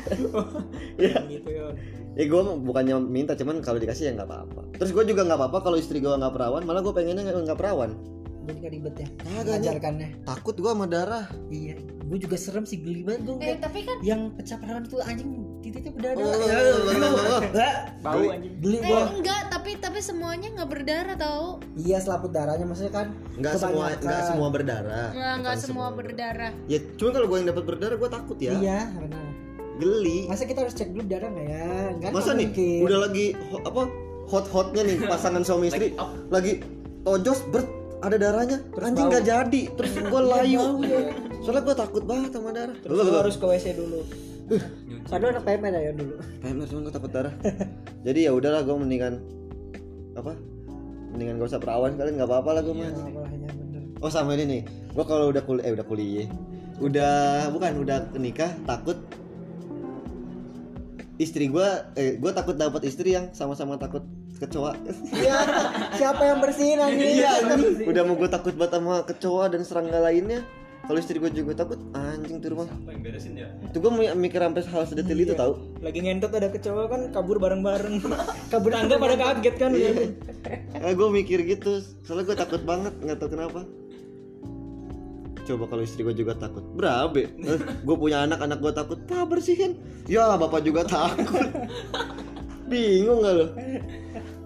ya, 1.01 1.19
gitu 1.25 1.49
ya 1.49 1.73
ya 2.13 2.25
gue 2.25 2.41
bukannya 2.61 2.97
minta 2.99 3.33
cuman 3.33 3.61
kalau 3.61 3.77
dikasih 3.77 4.09
ya 4.09 4.13
nggak 4.15 4.27
apa-apa. 4.27 4.61
Terus 4.75 4.91
gue 4.91 5.05
juga 5.07 5.23
nggak 5.23 5.39
apa-apa 5.39 5.59
kalau 5.63 5.77
istri 5.77 5.99
gue 5.99 6.11
nggak 6.11 6.33
perawan, 6.33 6.63
malah 6.63 6.81
gue 6.81 6.93
pengennya 6.93 7.25
nggak 7.25 7.57
perawan. 7.57 7.93
jadi 8.43 8.59
kan 8.59 8.71
ribet 8.75 8.95
ya 8.97 9.09
mengajarkannya. 9.39 10.09
Takut 10.27 10.59
gue 10.59 10.67
sama 10.67 10.87
darah. 10.87 11.31
iya 11.49 11.79
gua 12.03 12.19
juga 12.19 12.37
serem 12.37 12.67
sih 12.67 12.77
geli 12.77 13.01
banget 13.01 13.25
gua. 13.25 13.39
Eh 13.39 13.57
tapi 13.57 13.87
kan 13.87 13.97
yang 14.03 14.35
pecah 14.35 14.59
perawan 14.59 14.83
itu 14.83 14.99
anjing 15.01 15.31
titiknya 15.63 15.93
berdarah 15.95 16.19
Oh, 16.19 17.41
Ya, 17.55 17.71
bau 18.03 18.21
anjing. 18.27 18.53
Geli 18.59 18.77
eh 18.77 18.85
gua. 18.85 19.03
enggak 19.09 19.43
tapi 19.49 19.71
tapi 19.79 19.99
semuanya 20.03 20.53
nggak 20.53 20.69
berdarah 20.69 21.17
tau. 21.17 21.63
Iya 21.79 22.03
selaput 22.03 22.35
darahnya 22.35 22.67
maksudnya 22.67 22.93
kan 22.93 23.07
Nggak 23.39 23.55
semua 23.57 23.85
nggak 23.95 24.23
semua 24.27 24.49
berdarah. 24.51 25.09
nggak 25.15 25.57
semua 25.57 25.87
berdarah. 25.89 26.53
Ya 26.67 26.79
cuma 26.99 27.11
kalau 27.15 27.27
gue 27.27 27.39
yang 27.39 27.49
dapat 27.49 27.65
berdarah 27.65 27.97
gue 27.97 28.11
takut 28.11 28.37
ya. 28.37 28.53
iya 28.53 28.91
benar 28.93 29.32
Geli. 29.83 30.19
masa 30.25 30.47
kita 30.47 30.63
harus 30.63 30.73
cek 30.73 30.89
dulu 30.91 31.05
darah 31.05 31.29
nggak 31.29 31.47
ya? 31.47 31.67
Nggak 31.99 32.11
Masa 32.15 32.31
nih 32.33 32.47
mungkin. 32.47 32.81
udah 32.87 32.99
lagi 33.01 33.27
ho- 33.51 33.65
apa 33.65 33.83
hot-hotnya 34.25 34.83
nih 34.85 34.97
pasangan 35.05 35.43
suami 35.43 35.67
istri. 35.67 35.91
Lagi 35.91 35.99
up. 35.99 36.11
lagi 36.31 36.53
tojos 37.03 37.41
ber 37.51 37.63
ada 38.01 38.17
darahnya? 38.17 38.59
Anjing 38.77 39.07
bau. 39.07 39.11
nggak 39.11 39.25
jadi. 39.25 39.63
Terus 39.75 39.91
gue 40.13 40.23
layu. 40.23 40.63
soalnya 41.43 41.63
gue 41.63 41.77
takut 41.77 42.03
banget 42.03 42.31
sama 42.31 42.51
darah. 42.51 42.77
Terus 42.79 42.95
lu 42.97 43.13
harus 43.13 43.35
ke 43.35 43.45
WC 43.45 43.67
dulu. 43.75 44.01
Nyuci. 44.49 45.09
Padahal 45.09 45.31
anak 45.33 45.45
PMN 45.45 45.73
ya 45.75 45.93
dulu. 45.93 46.15
PMR 46.39 46.67
cuma 46.67 46.81
gue 46.83 46.95
takut 46.95 47.11
darah. 47.11 47.35
Jadi 48.03 48.21
ya 48.23 48.31
udahlah 48.31 48.63
gue 48.63 48.77
mendingan 48.77 49.15
apa 50.13 50.37
mendingan 51.11 51.41
gak 51.41 51.49
usah 51.49 51.61
perawan 51.61 51.93
kalian 51.95 52.15
nggak 52.17 52.31
apa-apa 52.31 52.51
lah 52.55 52.63
gue 52.63 52.75
mah. 52.75 52.89
Apalah, 52.89 53.31
ya 53.31 53.51
bener. 53.51 53.83
Oh 53.99 54.09
sama 54.09 54.35
ini 54.35 54.45
nih. 54.47 54.63
Gue 54.93 55.05
kalau 55.05 55.29
udah 55.29 55.43
kuliah 55.43 55.65
eh 55.67 55.73
udah 55.73 55.85
kuliah 55.85 56.29
udah 56.81 57.15
bukan 57.55 57.79
udah 57.79 58.11
nikah 58.19 58.51
takut 58.65 58.99
istri 61.23 61.47
gue 61.47 61.69
eh 61.95 62.19
gue 62.19 62.31
takut 62.35 62.59
dapat 62.59 62.83
istri 62.83 63.15
yang 63.15 63.31
sama-sama 63.31 63.79
takut 63.79 64.03
kecoa. 64.43 64.75
Iya, 65.15 65.39
siapa 65.95 66.23
yang 66.27 66.43
bersihin 66.43 66.83
anjing? 66.83 67.23
iya 67.23 67.31
anjing. 67.47 67.87
udah 67.87 68.03
mau 68.03 68.19
gue 68.19 68.27
takut 68.27 68.55
banget 68.59 68.83
sama 68.83 69.07
kecoa 69.07 69.45
dan 69.55 69.63
serangga 69.63 70.03
lainnya. 70.03 70.43
Kalau 70.83 70.99
istri 70.99 71.23
gue 71.23 71.31
juga 71.31 71.63
takut 71.63 71.79
anjing 71.95 72.43
tuh 72.43 72.59
rumah. 72.59 72.67
Apa 72.67 72.91
yang 72.91 73.03
beresin 73.07 73.39
ya 73.39 73.47
tuh 73.71 73.79
gue 73.79 73.91
mikir 74.19 74.43
sampai 74.43 74.63
hal 74.67 74.83
sedetil 74.83 75.19
itu 75.23 75.35
tau. 75.39 75.63
Lagi 75.79 76.03
ngentot 76.03 76.35
ada 76.35 76.51
kecoa 76.51 76.91
kan 76.91 77.01
kabur 77.15 77.39
bareng-bareng. 77.39 78.03
Kabur 78.53 78.75
tangga 78.75 78.99
pada 78.99 79.15
kaget 79.15 79.55
kan. 79.63 79.71
Eh, 79.79 80.93
gue 80.93 81.09
mikir 81.09 81.47
gitu. 81.47 81.79
Soalnya 82.03 82.35
gue 82.35 82.37
takut 82.37 82.63
banget 82.67 82.99
nggak 82.99 83.17
tahu 83.23 83.39
kenapa 83.39 83.63
coba 85.45 85.65
kalau 85.71 85.83
istri 85.83 86.07
gue 86.07 86.15
juga 86.15 86.39
takut. 86.39 86.63
Berabe. 86.75 87.33
Eh, 87.39 87.61
gue 87.61 87.97
punya 87.99 88.23
anak 88.23 88.43
anak 88.43 88.59
gue 88.63 88.73
takut. 88.75 88.99
Pak 89.05 89.27
bersihin. 89.29 89.79
Ya 90.07 90.31
bapak 90.39 90.63
juga 90.63 90.87
takut. 90.87 91.49
Bingung 92.71 93.21
gak 93.21 93.35
lo 93.37 93.47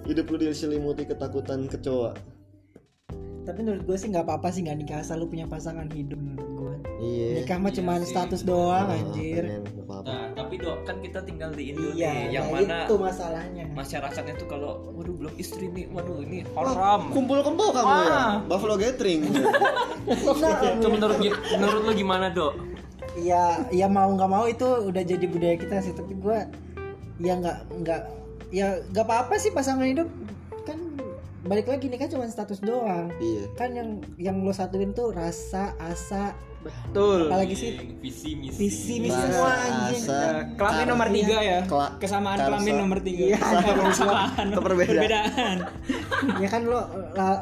hidup 0.06 0.30
lu 0.30 0.36
diselimuti 0.38 1.02
ketakutan 1.02 1.66
kecoa. 1.66 2.14
Tapi 3.46 3.58
menurut 3.62 3.82
gue 3.86 3.96
sih 3.98 4.10
nggak 4.10 4.26
apa-apa 4.26 4.48
sih 4.54 4.66
nggak 4.66 4.78
nikah 4.78 4.98
asal 5.02 5.22
lu 5.22 5.26
punya 5.30 5.46
pasangan 5.46 5.86
hidup. 5.90 6.18
menurut 6.18 6.46
gue. 6.46 6.55
Iya 6.98 7.28
Nikah 7.36 7.56
mah 7.56 7.68
Iya 7.68 7.76
cuman 7.76 8.00
sih. 8.00 8.08
status 8.08 8.40
doang 8.42 8.86
Ah, 8.86 8.94
anjir. 8.94 9.44
nah 9.86 10.28
tapi 10.32 10.54
dok 10.56 10.82
kan 10.82 10.96
kita 10.98 11.20
tinggal 11.20 11.50
di 11.50 11.70
Indo 11.70 11.90
Iya, 11.90 12.08
nih 12.08 12.24
yang 12.32 12.46
nah 12.46 12.58
mana 12.58 12.76
itu 12.82 12.94
masalahnya. 12.96 13.64
masyarakatnya 13.68 14.34
tuh 14.34 14.46
kalau 14.46 14.72
waduh 14.90 15.14
belum 15.14 15.34
istri 15.36 15.66
nih 15.66 15.86
waduh 15.88 16.20
ini 16.20 16.44
haram 16.48 17.08
kumpul 17.10 17.38
kebo 17.38 17.64
kamu 17.70 17.92
ya 18.02 18.10
Ah. 18.10 18.32
buffalo 18.42 18.74
gathering 18.74 19.20
itu 20.06 20.88
menurut 20.88 21.18
menurut 21.52 21.80
lu 21.82 21.92
gimana 21.94 22.28
dok 22.28 22.54
Iya, 23.14 23.64
ya 23.70 23.88
mau 23.88 24.12
nggak 24.12 24.28
mau 24.28 24.44
itu 24.44 24.60
udah 24.84 25.00
jadi 25.00 25.24
budaya 25.24 25.56
kita 25.56 25.80
sih. 25.80 25.96
Tapi 25.96 26.12
gue 26.14 26.36
ya 27.18 27.32
nggak 27.34 27.56
nggak 27.74 28.00
ya 28.46 28.76
nggak 28.86 29.02
apa-apa 29.02 29.34
sih 29.36 29.48
pasangan 29.50 29.88
hidup 29.88 30.04
balik 31.46 31.66
lagi 31.66 31.86
nih 31.86 31.96
kan 31.96 32.08
cuma 32.08 32.26
status 32.26 32.58
doang. 32.58 33.08
iya. 33.16 33.46
Kan 33.54 33.70
yang 33.72 33.88
yang 34.16 34.36
lo 34.38 34.50
satuin 34.50 34.90
tuh 34.90 35.10
rasa, 35.10 35.72
asa, 35.78 36.34
betul. 36.60 37.26
Apalagi 37.26 37.54
sih? 37.54 37.70
Visi 37.96 38.34
misi. 38.34 38.58
Visi 38.58 38.94
misi 38.98 39.10
Bahasa, 39.10 39.30
semua 39.30 39.52
anjing. 39.56 40.02
asa, 40.02 40.18
kelamin 40.54 40.86
nomor 40.86 41.08
tiga 41.08 41.36
ya? 41.38 41.58
Kela- 41.64 41.94
kesamaan 41.96 42.36
karsa. 42.36 42.48
kelamin 42.50 42.74
nomor 42.76 42.98
tiga. 43.00 43.22
Iya. 43.24 43.38
kesamaan 43.84 44.46
Keperbedaan. 44.50 44.90
perbedaan. 44.92 45.56
Ya 46.36 46.48
kan 46.48 46.64
lo 46.64 46.80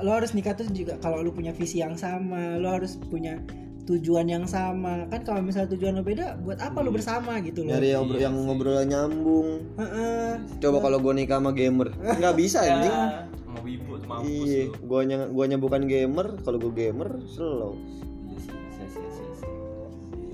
lo 0.02 0.10
harus 0.12 0.32
nikah 0.32 0.52
tuh 0.52 0.66
juga 0.68 0.98
kalau 0.98 1.18
lo 1.18 1.30
punya 1.30 1.50
visi 1.50 1.78
yang 1.78 1.94
sama 1.94 2.58
lo 2.58 2.68
harus 2.70 2.98
punya 3.00 3.38
tujuan 3.84 4.26
yang 4.26 4.44
sama. 4.44 5.04
Kan 5.06 5.22
kalau 5.22 5.40
misalnya 5.40 5.70
tujuan 5.70 5.94
lo 5.94 6.02
beda 6.02 6.40
buat 6.40 6.58
apa 6.58 6.80
lo 6.80 6.88
bersama 6.88 7.36
gitu 7.38 7.62
loh 7.62 7.72
nyari 7.72 7.92
yang, 7.92 8.04
yang 8.10 8.34
ngobrolnya 8.34 8.84
nyambung. 8.86 9.62
Heeh. 9.76 10.40
coba 10.58 10.78
kalau 10.80 10.98
gue 10.98 11.12
nikah 11.14 11.38
sama 11.38 11.52
gamer. 11.52 11.92
Nggak 12.20 12.34
bisa 12.34 12.58
anjing. 12.60 12.90
Ya, 12.90 13.28
wibu 13.64 13.96
mampus 14.04 14.44
iya 14.44 14.68
guanya 14.84 15.16
guanya 15.32 15.56
bukan 15.56 15.88
gamer 15.88 16.36
kalau 16.44 16.60
gue 16.60 16.72
gamer 16.76 17.16
slow. 17.32 17.72
Iya 18.28 18.86
sia, 18.92 19.08
sia. 19.08 19.48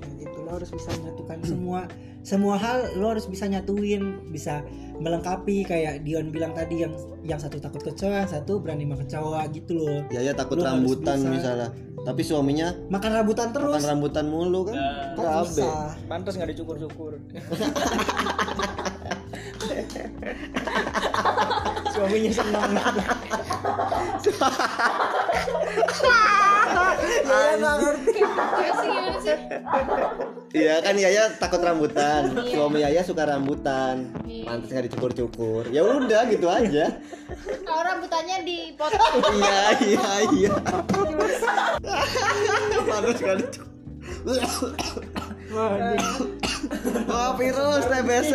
Nah, 0.02 0.10
gitu 0.18 0.38
lo 0.42 0.50
harus 0.58 0.70
bisa 0.74 0.90
menyatukan 0.98 1.38
semua 1.50 1.80
semua 2.20 2.60
hal 2.60 3.00
lo 3.00 3.16
harus 3.16 3.24
bisa 3.24 3.48
nyatuin 3.48 4.28
bisa 4.28 4.60
melengkapi 5.00 5.64
kayak 5.64 6.04
Dion 6.04 6.28
bilang 6.28 6.52
tadi 6.52 6.84
yang 6.84 6.92
yang 7.24 7.40
satu 7.40 7.56
takut 7.56 7.80
kecoa 7.80 8.28
yang 8.28 8.28
satu 8.28 8.60
berani 8.60 8.84
makan 8.84 9.08
kecoa 9.08 9.48
gitu 9.56 9.72
loh. 9.80 10.04
Ya 10.12 10.20
ya 10.20 10.36
takut 10.36 10.60
harus 10.60 10.68
rambutan 10.68 11.16
bisa. 11.16 11.32
misalnya. 11.32 11.68
Tapi 12.00 12.20
suaminya 12.24 12.76
makan 12.92 13.10
rambutan 13.16 13.52
terus. 13.52 13.76
makan 13.80 13.88
rambutan 13.96 14.28
mulu 14.28 14.68
kan? 14.68 14.76
Nah, 15.16 15.40
bisa? 15.44 15.96
Pantas 16.08 16.36
nggak 16.36 16.52
dicukur-cukur. 16.52 17.16
Suaminya 21.92 22.32
senang 22.32 22.72
iya 30.52 30.84
kan 30.84 30.94
Yaya 30.98 31.30
takut 31.40 31.62
rambutan. 31.62 32.36
Suami 32.48 32.80
Yaya 32.84 33.04
suka 33.06 33.24
rambutan. 33.24 34.12
Iya. 34.28 34.44
pantas 34.44 34.68
nggak 34.68 34.84
dicukur-cukur. 34.92 35.64
Ya 35.72 35.82
udah 35.86 36.26
gitu 36.28 36.50
aja. 36.50 37.00
Kalau 37.64 37.82
rambutannya 37.86 38.44
dipotong. 38.44 39.14
Iya 39.40 39.60
iya 39.80 40.08
iya. 40.36 40.52
Pantas 42.84 43.18
nggak 43.20 43.36
dicukur 43.40 43.68
Oh 47.10 47.34
virus 47.34 47.84
TBC 47.88 48.32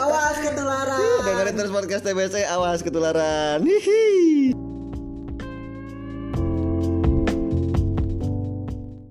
awas 0.00 0.36
ketularan. 0.42 1.22
Dengerin 1.22 1.54
terus 1.54 1.70
podcast 1.70 2.02
TBC 2.02 2.42
Awas 2.50 2.82
ketularan. 2.82 3.62
Hihi 3.62 4.69